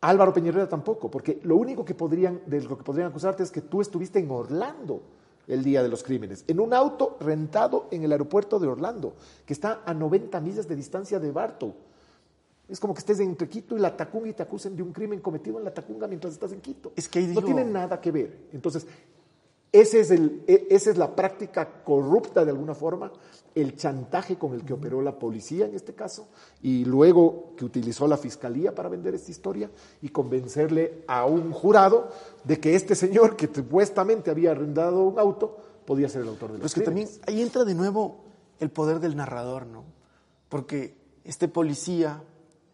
Álvaro 0.00 0.32
Peñerrera 0.32 0.68
tampoco, 0.68 1.10
porque 1.10 1.40
lo 1.42 1.56
único 1.56 1.84
que 1.84 1.94
podrían, 1.94 2.42
de 2.46 2.60
lo 2.60 2.78
que 2.78 2.84
podrían 2.84 3.08
acusarte 3.08 3.42
es 3.42 3.50
que 3.50 3.62
tú 3.62 3.80
estuviste 3.80 4.20
en 4.20 4.30
Orlando 4.30 5.02
el 5.48 5.64
día 5.64 5.82
de 5.82 5.88
los 5.88 6.04
crímenes, 6.04 6.44
en 6.46 6.60
un 6.60 6.72
auto 6.72 7.16
rentado 7.20 7.88
en 7.90 8.04
el 8.04 8.12
aeropuerto 8.12 8.60
de 8.60 8.68
Orlando, 8.68 9.14
que 9.44 9.54
está 9.54 9.82
a 9.84 9.94
90 9.94 10.40
millas 10.40 10.68
de 10.68 10.76
distancia 10.76 11.18
de 11.18 11.32
Bartow. 11.32 11.74
Es 12.68 12.78
como 12.80 12.92
que 12.92 12.98
estés 12.98 13.18
entre 13.20 13.48
Quito 13.48 13.76
y 13.76 13.80
la 13.80 13.96
Tacunga 13.96 14.28
y 14.28 14.34
te 14.34 14.42
acusen 14.42 14.76
de 14.76 14.82
un 14.82 14.92
crimen 14.92 15.20
cometido 15.20 15.58
en 15.58 15.64
la 15.64 15.72
Tacunga 15.72 16.06
mientras 16.06 16.34
estás 16.34 16.52
en 16.52 16.60
Quito. 16.60 16.92
Es 16.96 17.08
que 17.08 17.20
ahí 17.20 17.26
no 17.28 17.42
tiene 17.42 17.64
nada 17.64 18.00
que 18.00 18.12
ver. 18.12 18.48
Entonces, 18.52 18.86
ese 19.72 20.00
es 20.00 20.10
el, 20.10 20.44
e- 20.46 20.66
esa 20.70 20.90
es 20.90 20.98
la 20.98 21.14
práctica 21.14 21.82
corrupta 21.82 22.44
de 22.44 22.50
alguna 22.50 22.74
forma, 22.74 23.12
el 23.54 23.76
chantaje 23.76 24.36
con 24.36 24.54
el 24.54 24.64
que 24.64 24.72
operó 24.72 25.02
la 25.02 25.18
policía 25.18 25.66
en 25.66 25.74
este 25.74 25.94
caso, 25.94 26.28
y 26.62 26.84
luego 26.84 27.54
que 27.56 27.64
utilizó 27.64 28.06
la 28.06 28.16
fiscalía 28.16 28.74
para 28.74 28.88
vender 28.88 29.14
esta 29.14 29.30
historia 29.30 29.70
y 30.00 30.10
convencerle 30.10 31.04
a 31.06 31.26
un 31.26 31.52
jurado 31.52 32.10
de 32.44 32.60
que 32.60 32.74
este 32.74 32.94
señor 32.94 33.36
que 33.36 33.50
supuestamente 33.52 34.30
había 34.30 34.52
arrendado 34.52 35.02
un 35.02 35.18
auto 35.18 35.56
podía 35.84 36.08
ser 36.08 36.22
el 36.22 36.28
autor 36.28 36.52
de 36.52 36.58
Pero 36.58 36.62
los 36.64 36.72
es 36.72 36.74
que 36.74 36.84
también 36.84 37.08
ahí 37.26 37.42
entra 37.42 37.64
de 37.64 37.74
nuevo 37.74 38.24
el 38.60 38.70
poder 38.70 39.00
del 39.00 39.16
narrador, 39.16 39.66
¿no? 39.66 39.84
Porque 40.48 40.96
este 41.24 41.48
policía 41.48 42.22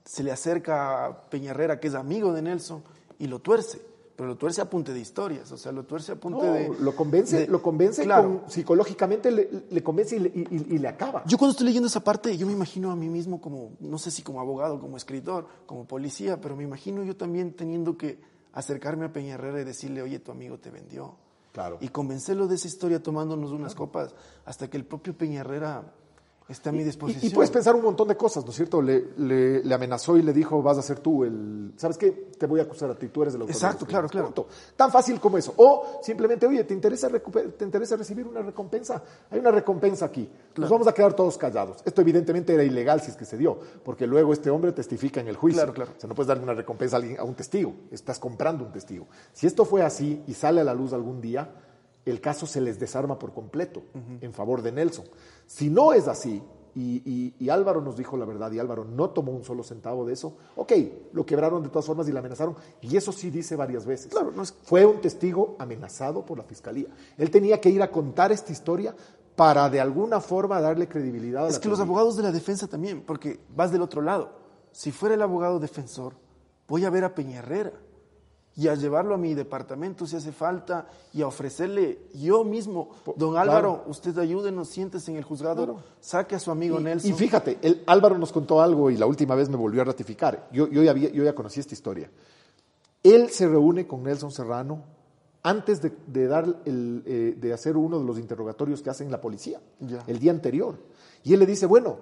se 0.04 0.22
le 0.22 0.32
acerca 0.32 1.06
a 1.06 1.30
Peñarrera, 1.30 1.80
que 1.80 1.88
es 1.88 1.94
amigo 1.94 2.32
de 2.32 2.42
Nelson, 2.42 2.82
y 3.18 3.26
lo 3.26 3.38
tuerce. 3.40 3.80
Pero 4.16 4.28
lo 4.28 4.36
tuerce 4.36 4.60
a 4.60 4.70
punta 4.70 4.92
de 4.92 5.00
historias, 5.00 5.50
o 5.50 5.56
sea, 5.58 5.72
lo 5.72 5.82
tuerce 5.86 6.12
a 6.12 6.14
punta 6.14 6.46
No, 6.46 6.52
de... 6.52 6.68
lo 6.78 6.94
convence, 6.94 7.36
de- 7.40 7.46
lo 7.48 7.60
convence 7.60 8.04
Claro. 8.04 8.42
con- 8.42 8.50
psicológicamente, 8.50 9.32
le, 9.32 9.48
le 9.68 9.82
convence 9.82 10.14
y 10.14 10.20
le, 10.20 10.28
y- 10.28 10.46
y- 10.50 10.74
y 10.76 10.78
le 10.78 10.86
acaba. 10.86 11.24
Yo 11.26 11.36
cuando 11.36 11.50
estoy 11.50 11.66
leyendo 11.66 11.88
esa 11.88 11.98
parte, 11.98 12.36
yo 12.36 12.46
me 12.46 12.52
imagino 12.52 12.92
a 12.92 12.96
mí 12.96 13.08
mismo 13.08 13.40
como, 13.40 13.72
no 13.80 13.98
sé 13.98 14.12
si 14.12 14.22
como 14.22 14.40
abogado, 14.40 14.78
como 14.78 14.96
escritor, 14.96 15.48
como 15.66 15.84
policía, 15.86 16.40
pero 16.40 16.54
me 16.54 16.62
imagino 16.62 17.02
yo 17.02 17.16
también 17.16 17.54
teniendo 17.54 17.98
que 17.98 18.20
acercarme 18.52 19.06
a 19.06 19.12
Peña 19.12 19.34
Herrera 19.34 19.62
y 19.62 19.64
decirle, 19.64 20.00
oye, 20.00 20.20
tu 20.20 20.30
amigo 20.30 20.58
te 20.58 20.70
vendió. 20.70 21.16
Claro. 21.50 21.78
Y 21.80 21.88
convencerlo 21.88 22.46
de 22.46 22.54
esa 22.54 22.68
historia 22.68 23.02
tomándonos 23.02 23.50
unas 23.50 23.74
copas, 23.74 24.14
hasta 24.44 24.70
que 24.70 24.76
el 24.76 24.84
propio 24.84 25.18
Peña 25.18 25.40
Herrera 25.40 25.92
Está 26.46 26.68
a 26.68 26.72
mi 26.74 26.84
disposición. 26.84 27.24
Y, 27.24 27.28
y 27.28 27.30
puedes 27.30 27.50
pensar 27.50 27.74
un 27.74 27.82
montón 27.82 28.06
de 28.06 28.18
cosas, 28.18 28.44
¿no 28.44 28.50
es 28.50 28.56
cierto? 28.56 28.82
Le, 28.82 29.12
le- 29.16 29.64
le 29.64 29.74
amenazó 29.74 30.18
y 30.18 30.22
le 30.22 30.32
dijo, 30.34 30.62
vas 30.62 30.76
a 30.76 30.82
ser 30.82 31.00
tú 31.00 31.24
el... 31.24 31.72
¿Sabes 31.76 31.96
qué? 31.96 32.10
Te 32.38 32.44
voy 32.46 32.60
a 32.60 32.64
acusar 32.64 32.90
a 32.90 32.94
ti, 32.98 33.08
tú 33.08 33.22
eres 33.22 33.34
el 33.34 33.40
autor. 33.40 33.54
Exacto, 33.56 33.84
los 33.86 33.88
claro, 33.88 34.08
crímenes". 34.08 34.32
claro. 34.34 34.46
Punto. 34.46 34.74
Tan 34.76 34.90
fácil 34.92 35.18
como 35.20 35.38
eso. 35.38 35.54
O 35.56 36.00
simplemente, 36.02 36.46
oye, 36.46 36.62
¿te 36.64 36.74
interesa, 36.74 37.08
recupe- 37.08 37.54
¿te 37.56 37.64
interesa 37.64 37.96
recibir 37.96 38.26
una 38.26 38.42
recompensa? 38.42 39.02
Hay 39.30 39.38
una 39.40 39.52
recompensa 39.52 40.04
aquí. 40.04 40.28
Nos 40.56 40.68
vamos 40.68 40.86
a 40.86 40.92
quedar 40.92 41.14
todos 41.14 41.38
callados. 41.38 41.78
Esto 41.82 42.02
evidentemente 42.02 42.52
era 42.52 42.62
ilegal 42.62 43.00
si 43.00 43.10
es 43.10 43.16
que 43.16 43.24
se 43.24 43.38
dio, 43.38 43.58
porque 43.82 44.06
luego 44.06 44.34
este 44.34 44.50
hombre 44.50 44.72
testifica 44.72 45.20
en 45.22 45.28
el 45.28 45.36
juicio. 45.36 45.62
Claro, 45.62 45.72
claro. 45.72 45.92
O 45.96 46.00
sea, 46.00 46.08
no 46.08 46.14
puedes 46.14 46.28
darle 46.28 46.42
una 46.42 46.52
recompensa 46.54 46.96
a, 46.96 47.00
alguien, 47.00 47.18
a 47.18 47.24
un 47.24 47.34
testigo. 47.34 47.72
Estás 47.90 48.18
comprando 48.18 48.64
un 48.66 48.70
testigo. 48.72 49.06
Si 49.32 49.46
esto 49.46 49.64
fue 49.64 49.80
así 49.82 50.22
y 50.26 50.34
sale 50.34 50.60
a 50.60 50.64
la 50.64 50.74
luz 50.74 50.92
algún 50.92 51.22
día, 51.22 51.48
el 52.04 52.20
caso 52.20 52.46
se 52.46 52.60
les 52.60 52.78
desarma 52.78 53.18
por 53.18 53.32
completo 53.32 53.82
en 54.20 54.32
favor 54.32 54.62
de 54.62 54.72
Nelson. 54.72 55.04
Si 55.46 55.70
no 55.70 55.92
es 55.92 56.06
así, 56.08 56.42
y, 56.76 56.96
y- 57.08 57.34
y 57.38 57.48
Álvaro 57.50 57.80
nos 57.80 57.96
dijo 57.96 58.16
la 58.16 58.24
verdad, 58.24 58.50
y 58.50 58.58
Álvaro 58.58 58.84
no 58.84 59.10
tomó 59.10 59.30
un 59.32 59.44
solo 59.44 59.62
centavo 59.62 60.04
de 60.04 60.12
eso, 60.14 60.36
ok, 60.56 60.72
lo 61.12 61.24
quebraron 61.24 61.62
de 61.62 61.68
todas 61.68 61.86
formas 61.86 62.08
y 62.08 62.12
le 62.12 62.18
amenazaron, 62.18 62.56
y 62.80 62.96
eso 62.96 63.12
sí 63.12 63.30
dice 63.30 63.54
varias 63.54 63.86
veces. 63.86 64.08
Claro, 64.10 64.32
no 64.32 64.42
es- 64.42 64.52
Fue 64.64 64.84
un 64.84 65.00
testigo 65.00 65.54
amenazado 65.60 66.26
por 66.26 66.36
la 66.38 66.44
fiscalía. 66.44 66.88
Él 67.16 67.30
tenía 67.30 67.60
que 67.60 67.70
ir 67.70 67.80
a 67.80 67.90
contar 67.92 68.32
esta 68.32 68.50
historia 68.52 68.94
para 69.36 69.68
de 69.70 69.80
alguna 69.80 70.20
forma 70.20 70.60
darle 70.60 70.88
credibilidad 70.88 71.44
a 71.44 71.48
Es 71.48 71.54
la 71.54 71.60
que 71.60 71.68
los 71.68 71.78
abogados 71.80 72.16
de 72.16 72.22
la 72.24 72.32
defensa 72.32 72.66
también, 72.66 73.02
porque 73.06 73.38
vas 73.54 73.70
del 73.72 73.82
otro 73.82 74.02
lado. 74.02 74.30
Si 74.72 74.90
fuera 74.90 75.14
el 75.14 75.22
abogado 75.22 75.60
defensor, 75.60 76.14
voy 76.66 76.84
a 76.84 76.90
ver 76.90 77.04
a 77.04 77.14
Peña 77.14 77.38
Herrera 77.38 77.72
y 78.56 78.68
a 78.68 78.74
llevarlo 78.76 79.14
a 79.14 79.18
mi 79.18 79.34
departamento 79.34 80.06
si 80.06 80.14
hace 80.16 80.30
falta 80.30 80.86
y 81.12 81.22
a 81.22 81.26
ofrecerle 81.26 81.98
yo 82.14 82.44
mismo, 82.44 82.90
don 83.16 83.32
claro. 83.32 83.50
Álvaro, 83.50 83.84
usted 83.88 84.16
ayúdenos, 84.18 84.68
siéntese 84.68 85.10
en 85.10 85.16
el 85.16 85.24
juzgado, 85.24 85.64
Claro. 85.64 85.80
saque 86.00 86.36
a 86.36 86.38
su 86.38 86.50
amigo 86.52 86.78
Nelson. 86.78 87.10
Y 87.10 87.14
fíjate, 87.14 87.58
el, 87.62 87.82
Álvaro 87.86 88.16
nos 88.16 88.30
contó 88.30 88.60
algo 88.62 88.90
y 88.90 88.96
la 88.96 89.06
última 89.06 89.34
vez 89.34 89.48
me 89.48 89.56
volvió 89.56 89.82
a 89.82 89.84
ratificar. 89.84 90.48
Yo, 90.52 90.68
yo, 90.68 90.82
ya, 90.84 90.92
había- 90.92 91.10
yo 91.10 91.24
ya 91.24 91.34
conocí 91.34 91.58
esta 91.58 91.74
historia. 91.74 92.08
Él 93.02 93.28
se 93.30 93.48
reúne 93.48 93.86
con 93.88 94.02
Nelson 94.04 94.30
Serrano 94.30 94.82
antes 95.42 95.82
de, 95.82 95.92
de 96.06 96.26
dar 96.28 96.46
el, 96.64 97.02
eh, 97.04 97.34
de 97.38 97.52
hacer 97.52 97.76
uno 97.76 97.98
de 97.98 98.04
los 98.04 98.18
interrogatorios 98.18 98.80
que 98.82 98.88
hacen 98.90 99.10
la 99.10 99.20
policía, 99.20 99.60
Ya. 99.80 100.02
el 100.06 100.18
día 100.18 100.30
anterior. 100.30 100.76
Y 101.22 101.34
él 101.34 101.40
le 101.40 101.46
dice, 101.46 101.66
bueno, 101.66 101.96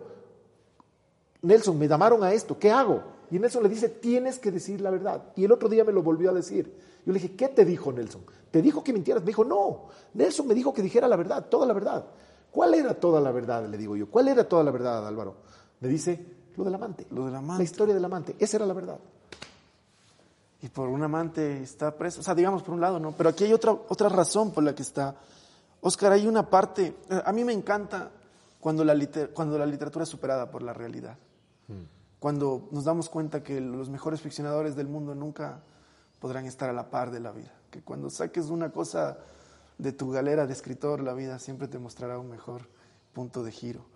Nelson, 1.42 1.76
me 1.78 1.88
llamaron 1.88 2.22
a 2.22 2.32
esto, 2.32 2.58
¿qué 2.58 2.70
hago? 2.70 3.02
Y 3.32 3.38
Nelson 3.38 3.62
le 3.62 3.68
dice, 3.68 3.88
tienes 3.88 4.38
que 4.38 4.50
decir 4.50 4.80
la 4.80 4.90
verdad. 4.90 5.22
Y 5.36 5.44
el 5.44 5.52
otro 5.52 5.68
día 5.68 5.84
me 5.84 5.92
lo 5.92 6.02
volvió 6.02 6.30
a 6.30 6.34
decir. 6.34 6.72
Yo 7.04 7.12
le 7.12 7.18
dije, 7.18 7.34
¿qué 7.34 7.48
te 7.48 7.64
dijo 7.64 7.90
Nelson? 7.90 8.22
¿Te 8.50 8.60
dijo 8.62 8.84
que 8.84 8.92
mintieras? 8.92 9.22
Me 9.22 9.28
dijo, 9.28 9.44
no, 9.44 9.86
Nelson 10.14 10.46
me 10.46 10.54
dijo 10.54 10.72
que 10.74 10.82
dijera 10.82 11.08
la 11.08 11.16
verdad, 11.16 11.46
toda 11.48 11.66
la 11.66 11.72
verdad. 11.72 12.04
¿Cuál 12.50 12.74
era 12.74 12.94
toda 12.94 13.20
la 13.20 13.32
verdad? 13.32 13.66
Le 13.66 13.78
digo 13.78 13.96
yo, 13.96 14.08
¿cuál 14.10 14.28
era 14.28 14.46
toda 14.46 14.62
la 14.62 14.70
verdad, 14.70 15.06
Álvaro? 15.08 15.36
Me 15.80 15.88
dice, 15.88 16.24
lo 16.56 16.62
del 16.64 16.74
amante. 16.74 17.06
Lo 17.10 17.24
del 17.24 17.34
amante. 17.34 17.62
La 17.62 17.64
historia 17.64 17.94
del 17.94 18.04
amante, 18.04 18.36
esa 18.38 18.58
era 18.58 18.66
la 18.66 18.74
verdad. 18.74 18.98
y 20.60 20.68
por 20.68 20.88
un 20.88 21.02
amante 21.02 21.62
está 21.62 21.96
preso. 21.96 22.20
O 22.20 22.22
sea, 22.22 22.34
digamos 22.34 22.62
por 22.62 22.74
un 22.74 22.80
lado, 22.80 23.00
¿no? 23.00 23.12
Pero 23.12 23.30
aquí 23.30 23.44
hay 23.44 23.52
otra, 23.52 23.72
otra 23.72 24.08
razón 24.08 24.52
por 24.52 24.62
la 24.62 24.74
que 24.74 24.82
está. 24.82 25.16
Oscar, 25.80 26.12
hay 26.12 26.26
una 26.28 26.48
parte. 26.48 26.94
eh, 27.10 27.22
A 27.24 27.32
mí 27.32 27.42
me 27.44 27.52
encanta 27.52 28.10
cuando 28.60 28.84
la, 28.84 28.94
liter- 28.94 29.30
cuando 29.32 29.58
la 29.58 29.66
literatura 29.66 30.04
es 30.04 30.08
superada 30.10 30.50
por 30.50 30.62
la 30.62 30.72
realidad. 30.72 31.16
Cuando 32.22 32.68
nos 32.70 32.85
damos 32.85 33.08
cuenta 33.08 33.42
que 33.42 33.61
los 33.61 33.90
mejores 33.90 34.20
ficcionadores 34.20 34.76
del 34.76 34.87
mundo 34.87 35.12
nunca 35.12 35.61
podrán 36.20 36.46
estar 36.46 36.70
a 36.70 36.72
la 36.72 36.88
par 36.88 37.11
de 37.11 37.18
la 37.18 37.32
vida. 37.32 37.52
Que 37.68 37.82
cuando 37.82 38.11
saques 38.11 38.46
una 38.46 38.70
cosa 38.70 39.18
de 39.76 39.90
tu 39.90 40.12
galera 40.12 40.46
de 40.46 40.52
escritor, 40.52 41.00
la 41.00 41.14
vida 41.14 41.40
siempre 41.40 41.66
te 41.66 41.80
mostrará 41.80 42.20
un 42.20 42.30
mejor 42.30 42.68
punto 43.12 43.42
de 43.42 43.50
giro. 43.50 43.87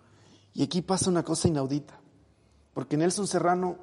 Y 0.53 0.63
aquí 0.63 0.81
pasa 0.81 1.09
una 1.09 1.23
cosa 1.23 1.47
inaudita. 1.47 2.01
Porque 2.73 2.97
Nelson 2.97 3.27
Serrano 3.27 3.77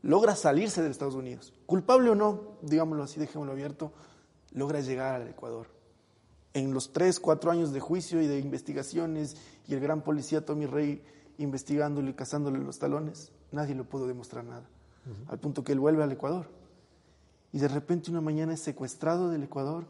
logra 0.00 0.36
salirse 0.36 0.80
de 0.80 0.88
Estados 0.88 1.14
Unidos. 1.14 1.52
Culpable 1.66 2.08
o 2.08 2.14
no, 2.14 2.56
digámoslo 2.62 3.02
así, 3.02 3.20
dejémoslo 3.20 3.52
abierto, 3.52 3.92
logra 4.52 4.80
llegar 4.80 5.20
al 5.20 5.28
Ecuador. 5.28 5.66
En 6.54 6.72
los 6.72 6.94
tres, 6.94 7.20
cuatro 7.20 7.50
años 7.50 7.74
de 7.74 7.80
juicio 7.80 8.22
y 8.22 8.26
de 8.26 8.38
investigaciones 8.38 9.36
y 9.68 9.74
el 9.74 9.80
gran 9.80 10.00
policía 10.00 10.46
Tommy 10.46 10.64
Rey 10.64 11.04
investigándolo 11.36 12.08
y 12.08 12.14
cazándole 12.14 12.58
los 12.58 12.78
talones, 12.78 13.32
nadie 13.52 13.74
le 13.74 13.84
pudo 13.84 14.06
demostrar 14.06 14.44
nada. 14.44 14.64
Al 15.28 15.38
punto 15.38 15.64
que 15.64 15.72
él 15.72 15.80
vuelve 15.80 16.02
al 16.02 16.12
Ecuador. 16.12 16.48
Y 17.52 17.58
de 17.58 17.68
repente 17.68 18.10
una 18.10 18.20
mañana 18.20 18.54
es 18.54 18.60
secuestrado 18.60 19.30
del 19.30 19.42
Ecuador 19.42 19.84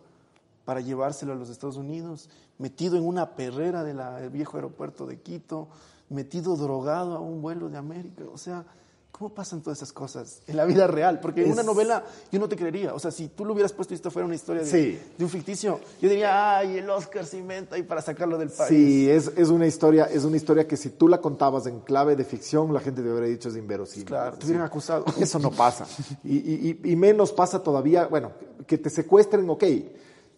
para 0.65 0.81
llevárselo 0.81 1.33
a 1.33 1.37
los 1.37 1.51
Estados 1.51 1.77
Unidos, 1.77 2.29
metido 2.59 2.97
en 2.97 3.07
una 3.07 3.35
perrera 3.35 3.85
del 3.85 4.31
viejo 4.31 4.57
aeropuerto 4.57 5.07
de 5.07 5.21
Quito, 5.21 5.69
metido 6.09 6.57
drogado 6.57 7.17
a 7.17 7.21
un 7.21 7.43
vuelo 7.43 7.69
de 7.69 7.79
América. 7.79 8.25
O 8.33 8.39
sea, 8.39 8.65
¿cómo 9.13 9.33
pasan 9.35 9.61
todas 9.63 9.79
esas 9.79 9.93
cosas 9.93 10.41
en 10.49 10.57
la 10.57 10.65
vida 10.65 10.87
real? 10.87 11.21
Porque 11.21 11.43
en 11.43 11.49
Es- 11.49 11.53
una 11.53 11.63
novela 11.63 12.03
yo 12.33 12.41
no 12.41 12.49
te 12.49 12.57
creería. 12.57 12.93
O 12.95 12.99
sea, 12.99 13.11
si 13.11 13.29
tú 13.29 13.45
lo 13.45 13.53
hubieras 13.53 13.73
puesto 13.73 13.93
y 13.93 13.97
esto 13.97 14.11
fuera 14.11 14.27
una 14.27 14.35
historia 14.35 14.63
de, 14.63 14.69
Sí. 14.71 14.99
de 15.17 15.25
un 15.25 15.31
ficticio, 15.31 15.79
yo 16.01 16.09
diría, 16.09 16.57
ay, 16.59 16.79
el 16.79 16.91
Oscar 16.91 17.25
se 17.27 17.37
inventa 17.39 17.77
ahí 17.77 17.83
para 17.83 18.01
sacarlo 18.03 18.39
del 18.39 18.49
país. 18.51 18.69
Sí, 18.69 19.09
es, 19.09 19.31
es 19.37 19.49
una 19.51 19.67
historia, 19.67 20.07
es 20.07 20.25
una 20.25 20.37
historia 20.37 20.67
que 20.67 20.77
si 20.77 20.91
tú 20.91 21.07
la 21.09 21.21
contabas 21.21 21.67
en 21.67 21.81
clave 21.81 22.17
de 22.17 22.25
ficción, 22.25 22.73
la 22.73 22.81
gente 22.81 23.03
te 23.03 23.11
habría 23.11 23.29
dicho 23.29 23.49
es 23.51 23.57
inverosímil. 23.57 24.07
Claro, 24.07 24.33
Es 24.33 24.39
te 24.41 24.47
hubieran 24.47 24.67
acusado. 24.67 25.05
Eso 25.21 25.39
no 25.39 25.51
pasa. 25.51 25.87
Y, 26.25 26.37
y- 26.39 26.79
y- 26.83 26.91
y 26.93 26.97
menos 26.97 27.33
pasa 27.33 27.63
todavía, 27.63 28.07
bueno, 28.07 28.33
que 28.67 28.79
te 28.79 28.91
secuestren, 28.91 29.49
ok. 29.49 29.65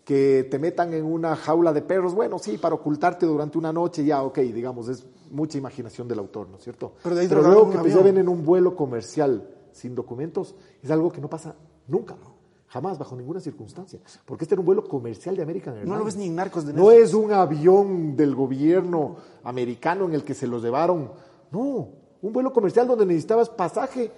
Que 0.05 0.47
te 0.51 0.59
metan 0.59 0.93
en 0.93 1.05
una 1.05 1.35
jaula 1.35 1.73
de 1.73 1.81
perros, 1.81 2.15
bueno, 2.15 2.39
sí, 2.39 2.59
para 2.59 2.75
ocultarte 2.75 3.25
durante 3.25 3.57
una 3.57 3.73
noche, 3.73 4.05
ya, 4.05 4.23
ok, 4.23 4.39
digamos, 4.39 4.89
es 4.89 5.07
mucha 5.31 5.57
imaginación 5.57 6.07
del 6.07 6.19
autor, 6.19 6.49
¿no 6.51 6.59
es 6.59 6.65
cierto? 6.65 6.93
Pero 7.03 7.15
de 7.15 7.23
ahí 7.23 7.27
drogado 7.27 7.55
luego 7.55 7.71
que 7.71 7.79
te 7.79 7.95
lleven 7.95 8.19
en 8.19 8.29
un 8.29 8.45
vuelo 8.45 8.77
comercial 8.77 9.49
sin 9.73 9.95
documentos 9.95 10.55
es 10.83 10.91
algo 10.91 11.11
que 11.11 11.21
no 11.21 11.29
pasa 11.29 11.55
nunca, 11.89 12.15
¿no? 12.15 12.35
Jamás, 12.69 12.99
bajo 12.99 13.15
ninguna 13.15 13.41
circunstancia. 13.41 14.01
Porque 14.25 14.45
este 14.45 14.57
era 14.57 14.61
un 14.61 14.67
vuelo 14.67 14.85
comercial 14.89 15.37
de 15.37 15.43
American 15.43 15.75
Airlines. 15.75 15.93
No 15.93 15.99
lo 15.99 16.05
ves 16.05 16.17
ni 16.17 16.27
en 16.27 16.35
Narcos 16.35 16.67
de 16.67 16.73
No 16.73 16.91
es 16.91 17.15
un 17.15 17.33
avión 17.33 18.17
del 18.17 18.35
gobierno 18.35 19.17
americano 19.45 20.07
en 20.07 20.15
el 20.15 20.25
que 20.25 20.35
se 20.35 20.49
los 20.49 20.63
llevaron. 20.63 21.13
No, 21.53 21.89
un 22.21 22.33
vuelo 22.33 22.53
comercial 22.53 22.87
donde 22.87 23.07
necesitabas 23.07 23.49
pasaje, 23.49 24.11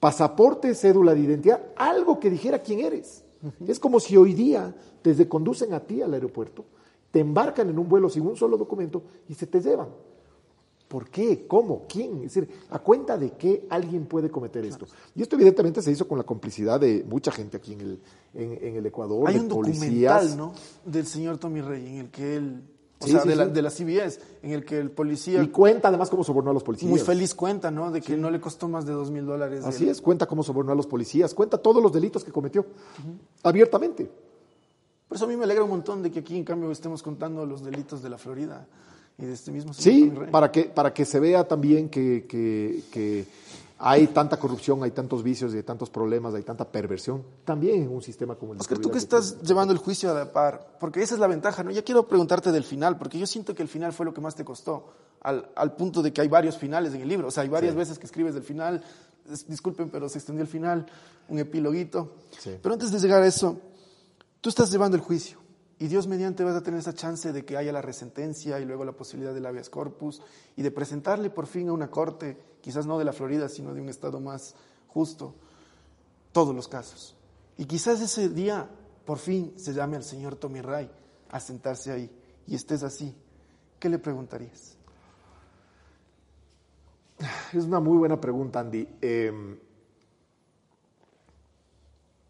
pasaporte, 0.00 0.74
cédula 0.74 1.12
de 1.14 1.20
identidad, 1.20 1.60
algo 1.76 2.20
que 2.20 2.30
dijera 2.30 2.60
quién 2.60 2.80
eres. 2.80 3.23
Es 3.66 3.78
como 3.78 4.00
si 4.00 4.16
hoy 4.16 4.34
día 4.34 4.74
te 5.02 5.28
conducen 5.28 5.72
a 5.74 5.80
ti 5.80 6.02
al 6.02 6.14
aeropuerto, 6.14 6.64
te 7.10 7.20
embarcan 7.20 7.68
en 7.70 7.78
un 7.78 7.88
vuelo 7.88 8.08
sin 8.08 8.26
un 8.26 8.36
solo 8.36 8.56
documento 8.56 9.02
y 9.28 9.34
se 9.34 9.46
te 9.46 9.60
llevan. 9.60 9.88
¿Por 10.88 11.08
qué? 11.08 11.46
¿Cómo? 11.46 11.86
¿Quién? 11.88 12.18
Es 12.24 12.34
decir, 12.34 12.48
¿a 12.70 12.78
cuenta 12.78 13.16
de 13.18 13.30
qué 13.32 13.66
alguien 13.70 14.06
puede 14.06 14.30
cometer 14.30 14.64
esto? 14.64 14.86
Y 15.14 15.22
esto 15.22 15.34
evidentemente 15.34 15.82
se 15.82 15.90
hizo 15.90 16.06
con 16.06 16.18
la 16.18 16.24
complicidad 16.24 16.78
de 16.78 17.04
mucha 17.08 17.32
gente 17.32 17.56
aquí 17.56 17.72
en 17.72 17.80
el, 17.80 18.00
en, 18.34 18.58
en 18.62 18.76
el 18.76 18.86
Ecuador, 18.86 19.26
Hay 19.28 19.34
de 19.34 19.40
un 19.40 19.48
policías. 19.48 20.22
documental, 20.22 20.36
¿no? 20.36 20.52
Del 20.84 21.06
señor 21.06 21.38
Tommy 21.38 21.62
Rey, 21.62 21.86
en 21.86 21.94
el 21.96 22.10
que 22.10 22.36
él, 22.36 22.62
o 23.00 23.04
Sí, 23.06 23.10
sea, 23.12 23.22
sí, 23.22 23.28
de, 23.28 23.36
la, 23.36 23.44
sí. 23.46 23.50
de 23.52 23.62
la 23.62 23.70
CBS, 23.70 24.20
en 24.42 24.52
el 24.52 24.64
que 24.64 24.78
el 24.78 24.90
policía 24.90 25.42
Y 25.42 25.48
cuenta 25.48 25.88
además 25.88 26.08
cómo 26.10 26.24
sobornó 26.24 26.50
a 26.50 26.54
los 26.54 26.62
policías. 26.62 26.88
muy 26.90 27.00
feliz 27.00 27.34
cuenta, 27.34 27.70
¿no? 27.70 27.90
De 27.90 28.00
que 28.00 28.16
no 28.16 28.30
le 28.30 28.40
costó 28.40 28.68
más 28.68 28.86
de 28.86 28.92
dos 28.92 29.10
mil 29.10 29.26
dólares. 29.26 29.64
Así 29.64 29.88
es, 29.88 30.00
cuenta 30.00 30.26
cómo 30.26 30.42
sobornó 30.42 30.72
a 30.72 30.74
los 30.74 30.86
policías, 30.86 31.34
cuenta 31.34 31.58
todos 31.58 31.82
los 31.82 31.92
delitos 31.92 32.24
que 32.24 32.32
cometió, 32.32 32.64
abiertamente. 33.42 34.10
Por 35.08 35.16
eso 35.16 35.24
a 35.26 35.28
mí 35.28 35.36
me 35.36 35.44
alegra 35.44 35.64
un 35.64 35.70
montón 35.70 36.02
de 36.02 36.10
que 36.10 36.20
aquí, 36.20 36.36
en 36.36 36.44
cambio, 36.44 36.70
estemos 36.70 37.02
contando 37.02 37.44
los 37.46 37.62
delitos 37.62 38.02
de 38.02 38.08
la 38.08 38.18
Florida 38.18 38.66
y 39.18 39.26
de 39.26 39.32
este 39.32 39.50
mismo 39.52 39.72
señor 39.74 40.24
Sí, 40.24 40.30
para 40.30 40.50
que, 40.50 40.64
para 40.64 40.92
que 40.94 41.04
se 41.04 41.20
vea 41.20 41.46
también 41.46 41.88
que, 41.88 42.26
que- 42.26 42.82
que 42.90 43.26
hay 43.78 44.06
tanta 44.08 44.38
corrupción, 44.38 44.82
hay 44.84 44.92
tantos 44.92 45.22
vicios, 45.22 45.52
hay 45.52 45.62
tantos 45.62 45.90
problemas, 45.90 46.32
hay 46.34 46.42
tanta 46.42 46.64
perversión, 46.70 47.24
también 47.44 47.82
en 47.82 47.88
un 47.88 48.02
sistema 48.02 48.36
como 48.36 48.52
el 48.52 48.58
de 48.58 48.62
Oscar, 48.62 48.78
tú 48.78 48.88
que 48.88 48.92
que 48.92 48.98
estás 48.98 49.42
llevando 49.42 49.72
el 49.72 49.78
juicio 49.78 50.10
a 50.10 50.14
la 50.14 50.32
par, 50.32 50.76
porque 50.78 51.02
esa 51.02 51.14
es 51.14 51.20
la 51.20 51.26
ventaja, 51.26 51.62
¿no? 51.64 51.70
Ya 51.70 51.82
quiero 51.82 52.06
preguntarte 52.06 52.52
del 52.52 52.64
final, 52.64 52.96
porque 52.98 53.18
yo 53.18 53.26
siento 53.26 53.54
que 53.54 53.62
el 53.62 53.68
final 53.68 53.92
fue 53.92 54.06
lo 54.06 54.14
que 54.14 54.20
más 54.20 54.34
te 54.36 54.44
costó, 54.44 54.86
al, 55.20 55.48
al 55.56 55.74
punto 55.74 56.02
de 56.02 56.12
que 56.12 56.20
hay 56.20 56.28
varios 56.28 56.56
finales 56.58 56.94
en 56.94 57.00
el 57.00 57.08
libro. 57.08 57.28
O 57.28 57.30
sea, 57.30 57.42
hay 57.42 57.48
varias 57.48 57.74
veces 57.74 57.98
que 57.98 58.06
escribes 58.06 58.34
del 58.34 58.42
final, 58.44 58.82
es- 59.30 59.46
disculpen, 59.48 59.88
pero 59.90 60.08
se 60.08 60.18
extendió 60.18 60.42
el 60.42 60.48
final, 60.48 60.86
un 61.28 61.38
epiloguito. 61.38 62.12
Sí. 62.38 62.56
Pero 62.62 62.74
antes 62.74 62.92
de 62.92 62.98
llegar 63.00 63.22
a 63.22 63.26
eso, 63.26 63.58
tú 64.40 64.50
estás 64.50 64.70
llevando 64.70 64.96
el 64.96 65.02
juicio. 65.02 65.38
Y 65.78 65.88
Dios 65.88 66.06
mediante 66.06 66.44
vas 66.44 66.54
a 66.54 66.62
tener 66.62 66.78
esa 66.78 66.92
chance 66.94 67.32
de 67.32 67.44
que 67.44 67.56
haya 67.56 67.72
la 67.72 67.82
resentencia 67.82 68.60
y 68.60 68.64
luego 68.64 68.84
la 68.84 68.92
posibilidad 68.92 69.34
del 69.34 69.44
habeas 69.46 69.68
corpus 69.70 70.22
y 70.56 70.62
de 70.62 70.70
presentarle 70.70 71.30
por 71.30 71.46
fin 71.46 71.68
a 71.68 71.72
una 71.72 71.90
corte, 71.90 72.38
quizás 72.64 72.86
no 72.86 72.98
de 72.98 73.04
la 73.04 73.12
Florida, 73.12 73.46
sino 73.50 73.74
de 73.74 73.82
un 73.82 73.90
estado 73.90 74.20
más 74.20 74.54
justo, 74.88 75.34
todos 76.32 76.54
los 76.54 76.66
casos. 76.66 77.14
Y 77.58 77.66
quizás 77.66 78.00
ese 78.00 78.30
día 78.30 78.70
por 79.04 79.18
fin 79.18 79.52
se 79.56 79.74
llame 79.74 79.96
al 79.96 80.02
señor 80.02 80.36
Tommy 80.36 80.62
Ray 80.62 80.90
a 81.28 81.40
sentarse 81.40 81.92
ahí 81.92 82.10
y 82.46 82.54
estés 82.54 82.82
así. 82.82 83.14
¿Qué 83.78 83.90
le 83.90 83.98
preguntarías? 83.98 84.78
Es 87.52 87.64
una 87.64 87.80
muy 87.80 87.98
buena 87.98 88.18
pregunta, 88.18 88.60
Andy. 88.60 88.88
Eh, 89.02 89.58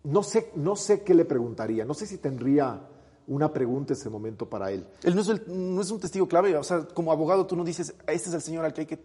no, 0.03 0.23
sé, 0.25 0.51
no 0.57 0.75
sé 0.75 1.05
qué 1.05 1.14
le 1.14 1.25
preguntaría, 1.25 1.85
no 1.85 1.95
sé 1.95 2.07
si 2.07 2.18
tendría 2.18 2.89
una 3.28 3.53
pregunta 3.53 3.93
ese 3.93 4.11
momento 4.11 4.51
para 4.51 4.72
él. 4.72 4.85
Él 5.05 5.14
no 5.14 5.20
es, 5.22 5.28
el- 5.28 5.45
no 5.47 5.80
es 5.80 5.91
un 5.93 6.01
testigo 6.01 6.26
clave, 6.26 6.57
o 6.57 6.64
sea, 6.64 6.87
como 6.89 7.12
abogado 7.12 7.47
tú 7.47 7.55
no 7.55 7.62
dices, 7.62 7.95
este 8.09 8.28
es 8.30 8.35
el 8.35 8.43
señor 8.43 8.64
al 8.64 8.74
que 8.74 8.80
hay 8.80 8.87
que, 8.89 8.99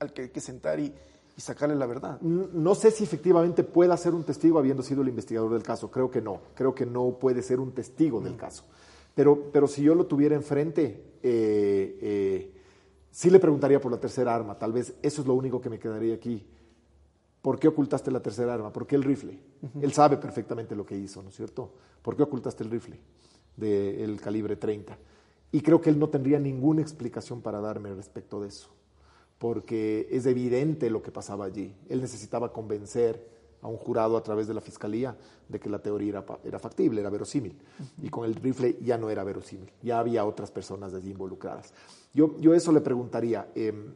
al 0.00 0.12
que, 0.12 0.22
hay 0.22 0.28
que 0.28 0.40
sentar 0.40 0.80
y, 0.80 0.92
y 1.36 1.40
sacarle 1.40 1.76
la 1.76 1.86
verdad. 1.86 2.20
No 2.20 2.74
sé 2.74 2.90
si 2.90 3.04
efectivamente 3.04 3.62
pueda 3.64 3.96
ser 3.96 4.14
un 4.14 4.24
testigo 4.24 4.58
habiendo 4.58 4.82
sido 4.82 5.02
el 5.02 5.08
investigador 5.08 5.52
del 5.52 5.62
caso. 5.62 5.90
Creo 5.90 6.10
que 6.10 6.20
no. 6.20 6.40
Creo 6.54 6.74
que 6.74 6.86
no 6.86 7.18
puede 7.18 7.42
ser 7.42 7.60
un 7.60 7.72
testigo 7.72 8.20
del 8.20 8.36
caso. 8.36 8.64
Pero, 9.14 9.50
pero 9.52 9.66
si 9.66 9.82
yo 9.82 9.94
lo 9.94 10.06
tuviera 10.06 10.34
enfrente, 10.34 11.04
eh, 11.22 11.98
eh, 12.00 12.52
sí 13.10 13.30
le 13.30 13.40
preguntaría 13.40 13.80
por 13.80 13.90
la 13.92 13.98
tercera 13.98 14.34
arma. 14.34 14.58
Tal 14.58 14.72
vez 14.72 14.94
eso 15.02 15.22
es 15.22 15.26
lo 15.26 15.34
único 15.34 15.60
que 15.60 15.70
me 15.70 15.78
quedaría 15.78 16.14
aquí. 16.14 16.46
¿Por 17.42 17.58
qué 17.58 17.68
ocultaste 17.68 18.10
la 18.10 18.20
tercera 18.20 18.54
arma? 18.54 18.72
¿Por 18.72 18.86
qué 18.86 18.96
el 18.96 19.02
rifle? 19.02 19.38
Él 19.80 19.92
sabe 19.92 20.16
perfectamente 20.16 20.74
lo 20.74 20.84
que 20.84 20.96
hizo, 20.96 21.22
¿no 21.22 21.30
es 21.30 21.36
cierto? 21.36 21.72
¿Por 22.02 22.16
qué 22.16 22.22
ocultaste 22.22 22.64
el 22.64 22.70
rifle 22.70 22.98
del 23.56 24.20
calibre 24.20 24.56
30? 24.56 24.98
Y 25.52 25.60
creo 25.62 25.80
que 25.80 25.90
él 25.90 25.98
no 25.98 26.08
tendría 26.08 26.38
ninguna 26.38 26.82
explicación 26.82 27.40
para 27.40 27.60
darme 27.60 27.94
respecto 27.94 28.40
de 28.40 28.48
eso, 28.48 28.68
porque 29.38 30.08
es 30.10 30.26
evidente 30.26 30.90
lo 30.90 31.02
que 31.02 31.10
pasaba 31.10 31.44
allí. 31.44 31.74
Él 31.88 32.00
necesitaba 32.00 32.52
convencer 32.52 33.38
a 33.60 33.68
un 33.68 33.76
jurado 33.76 34.16
a 34.16 34.22
través 34.22 34.46
de 34.46 34.54
la 34.54 34.60
fiscalía 34.60 35.16
de 35.48 35.58
que 35.58 35.68
la 35.68 35.80
teoría 35.80 36.10
era, 36.10 36.24
era 36.44 36.58
factible, 36.58 37.00
era 37.00 37.10
verosímil. 37.10 37.56
Y 38.02 38.08
con 38.08 38.24
el 38.24 38.34
rifle 38.34 38.76
ya 38.82 38.98
no 38.98 39.10
era 39.10 39.24
verosímil, 39.24 39.70
ya 39.82 39.98
había 39.98 40.24
otras 40.24 40.50
personas 40.50 40.94
allí 40.94 41.10
involucradas. 41.10 41.72
Yo, 42.14 42.36
yo 42.38 42.54
eso 42.54 42.72
le 42.72 42.80
preguntaría. 42.80 43.48
em, 43.54 43.94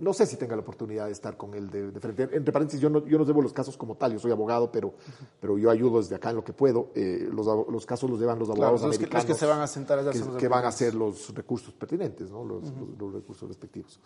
no 0.00 0.12
sé 0.12 0.26
si 0.26 0.36
tenga 0.36 0.56
la 0.56 0.62
oportunidad 0.62 1.06
de 1.06 1.12
estar 1.12 1.36
con 1.36 1.54
él 1.54 1.70
de, 1.70 1.90
de 1.90 2.00
frente. 2.00 2.22
Entre 2.32 2.52
paréntesis, 2.52 2.80
yo 2.80 2.88
no, 2.90 3.04
yo 3.06 3.18
no 3.18 3.24
llevo 3.24 3.42
los 3.42 3.52
casos 3.52 3.76
como 3.76 3.96
tal, 3.96 4.12
yo 4.12 4.18
soy 4.18 4.30
abogado, 4.32 4.70
pero, 4.72 4.94
pero 5.40 5.58
yo 5.58 5.70
ayudo 5.70 5.98
desde 5.98 6.14
acá 6.14 6.30
en 6.30 6.36
lo 6.36 6.44
que 6.44 6.52
puedo. 6.52 6.90
Eh, 6.94 7.28
los, 7.32 7.46
los 7.68 7.86
casos 7.86 8.08
los 8.10 8.18
llevan 8.20 8.38
los 8.38 8.48
Claro, 8.48 8.62
abogados 8.76 8.82
los 8.82 8.98
que- 8.98 9.04
los 9.04 9.10
que 9.10 9.16
americanos. 9.16 9.38
se 9.38 9.46
van 9.46 9.60
a 9.60 9.66
sentar 9.66 9.98
allá 9.98 10.10
que, 10.12 10.18
los 10.20 10.36
que 10.36 10.48
van 10.48 10.64
a 10.64 10.68
hacer 10.68 10.94
los 10.94 11.34
recursos 11.34 11.72
pertinentes, 11.74 12.30
¿no? 12.30 12.44
los, 12.44 12.62
los- 12.64 12.98
los 12.98 13.12
recursos 13.12 13.48
respectivos. 13.48 14.00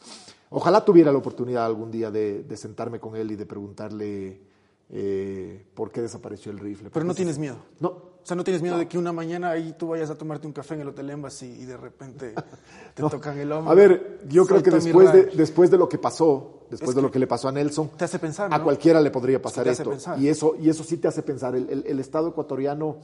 Ojalá 0.51 0.85
tuviera 0.85 1.13
la 1.13 1.19
oportunidad 1.19 1.65
algún 1.67 1.91
día 1.91 2.11
de, 2.11 2.43
de 2.43 2.57
sentarme 2.57 2.99
con 3.01 3.17
él 3.17 3.31
y 3.31 3.37
de 3.37 3.47
preguntarle 3.47 4.52
eh, 4.91 5.65
por 5.75 5.91
qué 5.91 6.01
desapareció 6.03 6.53
el 6.53 6.59
rifle. 6.59 6.91
Pero 6.91 7.05
no 7.05 7.15
tienes 7.15 7.39
miedo. 7.39 7.57
No, 7.81 7.89
O 7.89 8.21
sea, 8.25 8.37
no 8.37 8.45
tienes 8.45 8.63
miedo 8.63 8.79
de 8.79 8.87
que 8.89 8.99
una 8.99 9.13
mañana 9.13 9.51
ahí 9.51 9.75
tú 9.79 9.89
vayas 9.89 10.11
a 10.11 10.17
tomarte 10.17 10.47
un 10.47 10.53
café 10.53 10.75
en 10.75 10.83
el 10.83 10.89
Hotel 10.89 11.11
Embassy 11.11 11.47
y 11.47 11.65
de 11.65 11.77
repente 11.77 12.35
te 12.95 13.03
no. 13.03 13.09
tocan 13.11 13.39
el 13.39 13.51
hombro. 13.53 13.71
A 13.73 13.75
ver, 13.75 14.21
yo 14.29 14.45
creo 14.47 14.63
que 14.63 14.71
después 14.71 15.13
de, 15.13 15.25
después 15.27 15.71
de 15.71 15.79
lo 15.79 15.89
que 15.89 15.99
pasó, 15.99 16.61
después 16.71 16.91
Es 16.91 16.97
de 16.97 17.03
lo 17.03 17.11
que 17.11 17.19
le 17.19 17.27
pasó 17.27 17.49
a 17.49 17.53
Nelson, 17.53 17.91
te 17.97 18.05
hace 18.05 18.19
pensar, 18.19 18.53
a 18.53 18.63
cualquiera 18.63 19.01
le 19.01 19.11
podría 19.11 19.41
pasar 19.41 19.65
Te 19.65 19.71
hace 19.71 19.83
esto. 19.83 19.91
pensar. 19.91 20.21
Y 20.21 20.29
eso, 20.29 20.55
y 20.61 20.69
eso 20.69 20.85
sí 20.85 20.99
te 20.99 21.09
hace 21.09 21.23
pensar. 21.23 21.55
El, 21.57 21.69
el- 21.71 21.85
el 21.87 21.99
Estado 22.01 22.29
ecuatoriano, 22.29 22.99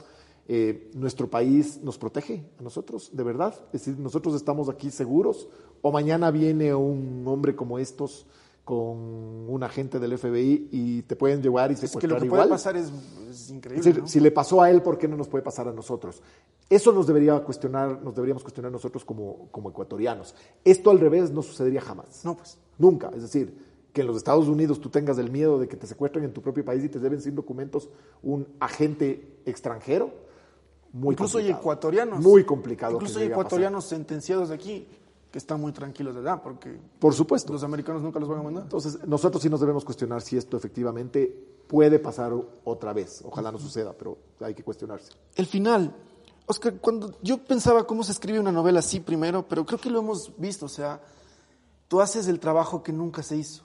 eh, 0.47 0.91
nuestro 0.95 1.29
país, 1.29 1.81
nos 1.83 1.99
protege 1.99 2.45
a 2.59 2.63
nosotros, 2.63 3.11
de 3.13 3.23
verdad. 3.23 3.55
Es 3.73 3.85
decir, 3.85 3.99
nosotros 3.99 4.35
estamos 4.35 4.69
aquí 4.69 4.91
seguros. 4.91 5.49
O 5.83 5.91
mañana 5.93 6.31
viene 6.31 6.75
un 6.75 7.23
hombre 7.27 7.55
como 7.57 7.79
estos 7.79 8.27
con 8.69 9.49
un 9.49 9.63
agente 9.63 9.99
del 9.99 10.19
FBI 10.19 10.69
y 10.71 11.01
te 11.05 11.17
pueden 11.17 11.41
llevar 11.41 11.71
y 11.71 11.75
Es 11.75 11.81
que 11.81 11.87
secuestrar 11.87 12.13
lo 12.13 12.21
que 12.21 12.27
igual. 12.27 12.41
puede 12.41 12.51
pasar 12.51 12.77
es, 12.77 12.93
es 13.31 13.45
Es 13.45 13.51
increíble. 13.51 13.83
decir, 13.83 14.03
¿no? 14.03 14.07
si 14.07 14.21
le 14.21 14.31
pasó 14.31 14.61
a 14.61 14.71
él, 14.71 14.83
¿por 14.83 14.99
qué 14.99 15.09
no 15.09 15.17
nos 15.17 15.27
puede 15.27 15.43
pasar 15.43 15.69
a 15.69 15.73
nosotros? 15.73 16.21
Eso 16.69 16.93
nos 16.93 17.07
debería 17.07 17.43
cuestionar, 17.43 18.03
nos 18.03 18.15
deberíamos 18.15 18.43
cuestionar 18.43 18.71
nosotros 18.71 19.07
como, 19.07 19.49
como 19.53 19.71
ecuatorianos. 19.71 20.35
Esto 20.67 20.91
al 20.91 21.01
revés 21.01 21.31
no 21.31 21.41
sucedería 21.41 21.81
jamás. 21.81 22.23
No, 22.27 22.37
pues. 22.37 22.59
Nunca. 22.77 23.11
Es 23.17 23.23
decir, 23.23 23.57
que 23.91 24.03
en 24.03 24.07
los 24.07 24.19
Estados 24.19 24.49
Unidos 24.49 24.83
tú 24.83 24.91
tengas 24.91 25.17
el 25.17 25.31
miedo 25.31 25.59
de 25.59 25.67
que 25.67 25.79
te 25.79 25.87
secuestren 25.87 26.25
en 26.27 26.35
tu 26.35 26.43
propio 26.43 26.63
país 26.63 26.85
y 26.85 26.91
te 26.91 26.99
deben 26.99 27.23
sin 27.23 27.35
documentos 27.35 27.89
un 28.23 28.47
agente 28.61 29.39
extranjero. 29.47 30.11
Muy 30.93 31.15
Incluso 31.15 31.39
hay 31.39 31.45
complicado. 31.45 31.61
ecuatorianos. 31.63 32.21
Muy 32.21 32.45
complicado. 32.45 32.99
que 32.99 33.05
Incluso 33.07 33.19
hay 33.21 33.29
ecuatorianos 33.29 33.87
sentenciados 33.87 34.51
de 34.51 34.55
aquí 34.57 34.87
que 35.31 35.39
están 35.39 35.61
muy 35.61 35.73
tranquilos 35.73 36.15
de 36.15 36.23
edad 36.23 36.41
porque 36.43 36.79
Por 36.99 37.15
supuesto. 37.15 37.53
los 37.53 37.63
americanos 37.63 38.03
nunca 38.03 38.19
los 38.19 38.29
van 38.29 38.39
a 38.39 38.43
mandar. 38.43 38.63
Entonces, 38.65 38.99
nosotros 39.07 39.43
sí 39.43 39.51
nos 39.51 39.61
debemos 39.61 39.85
cuestionar 39.85 40.23
si 40.23 40.37
esto 40.37 40.57
efectivamente 40.57 41.27
puede 41.67 41.99
pasar 41.99 42.33
otra 42.65 42.93
vez. 42.93 43.23
Ojalá 43.25 43.53
no 43.53 43.59
suceda, 43.59 43.93
pero 43.93 44.17
hay 44.41 44.55
que 44.55 44.65
cuestionarse. 44.65 45.13
El 45.35 45.47
final. 45.47 45.95
Oscar, 46.47 46.75
cuando 46.81 47.15
yo 47.21 47.37
pensaba 47.45 47.87
cómo 47.87 48.03
se 48.03 48.13
escribe 48.13 48.41
una 48.41 48.51
novela 48.51 48.79
así 48.79 49.01
primero, 49.01 49.47
pero 49.47 49.67
creo 49.67 49.79
que 49.79 49.91
lo 49.91 49.99
hemos 49.99 50.33
visto, 50.39 50.65
o 50.65 50.71
sea, 50.71 50.99
tú 51.89 52.01
haces 52.01 52.27
el 52.27 52.41
trabajo 52.41 52.83
que 52.83 52.91
nunca 52.91 53.23
se 53.23 53.37
hizo. 53.37 53.65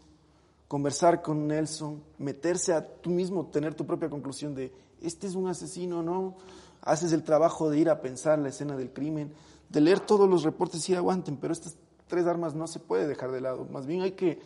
Conversar 0.68 1.22
con 1.22 1.48
Nelson, 1.48 2.04
meterse 2.18 2.74
a 2.74 2.86
tú 2.86 3.10
mismo, 3.10 3.46
tener 3.46 3.74
tu 3.74 3.86
propia 3.86 4.10
conclusión 4.10 4.54
de, 4.54 4.74
este 5.02 5.28
es 5.28 5.36
un 5.36 5.48
asesino, 5.48 6.04
¿no? 6.04 6.36
Haces 6.82 7.14
el 7.14 7.24
trabajo 7.24 7.70
de 7.70 7.78
ir 7.80 7.90
a 7.90 8.02
pensar 8.02 8.38
la 8.40 8.50
escena 8.50 8.76
del 8.76 8.92
crimen, 8.92 9.32
de 9.74 9.82
leer 9.82 10.00
todos 10.00 10.30
los 10.30 10.44
reportes 10.44 10.88
y 10.88 10.96
aguanten, 10.96 11.36
pero 11.36 11.52
estas 11.52 11.76
tres 12.08 12.28
armas 12.28 12.54
no 12.54 12.68
se 12.68 12.80
puede 12.80 13.08
dejar 13.08 13.32
de 13.32 13.42
lado. 13.42 13.66
Más 13.66 13.88
bien 13.88 14.02
hay 14.02 14.12
que 14.12 14.40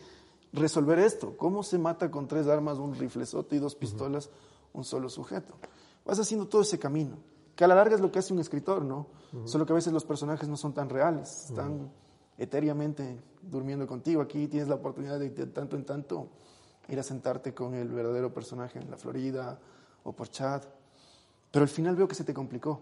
resolver 0.54 0.98
esto. 0.98 1.36
¿Cómo 1.36 1.62
se 1.62 1.76
mata 1.76 2.10
con 2.10 2.26
tres 2.26 2.48
armas, 2.48 2.78
un 2.78 2.94
riflezote 2.94 3.56
y 3.56 3.58
dos 3.58 3.74
pistolas 3.74 4.30
un 4.72 4.84
solo 4.84 5.10
sujeto? 5.10 5.54
Vas 6.06 6.18
haciendo 6.18 6.48
todo 6.48 6.62
ese 6.62 6.78
camino, 6.78 7.18
que 7.54 7.62
a 7.62 7.68
la 7.68 7.74
larga 7.74 7.94
es 7.94 8.00
lo 8.00 8.10
que 8.10 8.20
hace 8.20 8.32
un 8.32 8.38
escritor, 8.38 8.82
¿no? 8.82 9.06
Solo 9.44 9.66
que 9.66 9.74
a 9.74 9.76
veces 9.76 9.92
los 9.92 10.06
personajes 10.06 10.48
no 10.48 10.56
son 10.56 10.72
tan 10.72 10.88
reales, 10.88 11.50
están 11.50 11.92
etéreamente 12.38 13.20
durmiendo 13.42 13.86
contigo. 13.86 14.22
Aquí 14.22 14.48
tienes 14.48 14.68
la 14.68 14.76
oportunidad 14.76 15.18
de, 15.18 15.28
de 15.28 15.46
tanto 15.48 15.76
en 15.76 15.84
tanto 15.84 16.30
ir 16.88 16.98
a 16.98 17.02
sentarte 17.02 17.52
con 17.52 17.74
el 17.74 17.90
verdadero 17.90 18.32
personaje 18.32 18.78
en 18.78 18.90
la 18.90 18.96
Florida 18.96 19.60
o 20.04 20.12
por 20.12 20.30
chat. 20.30 20.64
Pero 21.50 21.62
al 21.64 21.68
final 21.68 21.96
veo 21.96 22.08
que 22.08 22.14
se 22.14 22.24
te 22.24 22.32
complicó. 22.32 22.80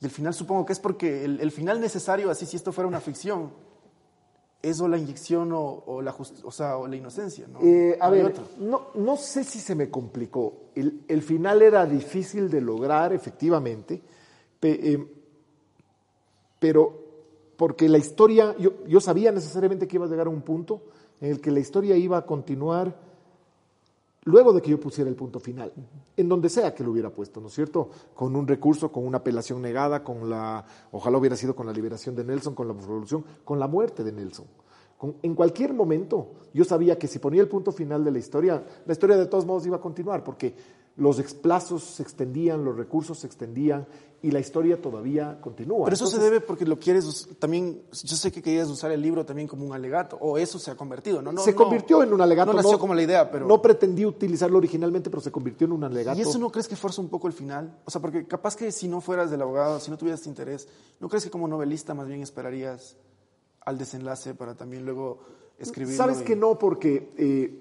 Y 0.00 0.04
el 0.06 0.10
final 0.10 0.34
supongo 0.34 0.66
que 0.66 0.72
es 0.72 0.80
porque 0.80 1.24
el, 1.24 1.40
el 1.40 1.50
final 1.50 1.80
necesario, 1.80 2.30
así 2.30 2.46
si 2.46 2.56
esto 2.56 2.72
fuera 2.72 2.88
una 2.88 3.00
ficción, 3.00 3.52
es 4.62 4.80
o 4.80 4.88
la 4.88 4.96
inyección 4.98 5.52
o, 5.52 5.82
o 5.86 6.00
la, 6.02 6.10
just- 6.12 6.42
o 6.44 6.50
sea, 6.50 6.78
o 6.78 6.86
la 6.86 6.96
inocencia. 6.96 7.46
¿no? 7.46 7.60
Eh, 7.62 7.96
a 8.00 8.06
No 8.06 8.10
ver, 8.12 8.34
no, 8.58 8.86
no 8.94 9.16
sé 9.16 9.44
si 9.44 9.60
se 9.60 9.74
me 9.74 9.90
complicó. 9.90 10.54
El, 10.74 11.02
el 11.08 11.22
final 11.22 11.60
era 11.62 11.84
difícil 11.86 12.48
de 12.50 12.60
lograr, 12.60 13.12
efectivamente, 13.12 14.02
pe- 14.60 14.92
eh, 14.94 15.06
pero 16.58 17.02
porque 17.56 17.88
la 17.88 17.98
historia, 17.98 18.56
yo, 18.58 18.84
yo 18.86 19.00
sabía 19.00 19.30
necesariamente 19.32 19.86
que 19.86 19.96
iba 19.96 20.06
a 20.06 20.08
llegar 20.08 20.26
a 20.26 20.30
un 20.30 20.42
punto 20.42 20.82
en 21.20 21.30
el 21.32 21.40
que 21.40 21.50
la 21.50 21.60
historia 21.60 21.96
iba 21.96 22.16
a 22.18 22.26
continuar 22.26 22.96
luego 24.24 24.52
de 24.52 24.62
que 24.62 24.70
yo 24.70 24.80
pusiera 24.80 25.08
el 25.10 25.16
punto 25.16 25.38
final, 25.40 25.72
en 26.16 26.28
donde 26.28 26.48
sea 26.48 26.74
que 26.74 26.82
lo 26.84 26.90
hubiera 26.92 27.10
puesto, 27.10 27.40
¿no 27.40 27.48
es 27.48 27.54
cierto? 27.54 27.90
Con 28.14 28.34
un 28.36 28.46
recurso, 28.46 28.90
con 28.90 29.06
una 29.06 29.18
apelación 29.18 29.60
negada, 29.62 30.02
con 30.02 30.28
la, 30.30 30.64
ojalá 30.92 31.18
hubiera 31.18 31.36
sido 31.36 31.54
con 31.54 31.66
la 31.66 31.72
liberación 31.72 32.14
de 32.14 32.24
Nelson, 32.24 32.54
con 32.54 32.68
la 32.68 32.74
revolución, 32.74 33.24
con 33.44 33.58
la 33.58 33.66
muerte 33.68 34.02
de 34.04 34.12
Nelson. 34.12 34.46
Con- 34.96 35.16
en 35.22 35.34
cualquier 35.34 35.74
momento 35.74 36.28
yo 36.52 36.64
sabía 36.64 36.98
que 36.98 37.06
si 37.08 37.18
ponía 37.18 37.42
el 37.42 37.48
punto 37.48 37.72
final 37.72 38.04
de 38.04 38.10
la 38.12 38.18
historia, 38.18 38.64
la 38.86 38.92
historia 38.92 39.16
de 39.16 39.26
todos 39.26 39.44
modos 39.44 39.66
iba 39.66 39.76
a 39.76 39.80
continuar, 39.80 40.22
porque 40.24 40.54
los 40.96 41.18
explazos 41.18 41.82
se 41.82 42.02
extendían, 42.02 42.64
los 42.64 42.76
recursos 42.76 43.18
se 43.18 43.26
extendían 43.26 43.86
y 44.22 44.30
la 44.30 44.38
historia 44.40 44.80
todavía 44.80 45.38
continúa. 45.40 45.84
Pero 45.84 45.94
eso 45.94 46.06
se 46.06 46.18
debe 46.18 46.40
porque 46.40 46.64
lo 46.64 46.78
quieres 46.78 47.28
también. 47.38 47.82
Yo 47.92 48.16
sé 48.16 48.32
que 48.32 48.40
querías 48.40 48.68
usar 48.70 48.90
el 48.90 49.02
libro 49.02 49.26
también 49.26 49.46
como 49.46 49.66
un 49.66 49.74
alegato, 49.74 50.16
o 50.18 50.38
eso 50.38 50.58
se 50.58 50.70
ha 50.70 50.76
convertido, 50.76 51.20
¿no? 51.20 51.30
no 51.30 51.42
se 51.42 51.50
no- 51.50 51.56
convirtió 51.58 52.02
en 52.02 52.12
un 52.14 52.20
alegato. 52.22 52.52
No 52.52 52.62
nació 52.62 52.78
como 52.78 52.94
la 52.94 53.02
idea, 53.02 53.30
pero. 53.30 53.46
No 53.46 53.60
pretendí 53.60 54.06
utilizarlo 54.06 54.56
originalmente, 54.56 55.10
pero 55.10 55.20
se 55.20 55.30
convirtió 55.30 55.66
en 55.66 55.72
un 55.72 55.84
alegato. 55.84 56.16
¿Y 56.18 56.22
eso 56.22 56.38
no 56.38 56.50
crees 56.50 56.68
que 56.68 56.76
fuerza 56.76 57.02
un 57.02 57.08
poco 57.08 57.26
el 57.26 57.34
final? 57.34 57.76
O 57.84 57.90
sea, 57.90 58.00
porque 58.00 58.26
capaz 58.26 58.56
que 58.56 58.72
si 58.72 58.88
no 58.88 59.02
fueras 59.02 59.30
del 59.30 59.42
abogado, 59.42 59.78
si 59.80 59.90
no 59.90 59.98
tuvieras 59.98 60.26
interés, 60.26 60.68
¿no 61.00 61.08
crees 61.10 61.24
que 61.24 61.30
como 61.30 61.46
novelista 61.46 61.92
más 61.92 62.06
bien 62.06 62.22
esperarías 62.22 62.96
al 63.66 63.76
desenlace 63.76 64.34
para 64.34 64.54
también 64.54 64.86
luego 64.86 65.18
escribirlo? 65.58 65.98
Sabes 65.98 66.22
y- 66.22 66.24
que 66.24 66.36
no, 66.36 66.58
porque 66.58 67.10
eh, 67.18 67.60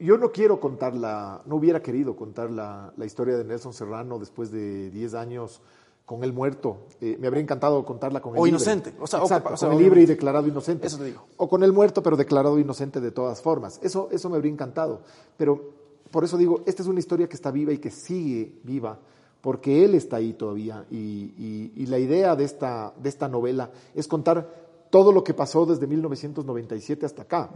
yo 0.00 0.16
no 0.18 0.32
quiero 0.32 0.58
contar 0.60 0.94
la, 0.96 1.42
no 1.46 1.56
hubiera 1.56 1.82
querido 1.82 2.16
contar 2.16 2.50
la, 2.50 2.92
la 2.96 3.06
historia 3.06 3.36
de 3.36 3.44
Nelson 3.44 3.72
Serrano 3.72 4.18
después 4.18 4.50
de 4.50 4.90
10 4.90 5.14
años 5.14 5.60
con 6.06 6.24
él 6.24 6.32
muerto. 6.32 6.86
Eh, 7.00 7.16
me 7.20 7.28
habría 7.28 7.42
encantado 7.42 7.84
contarla 7.84 8.20
con 8.20 8.32
él 8.34 8.40
O 8.40 8.44
libre. 8.46 8.56
inocente, 8.56 8.94
o 9.00 9.06
sea, 9.06 9.20
o 9.20 9.24
Exacto, 9.24 9.48
que- 9.50 9.54
o 9.54 9.56
sea, 9.56 9.68
con 9.68 9.78
él 9.78 9.84
libre 9.84 10.02
y 10.02 10.06
declarado 10.06 10.48
inocente. 10.48 10.86
Eso 10.88 10.98
te 10.98 11.04
digo. 11.04 11.24
O 11.36 11.48
con 11.48 11.62
él 11.62 11.72
muerto, 11.72 12.02
pero 12.02 12.16
declarado 12.16 12.58
inocente 12.58 13.00
de 13.00 13.12
todas 13.12 13.40
formas. 13.42 13.78
Eso, 13.82 14.08
eso 14.10 14.28
me 14.28 14.36
habría 14.36 14.52
encantado. 14.52 15.02
Pero 15.36 15.70
por 16.10 16.24
eso 16.24 16.36
digo, 16.36 16.62
esta 16.66 16.82
es 16.82 16.88
una 16.88 16.98
historia 16.98 17.28
que 17.28 17.36
está 17.36 17.50
viva 17.52 17.72
y 17.72 17.78
que 17.78 17.90
sigue 17.92 18.58
viva, 18.64 18.98
porque 19.40 19.84
él 19.84 19.94
está 19.94 20.16
ahí 20.16 20.32
todavía. 20.32 20.84
Y, 20.90 20.96
y- 21.38 21.72
y 21.76 21.86
la 21.86 21.98
idea 21.98 22.34
de 22.34 22.44
esta, 22.44 22.92
de 23.00 23.08
esta 23.08 23.28
novela 23.28 23.70
es 23.94 24.08
contar 24.08 24.88
todo 24.90 25.12
lo 25.12 25.22
que 25.22 25.34
pasó 25.34 25.64
desde 25.66 25.86
1997 25.86 27.06
hasta 27.06 27.22
acá. 27.22 27.50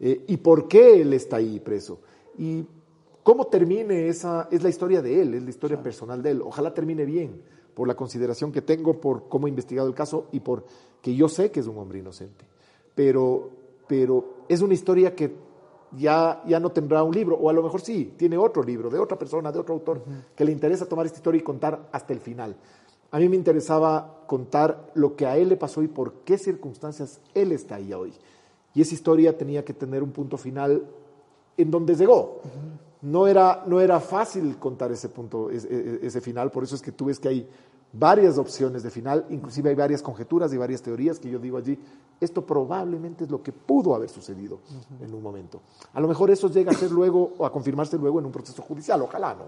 Eh, 0.00 0.24
y 0.28 0.36
por 0.36 0.68
qué 0.68 1.00
él 1.00 1.12
está 1.12 1.36
ahí 1.36 1.60
preso. 1.60 2.00
Y 2.38 2.64
cómo 3.22 3.46
termine 3.46 4.08
esa, 4.08 4.48
es 4.50 4.62
la 4.62 4.68
historia 4.68 5.02
de 5.02 5.22
él, 5.22 5.34
es 5.34 5.42
la 5.42 5.50
historia 5.50 5.82
personal 5.82 6.22
de 6.22 6.32
él. 6.32 6.42
Ojalá 6.42 6.72
termine 6.74 7.04
bien, 7.04 7.42
por 7.74 7.88
la 7.88 7.94
consideración 7.94 8.52
que 8.52 8.62
tengo, 8.62 9.00
por 9.00 9.28
cómo 9.28 9.46
he 9.46 9.50
investigado 9.50 9.88
el 9.88 9.94
caso 9.94 10.28
y 10.32 10.40
por 10.40 10.64
que 11.02 11.14
yo 11.14 11.28
sé 11.28 11.50
que 11.50 11.60
es 11.60 11.66
un 11.66 11.78
hombre 11.78 11.98
inocente. 11.98 12.44
Pero, 12.94 13.50
pero 13.86 14.44
es 14.48 14.62
una 14.62 14.74
historia 14.74 15.14
que 15.14 15.34
ya, 15.92 16.42
ya 16.46 16.58
no 16.58 16.70
tendrá 16.70 17.02
un 17.02 17.14
libro, 17.14 17.36
o 17.36 17.50
a 17.50 17.52
lo 17.52 17.62
mejor 17.62 17.80
sí, 17.80 18.14
tiene 18.16 18.36
otro 18.36 18.62
libro, 18.62 18.90
de 18.90 18.98
otra 18.98 19.18
persona, 19.18 19.52
de 19.52 19.58
otro 19.58 19.74
autor, 19.74 20.02
que 20.34 20.44
le 20.44 20.52
interesa 20.52 20.86
tomar 20.86 21.06
esta 21.06 21.18
historia 21.18 21.38
y 21.38 21.44
contar 21.44 21.88
hasta 21.92 22.12
el 22.12 22.20
final. 22.20 22.56
A 23.10 23.18
mí 23.18 23.28
me 23.28 23.36
interesaba 23.36 24.22
contar 24.26 24.90
lo 24.94 25.14
que 25.14 25.26
a 25.26 25.36
él 25.36 25.48
le 25.48 25.56
pasó 25.56 25.82
y 25.82 25.88
por 25.88 26.24
qué 26.24 26.38
circunstancias 26.38 27.20
él 27.34 27.52
está 27.52 27.76
ahí 27.76 27.92
hoy. 27.92 28.12
Y 28.76 28.82
esa 28.82 28.92
historia 28.92 29.36
tenía 29.36 29.64
que 29.64 29.72
tener 29.72 30.02
un 30.02 30.12
punto 30.12 30.36
final 30.36 30.84
en 31.56 31.70
donde 31.70 31.96
llegó. 31.96 32.42
No 33.00 33.26
era, 33.26 33.64
no 33.66 33.80
era 33.80 34.00
fácil 34.00 34.58
contar 34.58 34.92
ese 34.92 35.08
punto, 35.08 35.50
ese, 35.50 35.98
ese 36.02 36.20
final, 36.20 36.50
por 36.50 36.62
eso 36.62 36.74
es 36.74 36.82
que 36.82 36.92
tú 36.92 37.06
ves 37.06 37.18
que 37.18 37.28
hay 37.28 37.48
varias 37.90 38.36
opciones 38.36 38.82
de 38.82 38.90
final, 38.90 39.24
inclusive 39.30 39.70
hay 39.70 39.74
varias 39.74 40.02
conjeturas 40.02 40.52
y 40.52 40.58
varias 40.58 40.82
teorías 40.82 41.18
que 41.18 41.30
yo 41.30 41.38
digo 41.38 41.56
allí, 41.56 41.78
esto 42.20 42.44
probablemente 42.44 43.24
es 43.24 43.30
lo 43.30 43.42
que 43.42 43.50
pudo 43.50 43.94
haber 43.94 44.10
sucedido 44.10 44.60
en 45.00 45.14
un 45.14 45.22
momento. 45.22 45.62
A 45.94 46.00
lo 46.00 46.06
mejor 46.06 46.30
eso 46.30 46.50
llega 46.50 46.72
a 46.72 46.74
ser 46.74 46.90
luego 46.90 47.32
o 47.38 47.46
a 47.46 47.52
confirmarse 47.52 47.96
luego 47.96 48.18
en 48.18 48.26
un 48.26 48.32
proceso 48.32 48.60
judicial, 48.60 49.00
ojalá 49.00 49.34
no. 49.34 49.44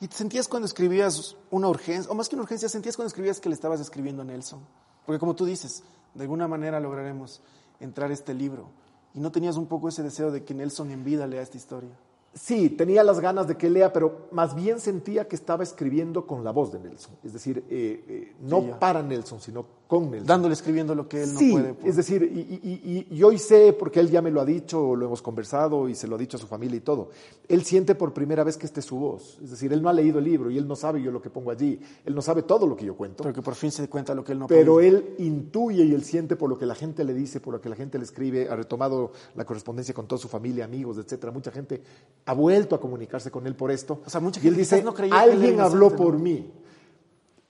¿Y 0.00 0.08
te 0.08 0.16
sentías 0.16 0.48
cuando 0.48 0.64
escribías 0.64 1.36
una 1.50 1.68
urgencia, 1.68 2.10
o 2.10 2.14
más 2.14 2.30
que 2.30 2.34
una 2.34 2.44
urgencia, 2.44 2.66
sentías 2.70 2.96
cuando 2.96 3.08
escribías 3.08 3.40
que 3.40 3.50
le 3.50 3.54
estabas 3.54 3.78
escribiendo 3.80 4.22
a 4.22 4.24
Nelson? 4.24 4.60
Porque 5.04 5.18
como 5.18 5.34
tú 5.34 5.44
dices, 5.44 5.82
de 6.14 6.22
alguna 6.22 6.48
manera 6.48 6.80
lograremos 6.80 7.42
entrar 7.80 8.12
este 8.12 8.34
libro. 8.34 8.68
Y 9.14 9.20
no 9.20 9.32
tenías 9.32 9.56
un 9.56 9.66
poco 9.66 9.88
ese 9.88 10.02
deseo 10.02 10.30
de 10.30 10.44
que 10.44 10.54
Nelson 10.54 10.90
en 10.90 11.04
vida 11.04 11.26
lea 11.26 11.42
esta 11.42 11.56
historia. 11.56 11.90
Sí, 12.32 12.70
tenía 12.70 13.02
las 13.02 13.18
ganas 13.18 13.48
de 13.48 13.56
que 13.56 13.68
lea, 13.68 13.92
pero 13.92 14.28
más 14.30 14.54
bien 14.54 14.78
sentía 14.78 15.26
que 15.26 15.34
estaba 15.34 15.64
escribiendo 15.64 16.26
con 16.26 16.44
la 16.44 16.52
voz 16.52 16.70
de 16.72 16.78
Nelson. 16.78 17.16
Es 17.24 17.32
decir, 17.32 17.64
eh, 17.68 18.04
eh, 18.06 18.36
no 18.40 18.60
Sí, 18.60 18.70
para 18.78 19.02
Nelson, 19.02 19.40
sino 19.40 19.66
con 19.90 20.08
Nelson. 20.08 20.26
Dándole 20.28 20.54
escribiendo 20.54 20.94
lo 20.94 21.08
que 21.08 21.24
él 21.24 21.28
sí, 21.36 21.48
no 21.48 21.52
puede. 21.60 21.74
por- 21.74 21.88
es 21.88 21.96
decir, 21.96 22.22
y, 22.22 22.38
y- 22.38 23.06
y- 23.10 23.16
y 23.18 23.22
hoy 23.24 23.38
sé, 23.38 23.72
porque 23.72 23.98
él 23.98 24.08
ya 24.08 24.22
me 24.22 24.30
lo 24.30 24.40
ha 24.40 24.44
dicho, 24.44 24.94
lo 24.94 25.06
hemos 25.06 25.20
conversado 25.20 25.88
y 25.88 25.96
se 25.96 26.06
lo 26.06 26.14
ha 26.14 26.18
dicho 26.18 26.36
a 26.36 26.40
su 26.40 26.46
familia 26.46 26.76
y 26.76 26.80
todo, 26.80 27.10
él 27.48 27.64
siente 27.64 27.96
por 27.96 28.12
primera 28.14 28.44
vez 28.44 28.56
que 28.56 28.66
esta 28.66 28.78
es 28.78 28.86
su 28.86 28.96
voz. 28.96 29.38
Es 29.42 29.50
decir, 29.50 29.72
él 29.72 29.82
no 29.82 29.88
ha 29.88 29.92
leído 29.92 30.20
el 30.20 30.24
libro 30.26 30.48
y 30.48 30.56
él 30.58 30.68
no 30.68 30.76
sabe 30.76 31.02
yo 31.02 31.10
lo 31.10 31.20
que 31.20 31.28
pongo 31.28 31.50
allí, 31.50 31.80
él 32.04 32.14
no 32.14 32.22
sabe 32.22 32.42
todo 32.44 32.68
lo 32.68 32.76
que 32.76 32.84
yo 32.86 32.94
cuento. 32.96 33.24
pero 33.24 33.34
que 33.34 33.42
por 33.42 33.56
fin 33.56 33.72
se 33.72 33.88
cuenta 33.88 34.14
lo 34.14 34.22
que 34.22 34.30
él 34.30 34.38
no 34.38 34.46
Pero 34.46 34.74
puede. 34.74 34.86
él 34.88 35.14
intuye 35.18 35.82
y 35.84 35.92
él 35.92 36.04
siente 36.04 36.36
por 36.36 36.48
lo 36.48 36.56
que 36.56 36.66
la 36.66 36.76
gente 36.76 37.02
le 37.02 37.12
dice, 37.12 37.40
por 37.40 37.52
lo 37.54 37.60
que 37.60 37.68
la 37.68 37.74
gente 37.74 37.98
le 37.98 38.04
escribe, 38.04 38.48
ha 38.48 38.54
retomado 38.54 39.10
la 39.34 39.44
correspondencia 39.44 39.92
con 39.92 40.06
toda 40.06 40.20
su 40.20 40.28
familia, 40.28 40.64
amigos, 40.64 40.98
etcétera. 40.98 41.32
Mucha 41.32 41.50
gente 41.50 41.82
ha 42.26 42.32
vuelto 42.32 42.76
a 42.76 42.80
comunicarse 42.80 43.30
con 43.32 43.44
él 43.48 43.56
por 43.56 43.72
esto. 43.72 44.00
O 44.06 44.08
sea, 44.08 44.20
mucha 44.20 44.38
y 44.40 44.46
él 44.46 44.54
gente 44.54 44.76
dice, 44.76 44.82
no 44.84 44.94
alguien 45.10 45.58
habló 45.58 45.96
por 45.96 46.16
mí. 46.16 46.52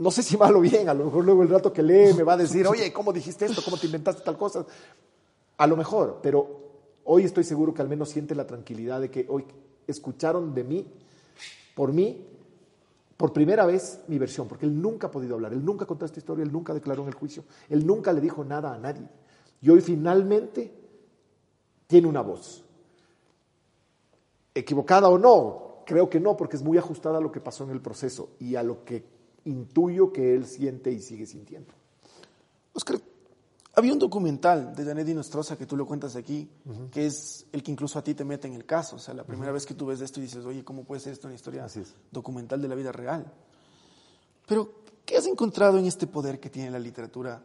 No 0.00 0.10
sé 0.10 0.22
si 0.22 0.34
mal 0.38 0.56
o 0.56 0.60
bien, 0.62 0.88
a 0.88 0.94
lo 0.94 1.04
mejor 1.04 1.26
luego 1.26 1.42
el 1.42 1.50
rato 1.50 1.70
que 1.74 1.82
lee 1.82 2.14
me 2.14 2.22
va 2.22 2.32
a 2.32 2.36
decir, 2.38 2.66
oye, 2.66 2.90
¿cómo 2.90 3.12
dijiste 3.12 3.44
esto? 3.44 3.60
¿Cómo 3.62 3.76
te 3.76 3.84
inventaste 3.84 4.22
tal 4.22 4.38
cosa? 4.38 4.64
A 5.58 5.66
lo 5.66 5.76
mejor, 5.76 6.20
pero 6.22 6.48
hoy 7.04 7.24
estoy 7.24 7.44
seguro 7.44 7.74
que 7.74 7.82
al 7.82 7.88
menos 7.90 8.08
siente 8.08 8.34
la 8.34 8.46
tranquilidad 8.46 9.02
de 9.02 9.10
que 9.10 9.26
hoy 9.28 9.44
escucharon 9.86 10.54
de 10.54 10.64
mí, 10.64 10.86
por 11.74 11.92
mí, 11.92 12.26
por 13.14 13.34
primera 13.34 13.66
vez 13.66 14.00
mi 14.08 14.18
versión, 14.18 14.48
porque 14.48 14.64
él 14.64 14.80
nunca 14.80 15.08
ha 15.08 15.10
podido 15.10 15.34
hablar, 15.34 15.52
él 15.52 15.62
nunca 15.62 15.84
contó 15.84 16.06
esta 16.06 16.18
historia, 16.18 16.44
él 16.44 16.50
nunca 16.50 16.72
declaró 16.72 17.02
en 17.02 17.08
el 17.08 17.14
juicio, 17.14 17.44
él 17.68 17.86
nunca 17.86 18.10
le 18.14 18.22
dijo 18.22 18.42
nada 18.42 18.72
a 18.72 18.78
nadie. 18.78 19.06
Y 19.60 19.68
hoy 19.68 19.82
finalmente 19.82 20.72
tiene 21.86 22.08
una 22.08 22.22
voz. 22.22 22.64
¿Equivocada 24.54 25.10
o 25.10 25.18
no? 25.18 25.82
Creo 25.84 26.08
que 26.08 26.20
no, 26.20 26.38
porque 26.38 26.56
es 26.56 26.62
muy 26.62 26.78
ajustada 26.78 27.18
a 27.18 27.20
lo 27.20 27.30
que 27.30 27.42
pasó 27.42 27.64
en 27.64 27.70
el 27.70 27.82
proceso 27.82 28.30
y 28.38 28.56
a 28.56 28.62
lo 28.62 28.82
que 28.82 29.19
intuyo 29.44 30.12
que 30.12 30.34
él 30.34 30.46
siente 30.46 30.90
y 30.90 31.00
sigue 31.00 31.26
sintiendo. 31.26 31.72
Oscar, 32.72 33.00
había 33.74 33.92
un 33.92 33.98
documental 33.98 34.74
de 34.74 34.84
Janet 34.84 35.08
Nostroza 35.08 35.56
que 35.56 35.66
tú 35.66 35.76
lo 35.76 35.86
cuentas 35.86 36.16
aquí, 36.16 36.48
que 36.90 37.06
es 37.06 37.46
el 37.52 37.62
que 37.62 37.70
incluso 37.70 37.98
a 37.98 38.04
ti 38.04 38.14
te 38.14 38.24
mete 38.24 38.48
en 38.48 38.54
el 38.54 38.66
caso. 38.66 38.96
O 38.96 38.98
sea, 38.98 39.14
la 39.14 39.24
primera 39.24 39.52
vez 39.52 39.64
que 39.64 39.74
tú 39.74 39.86
ves 39.86 40.00
esto 40.00 40.20
y 40.20 40.24
dices, 40.24 40.44
oye, 40.44 40.64
¿cómo 40.64 40.84
puede 40.84 41.00
ser 41.00 41.12
esto 41.12 41.28
una 41.28 41.34
historia 41.36 41.64
Así 41.64 41.80
es. 41.80 41.94
documental 42.10 42.60
de 42.60 42.68
la 42.68 42.74
vida 42.74 42.92
real? 42.92 43.32
Pero, 44.46 44.82
¿qué 45.04 45.16
has 45.16 45.26
encontrado 45.26 45.78
en 45.78 45.86
este 45.86 46.06
poder 46.06 46.40
que 46.40 46.50
tiene 46.50 46.70
la 46.70 46.78
literatura 46.78 47.42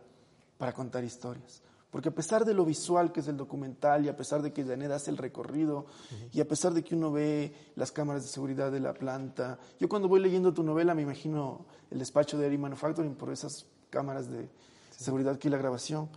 para 0.57 0.73
contar 0.73 1.03
historias? 1.03 1.61
Porque 1.95 2.09
a 2.09 2.13
pesar 2.13 2.43
de 2.43 2.53
lo 2.53 2.65
visual 2.65 3.13
que 3.13 3.21
es 3.21 3.27
el 3.29 3.37
documental 3.37 4.03
y 4.03 4.09
a 4.09 4.17
pesar 4.17 4.41
de 4.41 4.51
que 4.51 4.65
Janet 4.65 4.91
hace 4.91 5.11
el 5.11 5.17
recorrido 5.17 5.85
y 6.33 6.41
a 6.41 6.45
pesar 6.45 6.73
de 6.73 6.83
que 6.83 6.93
uno 6.93 7.09
ve 7.09 7.53
las 7.77 7.93
cámaras 7.93 8.23
de 8.23 8.27
seguridad 8.27 8.69
de 8.69 8.81
la 8.81 8.93
planta, 8.93 9.57
yo 9.79 9.87
cuando 9.87 10.09
voy 10.09 10.19
leyendo 10.19 10.53
tu 10.53 10.61
novela 10.61 10.93
me 10.93 11.03
imagino 11.03 11.65
el 11.89 11.99
despacho 11.99 12.37
de 12.37 12.47
Ari 12.47 12.57
Manufacturing 12.57 13.15
por 13.15 13.31
esas 13.31 13.65
cámaras 13.89 14.29
de 14.29 14.49
seguridad 14.91 15.39
que 15.39 15.49
la 15.49 15.55
grabación, 15.57 16.09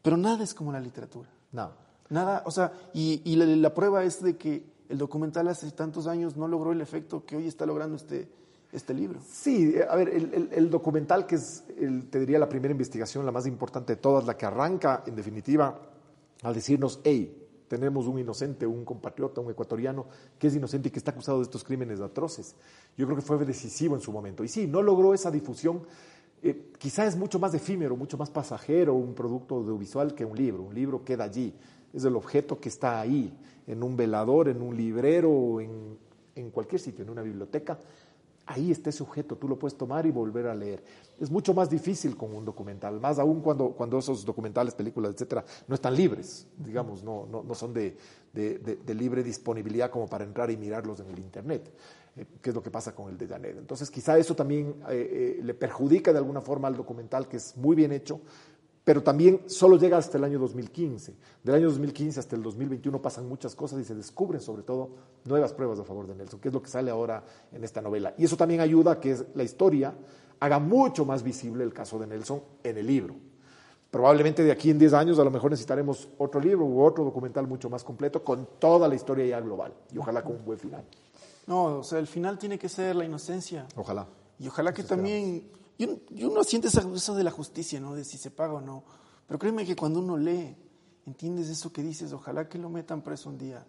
pero 0.00 0.16
nada 0.16 0.42
es 0.42 0.54
como 0.54 0.72
la 0.72 0.80
literatura. 0.80 1.28
No. 1.52 1.70
Nada, 2.08 2.42
o 2.46 2.50
sea, 2.50 2.72
y, 2.94 3.20
y 3.30 3.36
la, 3.36 3.44
la 3.44 3.74
prueba 3.74 4.02
es 4.04 4.22
de 4.22 4.38
que 4.38 4.64
el 4.88 4.96
documental 4.96 5.48
hace 5.48 5.70
tantos 5.72 6.06
años 6.06 6.34
no 6.38 6.48
logró 6.48 6.72
el 6.72 6.80
efecto 6.80 7.26
que 7.26 7.36
hoy 7.36 7.46
está 7.46 7.66
logrando 7.66 7.96
este, 7.96 8.26
este 8.72 8.94
libro. 8.94 9.20
Sí, 9.30 9.74
a 9.86 9.94
ver, 9.96 10.08
el, 10.08 10.32
el- 10.32 10.48
el 10.50 10.70
documental 10.70 11.26
que 11.26 11.34
es, 11.34 11.62
el- 11.80 12.08
te 12.10 12.20
diría, 12.20 12.38
la 12.38 12.48
primera 12.48 12.72
investigación, 12.72 13.24
la 13.26 13.32
más 13.32 13.46
importante 13.46 13.94
de 13.94 14.00
todas, 14.00 14.24
la 14.26 14.36
que 14.36 14.46
arranca, 14.46 15.02
en 15.06 15.16
definitiva, 15.16 15.80
al 16.42 16.54
decirnos, 16.54 17.00
hey, 17.04 17.36
tenemos 17.68 18.06
un 18.06 18.18
inocente, 18.18 18.66
un 18.66 18.84
compatriota, 18.84 19.40
un 19.40 19.50
ecuatoriano 19.50 20.06
que 20.38 20.48
es 20.48 20.56
inocente 20.56 20.88
y 20.88 20.90
que 20.90 20.98
está 20.98 21.12
acusado 21.12 21.38
de 21.38 21.44
estos 21.44 21.62
crímenes 21.62 22.00
atroces. 22.00 22.56
Yo 22.96 23.06
creo 23.06 23.16
que 23.16 23.22
fue 23.22 23.38
decisivo 23.44 23.94
en 23.94 24.00
su 24.00 24.10
momento. 24.10 24.42
Y 24.42 24.48
sí, 24.48 24.66
no 24.66 24.82
logró 24.82 25.14
esa 25.14 25.30
difusión. 25.30 25.82
eh, 26.42 26.72
quizá 26.78 27.06
es 27.06 27.16
mucho 27.16 27.38
más 27.38 27.52
efímero, 27.54 27.96
mucho 27.96 28.16
más 28.16 28.30
pasajero 28.30 28.94
un 28.94 29.14
producto 29.14 29.56
audiovisual 29.56 30.14
que 30.14 30.24
un 30.24 30.36
libro. 30.36 30.62
Un 30.62 30.74
libro 30.74 31.04
queda 31.04 31.24
allí. 31.24 31.54
Es 31.92 32.02
el 32.04 32.16
objeto 32.16 32.58
que 32.58 32.70
está 32.70 32.98
ahí, 32.98 33.32
en 33.66 33.82
un 33.82 33.94
velador, 33.96 34.48
en 34.48 34.62
un 34.62 34.74
librero, 34.76 35.60
en, 35.60 35.98
en 36.34 36.50
cualquier 36.50 36.80
sitio, 36.80 37.04
en 37.04 37.10
una 37.10 37.22
biblioteca. 37.22 37.78
Ahí 38.46 38.72
está 38.72 38.90
ese 38.90 39.02
objeto, 39.02 39.36
tú 39.36 39.46
lo 39.48 39.56
puedes 39.58 39.76
tomar 39.78 40.06
y 40.06 40.10
volver 40.10 40.48
a 40.48 40.54
leer. 40.54 40.82
Es 41.20 41.30
mucho 41.30 41.54
más 41.54 41.70
difícil 41.70 42.16
con 42.16 42.34
un 42.34 42.44
documental, 42.44 42.98
más 43.00 43.18
aún 43.20 43.40
cuando, 43.42 43.70
cuando 43.70 43.98
esos 43.98 44.24
documentales, 44.24 44.74
películas, 44.74 45.12
etcétera, 45.12 45.44
no 45.68 45.74
están 45.76 45.94
libres, 45.94 46.46
digamos, 46.58 47.04
no, 47.04 47.26
no, 47.30 47.44
no 47.44 47.54
son 47.54 47.72
de- 47.72 47.96
de 48.32 48.94
libre 48.94 49.22
disponibilidad 49.22 49.90
como 49.90 50.08
para 50.08 50.24
entrar 50.24 50.50
y 50.50 50.56
mirarlos 50.56 50.98
en 51.00 51.10
el 51.10 51.18
Internet, 51.18 51.70
eh, 52.16 52.26
que 52.42 52.50
es 52.50 52.54
lo 52.56 52.62
que 52.62 52.70
pasa 52.70 52.92
con 52.94 53.08
el 53.08 53.16
de 53.18 53.28
Janet. 53.28 53.56
Entonces, 53.58 53.90
quizá 53.90 54.18
eso 54.18 54.34
también 54.34 54.74
eh, 54.88 55.36
eh, 55.38 55.40
le 55.44 55.54
perjudica 55.54 56.12
de 56.12 56.18
alguna 56.18 56.40
forma 56.40 56.66
al 56.66 56.76
documental, 56.76 57.28
que 57.28 57.36
es 57.36 57.56
muy 57.56 57.76
bien 57.76 57.92
hecho, 57.92 58.20
pero 58.90 59.04
también 59.04 59.42
solo 59.46 59.76
llega 59.76 59.98
hasta 59.98 60.18
el 60.18 60.24
año 60.24 60.40
2015. 60.40 61.14
Del 61.44 61.54
año 61.54 61.66
2015 61.68 62.18
hasta 62.18 62.34
el 62.34 62.42
2021 62.42 63.00
pasan 63.00 63.28
muchas 63.28 63.54
cosas 63.54 63.78
y 63.78 63.84
se 63.84 63.94
descubren 63.94 64.40
sobre 64.40 64.64
todo 64.64 64.90
nuevas 65.26 65.52
pruebas 65.52 65.78
a 65.78 65.84
favor 65.84 66.08
de 66.08 66.16
Nelson, 66.16 66.40
que 66.40 66.48
es 66.48 66.54
lo 66.54 66.60
que 66.60 66.68
sale 66.68 66.90
ahora 66.90 67.22
en 67.52 67.62
esta 67.62 67.80
novela. 67.80 68.14
Y 68.18 68.24
eso 68.24 68.36
también 68.36 68.60
ayuda 68.60 68.90
a 68.90 68.98
que 68.98 69.16
la 69.36 69.44
historia 69.44 69.94
haga 70.40 70.58
mucho 70.58 71.04
más 71.04 71.22
visible 71.22 71.62
el 71.62 71.72
caso 71.72 72.00
de 72.00 72.08
Nelson 72.08 72.42
en 72.64 72.78
el 72.78 72.86
libro. 72.88 73.14
Probablemente 73.92 74.42
de 74.42 74.50
aquí 74.50 74.70
en 74.70 74.78
10 74.80 74.92
años 74.94 75.20
a 75.20 75.22
lo 75.22 75.30
mejor 75.30 75.52
necesitaremos 75.52 76.08
otro 76.18 76.40
libro 76.40 76.64
u 76.64 76.82
otro 76.82 77.04
documental 77.04 77.46
mucho 77.46 77.70
más 77.70 77.84
completo 77.84 78.24
con 78.24 78.48
toda 78.58 78.88
la 78.88 78.96
historia 78.96 79.24
ya 79.24 79.40
global 79.40 79.72
y 79.94 79.98
ojalá 79.98 80.24
con 80.24 80.34
un 80.34 80.44
buen 80.44 80.58
final. 80.58 80.82
No, 81.46 81.78
o 81.78 81.84
sea, 81.84 82.00
el 82.00 82.08
final 82.08 82.40
tiene 82.40 82.58
que 82.58 82.68
ser 82.68 82.96
la 82.96 83.04
inocencia. 83.04 83.68
Ojalá. 83.76 84.08
Y 84.40 84.48
ojalá 84.48 84.74
que 84.74 84.82
también, 84.82 85.48
y 85.80 85.84
uno, 85.84 85.98
y 86.10 86.24
uno 86.24 86.44
siente 86.44 86.68
esa- 86.68 86.88
eso 86.94 87.14
de 87.14 87.24
la 87.24 87.30
justicia, 87.30 87.80
¿no? 87.80 87.94
De 87.94 88.04
si 88.04 88.18
se 88.18 88.30
paga 88.30 88.54
o 88.54 88.60
no. 88.60 88.84
Pero 89.26 89.38
créeme 89.38 89.64
que 89.64 89.74
cuando 89.76 90.00
uno 90.00 90.16
lee, 90.16 90.56
entiendes 91.06 91.48
eso 91.48 91.72
que 91.72 91.82
dices, 91.82 92.12
ojalá 92.12 92.48
que 92.48 92.58
lo 92.58 92.68
metan 92.68 93.02
preso 93.02 93.28
un 93.30 93.38
día 93.38 93.64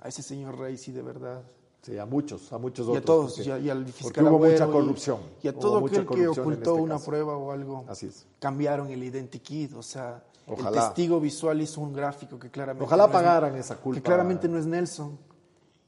a 0.00 0.08
ese 0.08 0.22
señor 0.22 0.58
rey, 0.58 0.76
sí, 0.78 0.92
de 0.92 1.02
verdad. 1.02 1.42
Sí, 1.82 1.96
a 1.96 2.04
muchos, 2.06 2.52
a 2.52 2.58
muchos 2.58 2.86
Y 2.86 2.90
otros. 2.90 3.02
a 3.02 3.04
todos, 3.06 3.34
porque- 3.34 3.48
y, 3.48 3.52
a- 3.52 3.58
y 3.58 3.70
al 3.70 3.78
porque 3.78 3.92
fiscal 3.92 4.24
hubo 4.26 4.36
Agüero 4.36 4.52
mucha 4.52 4.68
y- 4.68 4.72
corrupción. 4.72 5.18
Y, 5.42 5.48
a 5.48 5.50
hubo 5.52 5.60
todo 5.60 5.78
aquel 5.78 6.06
que 6.06 6.22
en 6.22 6.28
ocultó 6.28 6.52
este 6.52 6.70
una 6.82 6.94
caso. 6.96 7.06
prueba 7.06 7.36
o 7.36 7.50
algo. 7.52 7.84
Así 7.88 8.06
es. 8.06 8.26
Cambiaron 8.40 8.90
el 8.90 9.02
identikit, 9.02 9.74
o 9.74 9.82
sea, 9.82 10.22
Ojalá. 10.46 10.68
el 10.80 10.86
testigo 10.86 11.20
visual 11.20 11.60
hizo 11.62 11.80
un 11.80 11.92
gráfico 11.92 12.38
que 12.38 12.50
claramente. 12.50 12.84
Ojalá 12.84 13.04
no 13.04 13.08
es- 13.08 13.12
pagaran 13.12 13.56
esa 13.56 13.76
culpa. 13.76 13.96
Que 13.98 14.02
claramente 14.02 14.48
no 14.48 14.58
es 14.58 14.66
Nelson. 14.66 15.18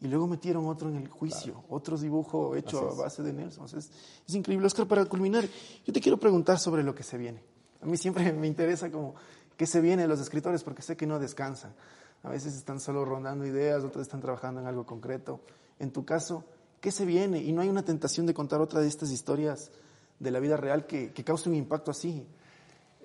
Y 0.03 0.09
luego 0.09 0.27
metieron 0.27 0.67
otro 0.67 0.89
en 0.89 0.97
el 0.97 1.09
juicio, 1.09 1.65
otro 1.69 1.99
dibujo 1.99 2.57
hecho 2.57 2.91
a 2.91 2.95
base 2.95 3.23
de 3.23 3.35
Nelson. 3.35 3.67
Es 3.67 4.35
increíble. 4.35 4.67
Oscar, 4.67 4.87
para 4.87 5.05
culminar, 5.05 5.45
yo 5.85 5.93
te 5.93 6.01
quiero 6.01 6.19
preguntar 6.19 6.59
sobre 6.59 6.83
lo 6.83 6.95
que 6.95 7.03
se 7.03 7.19
viene. 7.19 7.43
A 7.83 7.87
mí 7.87 7.97
siempre 7.97 8.33
me 8.33 8.47
interesa 8.47 8.91
como 8.91 9.15
qué 9.57 9.67
se 9.67 9.81
viene 9.83 10.03
de 10.03 10.09
los 10.09 10.21
escritores 10.21 10.65
porque 10.65 10.81
sé 10.81 10.97
que 10.97 11.07
no 11.07 11.19
descansan. 11.19 11.75
A 12.23 12.31
veces 12.31 12.57
están 12.57 12.81
solo 12.81 13.05
rondando 13.05 13.47
ideas, 13.47 13.85
otros 13.85 14.03
están 14.03 14.21
trabajando 14.21 14.61
en 14.61 14.67
algo 14.67 14.87
concreto. 14.87 15.41
En 15.79 15.91
tu 15.91 16.05
caso, 16.05 16.45
¿qué 16.81 16.93
se 16.93 17.05
viene? 17.05 17.43
Y 17.43 17.53
no 17.53 17.61
hay 17.61 17.69
una 17.69 17.85
tentación 17.85 18.27
de 18.27 18.33
contar 18.33 18.61
otra 18.61 18.81
de 18.81 18.89
estas 18.89 19.11
historias 19.11 19.71
de 20.19 20.31
la 20.31 20.41
vida 20.41 20.57
real 20.57 20.87
que, 20.87 21.13
que 21.13 21.25
cause 21.25 21.49
un 21.49 21.57
impacto 21.57 21.91
así. 21.91 22.27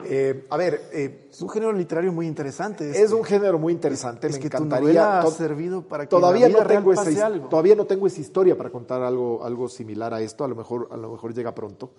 Eh, 0.04 0.46
a 0.50 0.58
ver, 0.58 0.90
eh, 0.92 1.28
Es 1.32 1.42
un 1.42 1.50
género 1.50 1.72
literario 1.72 2.12
muy 2.12 2.28
interesante. 2.28 2.90
es 2.90 2.98
este. 2.98 3.16
un 3.16 3.24
género 3.24 3.58
muy 3.58 3.72
interesante. 3.72 4.28
Es 4.28 4.34
me 4.34 4.40
que 4.40 4.50
tu 4.50 4.58
encantaría. 4.58 4.88
novela 4.88 5.20
ha 5.22 5.32
servido 5.32 5.82
para 5.84 6.04
que 6.04 6.10
todavía 6.10 6.50
no 6.50 6.66
tengo 6.66 6.92
esa 6.92 7.26
algo. 7.26 7.48
todavía 7.48 7.76
no 7.76 7.86
tengo 7.86 8.06
esa 8.08 8.20
historia 8.20 8.58
para 8.58 8.70
contar 8.70 9.02
algo 9.02 9.44
algo 9.44 9.70
similar 9.70 10.14
a 10.14 10.22
esto. 10.22 10.44
A 10.44 10.48
lo 10.50 10.56
mejor 10.56 10.90
a 10.92 10.98
lo 10.98 11.12
mejor 11.12 11.34
llega 11.34 11.56
pronto. 11.56 11.92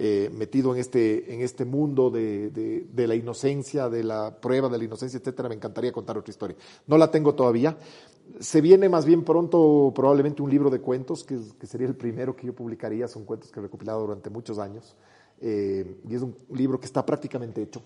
Eh, 0.00 0.30
metido 0.32 0.72
en 0.74 0.80
este 0.80 1.34
en 1.34 1.40
este 1.40 1.64
mundo 1.64 2.10
de, 2.10 2.50
de- 2.50 2.86
de 2.92 3.06
la 3.08 3.14
inocencia, 3.16 3.88
de 3.88 4.04
la 4.04 4.38
prueba 4.40 4.68
de 4.68 4.78
la 4.78 4.84
inocencia, 4.84 5.18
etcétera, 5.18 5.48
me 5.48 5.56
encantaría 5.56 5.90
contar 5.90 6.16
otra 6.18 6.30
historia. 6.30 6.56
No 6.86 6.98
la 6.98 7.10
tengo 7.10 7.34
todavía. 7.34 7.76
Se 8.40 8.60
viene 8.60 8.88
más 8.90 9.06
bien 9.06 9.24
pronto 9.24 9.90
probablemente 9.94 10.42
un 10.42 10.50
libro 10.50 10.68
de 10.70 10.80
cuentos 10.80 11.24
que, 11.24 11.38
que 11.58 11.66
sería 11.66 11.88
el 11.88 11.96
primero 11.96 12.36
que 12.36 12.46
yo 12.46 12.54
publicaría. 12.54 13.08
Son 13.08 13.24
cuentos 13.24 13.50
que 13.50 13.58
he 13.58 13.62
recopilado 13.62 14.02
durante 14.02 14.28
muchos 14.30 14.58
años. 14.58 14.94
Eh, 15.40 16.00
y 16.08 16.14
es 16.14 16.22
un 16.22 16.36
libro 16.52 16.80
que 16.80 16.86
está 16.86 17.04
prácticamente 17.04 17.62
hecho. 17.62 17.82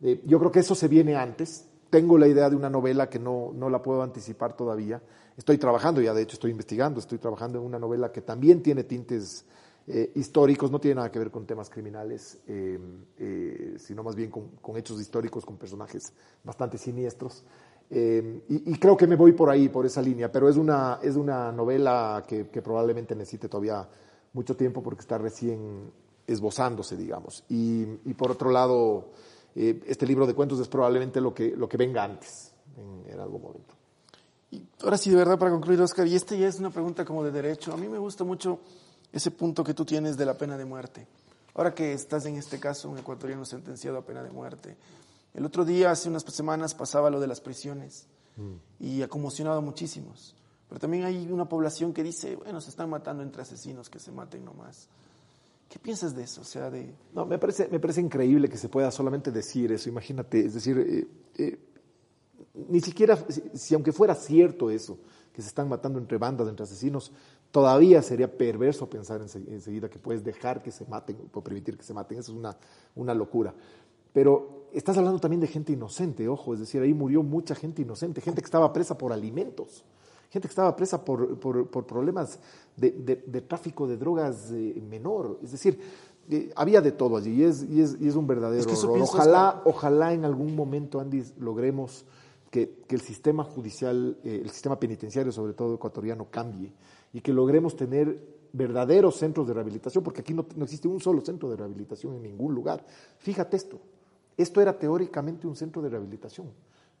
Eh, 0.00 0.22
yo 0.24 0.38
creo 0.38 0.50
que 0.50 0.60
eso 0.60 0.74
se 0.74 0.88
viene 0.88 1.16
antes. 1.16 1.66
Tengo 1.90 2.18
la 2.18 2.26
idea 2.26 2.50
de 2.50 2.56
una 2.56 2.70
novela 2.70 3.08
que 3.08 3.18
no, 3.18 3.52
no 3.54 3.70
la 3.70 3.82
puedo 3.82 4.02
anticipar 4.02 4.56
todavía. 4.56 5.00
Estoy 5.36 5.58
trabajando, 5.58 6.00
ya 6.00 6.14
de 6.14 6.22
hecho 6.22 6.34
estoy 6.34 6.50
investigando, 6.50 7.00
estoy 7.00 7.18
trabajando 7.18 7.58
en 7.58 7.64
una 7.64 7.78
novela 7.78 8.10
que 8.12 8.20
también 8.20 8.62
tiene 8.62 8.84
tintes 8.84 9.44
eh, 9.86 10.12
históricos, 10.14 10.70
no 10.70 10.80
tiene 10.80 10.96
nada 10.96 11.10
que 11.10 11.18
ver 11.18 11.30
con 11.30 11.44
temas 11.44 11.68
criminales, 11.68 12.38
sino 12.46 14.02
más 14.02 14.14
bien 14.14 14.30
con, 14.30 14.76
hechos 14.76 15.00
históricos, 15.00 15.44
con 15.44 15.56
personajes 15.56 16.12
bastante 16.42 16.78
siniestros. 16.78 17.44
Y, 17.90 18.78
creo 18.78 18.96
que 18.96 19.06
me 19.06 19.14
voy 19.14 19.32
por 19.32 19.50
ahí, 19.50 19.68
por 19.68 19.86
esa 19.86 20.00
línea, 20.00 20.32
pero 20.32 20.48
es 20.48 20.56
una, 20.56 21.00
es 21.02 21.16
una 21.16 21.52
novela 21.52 22.24
que 22.26 22.44
probablemente 22.62 23.14
necesite 23.14 23.48
todavía 23.48 23.88
mucho 24.32 24.56
tiempo 24.56 24.82
porque 24.82 25.00
está 25.00 25.16
recién 25.16 25.90
esbozándose, 26.26 26.96
digamos. 26.96 27.44
Y, 27.48 27.82
y 28.04 28.14
por 28.14 28.30
otro 28.30 28.50
lado, 28.50 29.10
este 29.54 30.06
libro 30.06 30.26
de 30.26 30.34
cuentos 30.34 30.60
es 30.60 30.68
probablemente 30.68 31.20
lo 31.20 31.34
que, 31.34 31.54
lo 31.56 31.68
que 31.68 31.76
venga 31.76 32.04
antes, 32.04 32.52
en, 32.76 33.12
en 33.12 33.20
algún 33.20 33.42
momento. 33.42 33.74
Y 34.50 34.62
ahora 34.82 34.98
sí, 34.98 35.10
de 35.10 35.16
verdad, 35.16 35.38
para 35.38 35.50
concluir, 35.50 35.80
Oscar, 35.80 36.06
y 36.06 36.14
esta 36.14 36.34
ya 36.34 36.48
es 36.48 36.58
una 36.58 36.70
pregunta 36.70 37.04
como 37.04 37.24
de 37.24 37.32
derecho. 37.32 37.72
A 37.72 37.76
mí 37.76 37.88
me 37.88 37.98
gusta 37.98 38.24
mucho 38.24 38.60
ese 39.12 39.30
punto 39.30 39.64
que 39.64 39.74
tú 39.74 39.84
tienes 39.84 40.16
de 40.16 40.26
la 40.26 40.36
pena 40.36 40.56
de 40.56 40.64
muerte. 40.64 41.06
Ahora 41.54 41.74
que 41.74 41.92
estás 41.92 42.26
en 42.26 42.36
este 42.36 42.58
caso, 42.58 42.90
un 42.90 42.98
ecuatoriano 42.98 43.44
sentenciado 43.44 43.98
a 43.98 44.02
pena 44.02 44.22
de 44.22 44.30
muerte. 44.30 44.76
El 45.34 45.44
otro 45.44 45.64
día, 45.64 45.90
hace 45.90 46.08
unas 46.08 46.22
semanas, 46.22 46.74
pasaba 46.74 47.10
lo 47.10 47.20
de 47.20 47.26
las 47.26 47.40
prisiones 47.40 48.06
mm. 48.36 48.84
y 48.84 49.02
ha 49.02 49.08
conmocionado 49.08 49.58
a 49.58 49.60
muchísimos. 49.60 50.34
Pero 50.68 50.80
también 50.80 51.04
hay 51.04 51.30
una 51.30 51.48
población 51.48 51.92
que 51.92 52.02
dice, 52.02 52.36
bueno, 52.36 52.60
se 52.60 52.70
están 52.70 52.90
matando 52.90 53.22
entre 53.22 53.42
asesinos, 53.42 53.88
que 53.88 54.00
se 54.00 54.10
maten 54.10 54.44
nomás. 54.44 54.88
¿Qué 55.74 55.80
piensas 55.80 56.14
de 56.14 56.22
eso? 56.22 56.40
O 56.40 56.44
sea, 56.44 56.70
de... 56.70 56.94
No, 57.12 57.26
me 57.26 57.36
parece, 57.36 57.66
me 57.68 57.80
parece 57.80 58.00
increíble 58.00 58.48
que 58.48 58.56
se 58.56 58.68
pueda 58.68 58.92
solamente 58.92 59.32
decir 59.32 59.72
eso. 59.72 59.88
Imagínate, 59.88 60.46
es 60.46 60.54
decir, 60.54 60.78
eh, 60.78 61.08
eh, 61.36 61.58
ni 62.68 62.80
siquiera, 62.80 63.18
si, 63.54 63.74
aunque 63.74 63.90
fuera 63.90 64.14
cierto 64.14 64.70
eso, 64.70 65.00
que 65.32 65.42
se 65.42 65.48
están 65.48 65.68
matando 65.68 65.98
entre 65.98 66.16
bandas, 66.16 66.46
entre 66.46 66.62
asesinos, 66.62 67.10
todavía 67.50 68.02
sería 68.02 68.38
perverso 68.38 68.88
pensar 68.88 69.20
enseguida 69.20 69.90
que 69.90 69.98
puedes 69.98 70.22
dejar 70.22 70.62
que 70.62 70.70
se 70.70 70.84
maten 70.84 71.16
o 71.32 71.42
permitir 71.42 71.76
que 71.76 71.82
se 71.82 71.92
maten. 71.92 72.20
Eso 72.20 72.30
es 72.30 72.38
una, 72.38 72.56
una 72.94 73.12
locura. 73.12 73.52
Pero 74.12 74.68
estás 74.72 74.96
hablando 74.96 75.18
también 75.18 75.40
de 75.40 75.48
gente 75.48 75.72
inocente, 75.72 76.28
ojo, 76.28 76.54
es 76.54 76.60
decir, 76.60 76.82
ahí 76.82 76.94
murió 76.94 77.24
mucha 77.24 77.56
gente 77.56 77.82
inocente, 77.82 78.20
gente 78.20 78.40
que 78.40 78.46
estaba 78.46 78.72
presa 78.72 78.96
por 78.96 79.12
alimentos, 79.12 79.84
gente 80.34 80.48
que 80.48 80.52
estaba 80.52 80.74
presa 80.74 81.04
por, 81.04 81.38
por, 81.38 81.68
por 81.68 81.86
problemas 81.86 82.40
de, 82.76 82.90
de, 82.90 83.22
de, 83.24 83.40
tráfico 83.40 83.86
de 83.86 83.96
drogas 83.96 84.50
eh, 84.50 84.82
menor. 84.90 85.38
Es 85.44 85.52
decir, 85.52 85.78
eh, 86.28 86.50
había 86.56 86.80
de 86.80 86.90
todo 86.90 87.16
allí 87.16 87.34
y 87.34 87.44
es, 87.44 87.62
y 87.62 87.80
es, 87.80 87.96
y 88.00 88.08
es 88.08 88.16
un 88.16 88.26
verdadero 88.26 88.60
es 88.60 88.66
que 88.66 88.74
horror. 88.74 89.00
Ojalá, 89.00 89.60
que... 89.62 89.70
ojalá 89.70 90.12
en 90.12 90.24
algún 90.24 90.56
momento, 90.56 90.98
Andy, 90.98 91.22
logremos 91.38 92.04
que, 92.50 92.82
que 92.88 92.96
el 92.96 93.00
sistema 93.00 93.44
judicial, 93.44 94.18
eh, 94.24 94.40
el 94.42 94.50
sistema 94.50 94.76
penitenciario, 94.76 95.30
sobre 95.30 95.52
todo 95.52 95.74
ecuatoriano, 95.74 96.26
cambie 96.28 96.72
y 97.12 97.20
que 97.20 97.32
logremos 97.32 97.76
tener 97.76 98.34
verdaderos 98.52 99.16
centros 99.16 99.46
de 99.46 99.54
rehabilitación, 99.54 100.02
porque 100.02 100.22
aquí 100.22 100.34
no, 100.34 100.44
no, 100.56 100.64
existe 100.64 100.88
un 100.88 101.00
solo 101.00 101.20
centro 101.20 101.48
de 101.48 101.56
rehabilitación 101.56 102.16
en 102.16 102.22
ningún 102.24 102.52
lugar. 102.52 102.84
Fíjate 103.18 103.56
esto, 103.56 103.78
esto 104.36 104.60
era 104.60 104.76
teóricamente 104.76 105.46
un 105.46 105.54
centro 105.54 105.80
de 105.80 105.90
rehabilitación. 105.90 106.48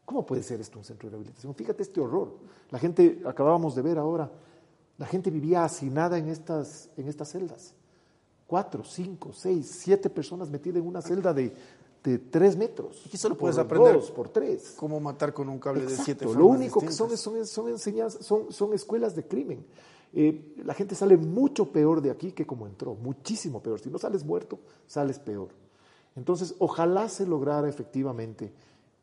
¿Cómo 0.04 0.26
puede 0.26 0.42
ser 0.42 0.60
esto 0.60 0.78
un 0.78 0.84
centro 0.84 1.08
de 1.08 1.12
rehabilitación? 1.12 1.54
Fíjate 1.54 1.82
este 1.82 2.00
horror. 2.00 2.36
La 2.70 2.78
gente, 2.78 3.22
acabábamos 3.24 3.74
de 3.74 3.82
ver 3.82 3.98
ahora, 3.98 4.30
la 4.98 5.06
gente 5.06 5.30
vivía 5.30 5.64
hacinada 5.64 6.18
en 6.18 6.28
estas, 6.28 6.90
en 6.96 7.08
estas 7.08 7.30
celdas. 7.30 7.74
Cuatro, 8.46 8.84
cinco, 8.84 9.32
seis, 9.32 9.78
siete 9.80 10.10
personas 10.10 10.50
metidas 10.50 10.78
en 10.82 10.86
una 10.86 11.00
celda 11.00 11.32
de, 11.32 11.52
de 12.02 12.18
tres 12.18 12.56
metros. 12.56 13.02
Aquí 13.06 13.16
solo 13.16 13.36
puedes 13.36 13.56
aprender 13.56 13.94
dos, 13.94 14.10
por 14.10 14.28
tres. 14.28 14.74
Cómo 14.76 15.00
matar 15.00 15.32
con 15.32 15.48
un 15.48 15.58
cable 15.58 15.82
Exacto. 15.84 15.98
de 15.98 16.04
siete 16.04 16.24
Lo 16.26 16.46
único 16.46 16.80
distintas. 16.80 17.10
que 17.10 17.16
son, 17.16 17.36
son, 17.36 17.46
son 17.46 17.68
enseñanzas, 17.68 18.24
son, 18.24 18.52
son 18.52 18.74
escuelas 18.74 19.16
de 19.16 19.26
crimen. 19.26 19.64
Eh, 20.12 20.54
la 20.64 20.74
gente 20.74 20.94
sale 20.94 21.16
mucho 21.16 21.72
peor 21.72 22.00
de 22.00 22.10
aquí 22.10 22.30
que 22.32 22.46
como 22.46 22.66
entró, 22.66 22.94
muchísimo 22.94 23.62
peor. 23.62 23.80
Si 23.80 23.88
no 23.90 23.98
sales 23.98 24.22
muerto, 24.22 24.60
sales 24.86 25.18
peor. 25.18 25.48
Entonces, 26.14 26.54
ojalá 26.58 27.08
se 27.08 27.26
lograra 27.26 27.68
efectivamente 27.68 28.52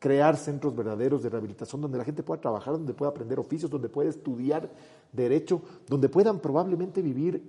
crear 0.01 0.35
centros 0.35 0.75
verdaderos 0.75 1.21
de 1.21 1.29
rehabilitación 1.29 1.79
donde 1.79 1.99
la 1.99 2.03
gente 2.03 2.23
pueda 2.23 2.41
trabajar, 2.41 2.73
donde 2.73 2.91
pueda 2.91 3.11
aprender 3.11 3.39
oficios, 3.39 3.69
donde 3.69 3.87
pueda 3.87 4.09
estudiar 4.09 4.67
derecho, 5.13 5.61
donde 5.87 6.09
puedan 6.09 6.39
probablemente 6.39 7.03
vivir 7.03 7.39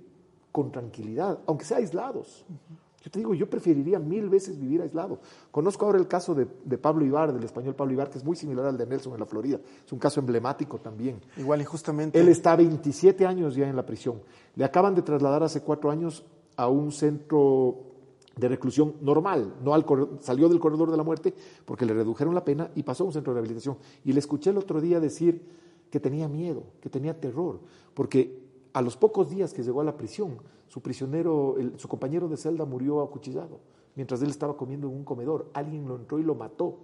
con 0.51 0.71
tranquilidad, 0.71 1.39
aunque 1.47 1.65
sea 1.65 1.77
aislados. 1.77 2.45
Uh 2.47 2.53
-huh. 2.53 2.77
Yo 3.03 3.09
te 3.09 3.19
digo, 3.19 3.33
yo 3.33 3.49
preferiría 3.49 3.97
mil 3.97 4.29
veces 4.29 4.57
vivir 4.57 4.83
aislado. 4.83 5.19
Conozco 5.51 5.85
ahora 5.85 5.97
el 5.97 6.07
caso 6.07 6.35
de, 6.35 6.47
de, 6.63 6.77
Pablo 6.77 7.03
Ibar, 7.03 7.33
del 7.33 7.43
español 7.43 7.73
Pablo 7.73 7.91
Ibar, 7.91 8.11
que 8.11 8.19
es 8.19 8.23
muy 8.23 8.35
similar 8.35 8.67
al 8.67 8.77
de 8.77 8.85
Nelson 8.85 9.13
en 9.13 9.19
la 9.19 9.25
Florida. 9.25 9.59
Es 9.83 9.91
un 9.91 9.99
caso 9.99 10.19
emblemático 10.19 10.77
también. 10.77 11.19
Igual, 11.35 11.59
y 11.59 11.65
justamente. 11.65 12.17
Él 12.17 12.29
está 12.29 12.55
27 12.55 13.25
años 13.25 13.55
ya 13.55 13.67
en 13.67 13.75
la 13.75 13.85
prisión. 13.85 14.21
Le 14.55 14.63
acaban 14.63 14.93
de 14.93 15.01
trasladar 15.01 15.41
hace 15.43 15.61
cuatro 15.61 15.89
años 15.89 16.23
a 16.55 16.69
un 16.69 16.93
centro 16.93 17.92
de 18.35 18.47
reclusión 18.47 18.95
normal. 19.01 19.55
No 19.63 19.73
al 19.73 19.85
salió 20.19 20.49
del 20.49 20.59
corredor 20.59 20.91
de 20.91 20.97
la 20.97 21.03
muerte 21.03 21.33
porque 21.65 21.85
le 21.85 21.93
redujeron 21.93 22.33
la 22.33 22.43
pena 22.43 22.71
y 22.75 22.83
pasó 22.83 23.03
a 23.03 23.07
un 23.07 23.13
centro 23.13 23.33
de 23.33 23.39
rehabilitación. 23.39 23.77
Y 24.03 24.13
le 24.13 24.19
escuché 24.19 24.49
el 24.49 24.57
otro 24.57 24.81
día 24.81 24.99
decir 24.99 25.41
que 25.89 25.99
tenía 25.99 26.27
miedo, 26.27 26.63
que 26.81 26.89
tenía 26.89 27.19
terror, 27.19 27.59
porque 27.93 28.41
a 28.73 28.81
los 28.81 28.97
pocos 28.97 29.29
días 29.29 29.53
que 29.53 29.61
llegó 29.61 29.81
a 29.81 29.83
la 29.83 29.95
prisión, 29.95 30.37
su 30.67 30.81
prisionero, 30.81 31.55
su 31.77 31.87
compañero 31.87 32.27
de 32.27 32.37
celda 32.37 32.65
murió 32.65 33.01
acuchillado, 33.01 33.59
mientras 33.95 34.21
él 34.23 34.31
estaba 34.31 34.57
comiendo 34.57 34.87
en 34.87 34.95
un 34.95 35.03
comedor. 35.03 35.51
Alguien 35.53 35.87
lo 35.87 35.95
entró 35.95 36.17
y 36.17 36.23
lo 36.23 36.33
mató. 36.33 36.79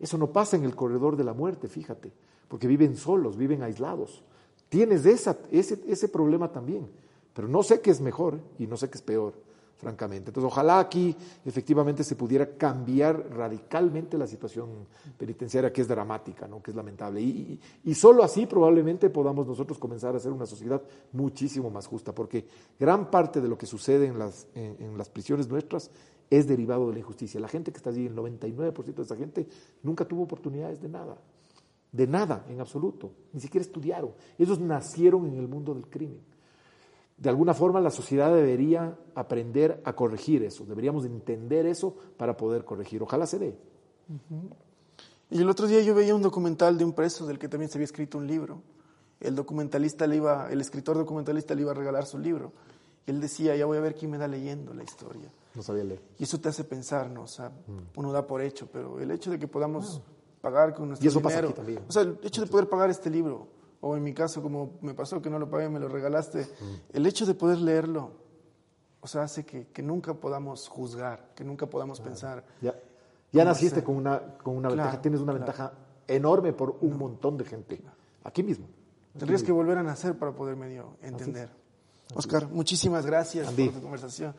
Eso 0.00 0.18
no 0.18 0.32
pasa 0.32 0.56
en 0.56 0.64
el 0.64 0.74
corredor 0.74 1.16
de 1.16 1.22
la 1.22 1.32
muerte, 1.32 1.68
fíjate, 1.68 2.12
porque 2.48 2.66
viven 2.66 2.96
solos, 2.96 3.36
viven 3.36 3.62
aislados. 3.62 4.24
Tienes 4.68 5.06
esa, 5.06 5.38
ese, 5.52 5.80
ese 5.86 6.08
problema 6.08 6.50
también, 6.50 6.88
pero 7.32 7.46
no 7.46 7.62
sé 7.62 7.80
qué 7.80 7.92
es 7.92 8.00
mejor 8.00 8.40
y 8.58 8.66
no 8.66 8.76
sé 8.76 8.90
qué 8.90 8.98
es 8.98 9.02
peor 9.02 9.43
francamente. 9.84 10.30
Entonces, 10.30 10.50
ojalá 10.50 10.80
aquí 10.80 11.14
efectivamente 11.44 12.02
se 12.02 12.16
pudiera 12.16 12.56
cambiar 12.56 13.28
radicalmente 13.30 14.16
la 14.16 14.26
situación 14.26 14.70
penitenciaria, 15.18 15.70
que 15.70 15.82
es 15.82 15.88
dramática, 15.88 16.48
¿no? 16.48 16.62
que 16.62 16.70
es 16.70 16.76
lamentable. 16.76 17.20
Y, 17.20 17.60
y, 17.84 17.94
solo 17.94 18.24
así 18.24 18.46
probablemente 18.46 19.10
podamos 19.10 19.46
nosotros 19.46 19.78
comenzar 19.78 20.16
a 20.16 20.18
ser 20.18 20.32
una 20.32 20.46
sociedad 20.46 20.80
muchísimo 21.12 21.70
más 21.70 21.86
justa, 21.86 22.14
porque 22.14 22.46
gran 22.80 23.10
parte 23.10 23.42
de 23.42 23.48
lo 23.48 23.58
que 23.58 23.66
sucede 23.66 24.06
en 24.06 24.18
las, 24.18 24.46
en, 24.54 24.76
en 24.80 24.96
las 24.96 25.10
prisiones 25.10 25.48
nuestras 25.48 25.90
es 26.30 26.48
derivado 26.48 26.88
de 26.88 26.94
la 26.94 27.00
injusticia. 27.00 27.38
La 27.38 27.48
gente 27.48 27.70
que 27.70 27.76
está 27.76 27.90
allí, 27.90 28.06
el 28.06 28.16
99% 28.16 28.94
de 28.94 29.02
esa 29.02 29.16
gente, 29.16 29.46
nunca 29.82 30.06
tuvo 30.06 30.22
oportunidades 30.22 30.80
de 30.80 30.88
nada. 30.88 31.18
De 31.92 32.06
nada, 32.06 32.46
en 32.48 32.58
absoluto. 32.58 33.12
Ni 33.34 33.40
siquiera 33.40 33.64
estudiaron. 33.64 34.12
Ellos 34.38 34.58
nacieron 34.58 35.26
en 35.26 35.36
el 35.36 35.46
mundo 35.46 35.74
del 35.74 35.86
crimen 35.88 36.33
de 37.16 37.28
alguna 37.28 37.54
forma 37.54 37.80
la 37.80 37.90
sociedad 37.90 38.34
debería 38.34 38.98
aprender 39.14 39.80
a 39.84 39.94
corregir 39.94 40.42
eso, 40.42 40.64
deberíamos 40.64 41.04
entender 41.04 41.66
eso 41.66 41.96
para 42.16 42.36
poder 42.36 42.64
corregir. 42.64 43.02
Ojalá 43.02 43.26
se 43.26 43.38
dé. 43.38 43.58
Uh 44.08 44.34
-huh. 44.34 44.54
Y 45.30 45.40
el 45.40 45.48
otro 45.48 45.66
día 45.66 45.80
yo 45.80 45.94
veía 45.94 46.14
un 46.14 46.22
documental 46.22 46.78
de 46.78 46.84
un 46.84 46.92
preso 46.92 47.26
del 47.26 47.38
que 47.38 47.48
también 47.48 47.70
se 47.70 47.78
había 47.78 47.86
escrito 47.86 48.18
un 48.18 48.26
libro. 48.26 48.62
El 49.20 49.34
documentalista 49.34 50.06
le 50.06 50.16
iba, 50.16 50.50
el 50.50 50.60
escritor 50.60 50.96
documentalista 50.96 51.54
le 51.54 51.62
iba 51.62 51.70
a 51.70 51.74
regalar 51.74 52.06
su 52.06 52.18
libro. 52.18 52.52
Y 53.06 53.10
él 53.10 53.20
decía, 53.20 53.56
ya 53.56 53.66
voy 53.66 53.78
a 53.78 53.80
ver 53.80 53.94
quién 53.94 54.10
me 54.10 54.18
da 54.18 54.28
leyendo 54.28 54.72
la 54.74 54.82
historia. 54.82 55.32
No 55.54 55.62
sabía 55.62 55.84
leer. 55.84 56.02
Y 56.18 56.24
eso 56.24 56.40
te 56.40 56.48
hace 56.48 56.64
pensar, 56.64 57.10
¿no? 57.10 57.22
O 57.22 57.26
sea, 57.26 57.48
mm. 57.48 57.98
uno 57.98 58.12
da 58.12 58.26
por 58.26 58.42
hecho, 58.42 58.68
pero 58.70 59.00
el 59.00 59.10
hecho 59.10 59.30
de 59.30 59.38
que 59.38 59.48
podamos 59.48 60.00
ah. 60.00 60.10
pagar 60.40 60.74
con 60.74 60.88
nuestro 60.88 61.04
y 61.04 61.08
eso 61.08 61.18
dinero. 61.20 61.36
Pasa 61.36 61.46
aquí 61.46 61.54
también. 61.54 61.82
O 61.88 61.92
sea, 61.92 62.02
el 62.02 62.18
hecho 62.22 62.40
de 62.40 62.46
poder 62.46 62.68
pagar 62.68 62.90
este 62.90 63.10
libro, 63.10 63.48
o 63.86 63.98
en 63.98 64.02
mi 64.02 64.14
caso, 64.14 64.40
como 64.40 64.78
me 64.80 64.94
pasó 64.94 65.20
que 65.20 65.28
no 65.28 65.38
lo 65.38 65.50
pagué, 65.50 65.68
me 65.68 65.78
lo 65.78 65.88
regalaste, 65.88 66.40
mm. 66.40 66.96
el 66.96 67.06
hecho 67.06 67.26
de 67.26 67.34
poder 67.34 67.58
leerlo, 67.58 68.12
o 69.02 69.06
sea, 69.06 69.24
hace 69.24 69.44
que, 69.44 69.66
que 69.66 69.82
nunca 69.82 70.14
podamos 70.14 70.68
juzgar, 70.68 71.32
que 71.34 71.44
nunca 71.44 71.66
podamos 71.66 72.00
pensar. 72.00 72.42
Ya, 72.62 72.74
ya 73.30 73.44
naciste 73.44 73.84
con 73.84 73.96
una, 73.96 74.36
con 74.42 74.56
una 74.56 74.68
claro, 74.68 74.84
ventaja, 74.84 75.02
tienes 75.02 75.20
una 75.20 75.32
claro. 75.32 75.44
ventaja 75.44 75.72
enorme 76.08 76.54
por 76.54 76.78
un 76.80 76.92
no. 76.92 76.96
montón 76.96 77.36
de 77.36 77.44
gente, 77.44 77.82
aquí 78.22 78.42
mismo. 78.42 78.66
Tendrías 79.18 79.42
que 79.42 79.52
volver 79.52 79.76
a 79.76 79.82
nacer 79.82 80.18
para 80.18 80.32
poder 80.32 80.56
medio 80.56 80.96
entender. 81.02 81.50
Así 82.08 82.18
Oscar, 82.20 82.48
muchísimas 82.48 83.04
gracias 83.04 83.48
Andy. 83.48 83.66
por 83.66 83.74
tu 83.74 83.82
conversación. 83.82 84.34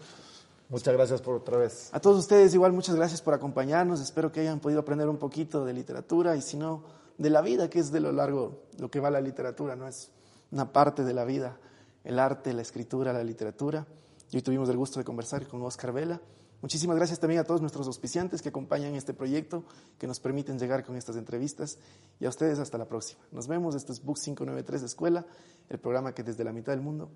Muchas 0.69 0.93
gracias 0.95 1.21
por 1.21 1.35
otra 1.35 1.57
vez. 1.57 1.91
A 1.93 1.99
todos 1.99 2.17
ustedes 2.17 2.51
igual 2.55 2.73
muchas 2.73 2.95
gracias 2.95 3.21
por 3.21 3.35
acompañarnos. 3.35 4.01
Espero 4.01 4.31
que 4.31 4.39
hayan 4.39 4.59
podido 4.59 4.79
aprender 4.79 5.07
un 5.07 5.17
poquito 5.17 5.63
de 5.63 5.73
literatura 5.73 6.35
y 6.35 6.41
si 6.41 6.57
no, 6.57 7.04
de 7.17 7.29
la 7.29 7.41
vida, 7.41 7.69
que 7.69 7.79
es 7.79 7.91
de 7.91 7.99
lo 7.99 8.11
largo 8.11 8.63
lo 8.77 8.89
que 8.89 8.99
va 8.99 9.09
la 9.09 9.21
literatura, 9.21 9.75
no 9.75 9.87
es 9.87 10.11
una 10.51 10.71
parte 10.71 11.03
de 11.03 11.13
la 11.13 11.25
vida, 11.25 11.57
el 12.03 12.19
arte, 12.19 12.53
la 12.53 12.61
escritura, 12.61 13.13
la 13.13 13.23
literatura. 13.23 13.85
Y 14.31 14.37
hoy 14.37 14.41
tuvimos 14.41 14.69
el 14.69 14.77
gusto 14.77 14.99
de 14.99 15.05
conversar 15.05 15.47
con 15.47 15.61
Oscar 15.63 15.91
Vela. 15.91 16.21
Muchísimas 16.61 16.95
gracias 16.95 17.19
también 17.19 17.41
a 17.41 17.43
todos 17.43 17.61
nuestros 17.61 17.85
auspiciantes 17.87 18.41
que 18.41 18.49
acompañan 18.49 18.95
este 18.95 19.13
proyecto, 19.13 19.63
que 19.99 20.07
nos 20.07 20.19
permiten 20.19 20.57
llegar 20.57 20.83
con 20.83 20.95
estas 20.95 21.15
entrevistas. 21.15 21.77
Y 22.19 22.25
a 22.25 22.29
ustedes 22.29 22.59
hasta 22.59 22.77
la 22.77 22.85
próxima. 22.85 23.21
Nos 23.31 23.47
vemos. 23.47 23.75
Esto 23.75 23.91
es 23.91 24.03
Book 24.03 24.17
593 24.17 24.81
de 24.81 24.87
Escuela, 24.87 25.25
el 25.69 25.79
programa 25.79 26.13
que 26.13 26.23
desde 26.23 26.43
la 26.43 26.51
mitad 26.51 26.73
del 26.73 26.81
mundo 26.81 27.09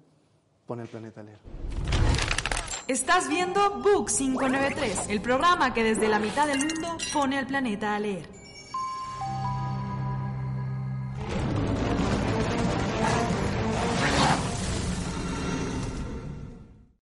pone 0.68 0.84
el 0.84 0.90
planeta 0.90 1.22
a 1.22 1.24
leer. 1.24 1.40
Estás 2.88 3.30
viendo 3.30 3.80
Book 3.82 4.10
593, 4.10 5.10
el 5.10 5.22
programa 5.22 5.74
que 5.74 5.84
desde 5.84 6.08
la 6.08 6.20
mitad 6.20 6.48
del 6.48 6.60
mundo 6.60 6.98
pone 7.14 7.38
al 7.38 7.48
planeta 7.48 7.96
a 7.96 8.00
leer. 8.00 8.39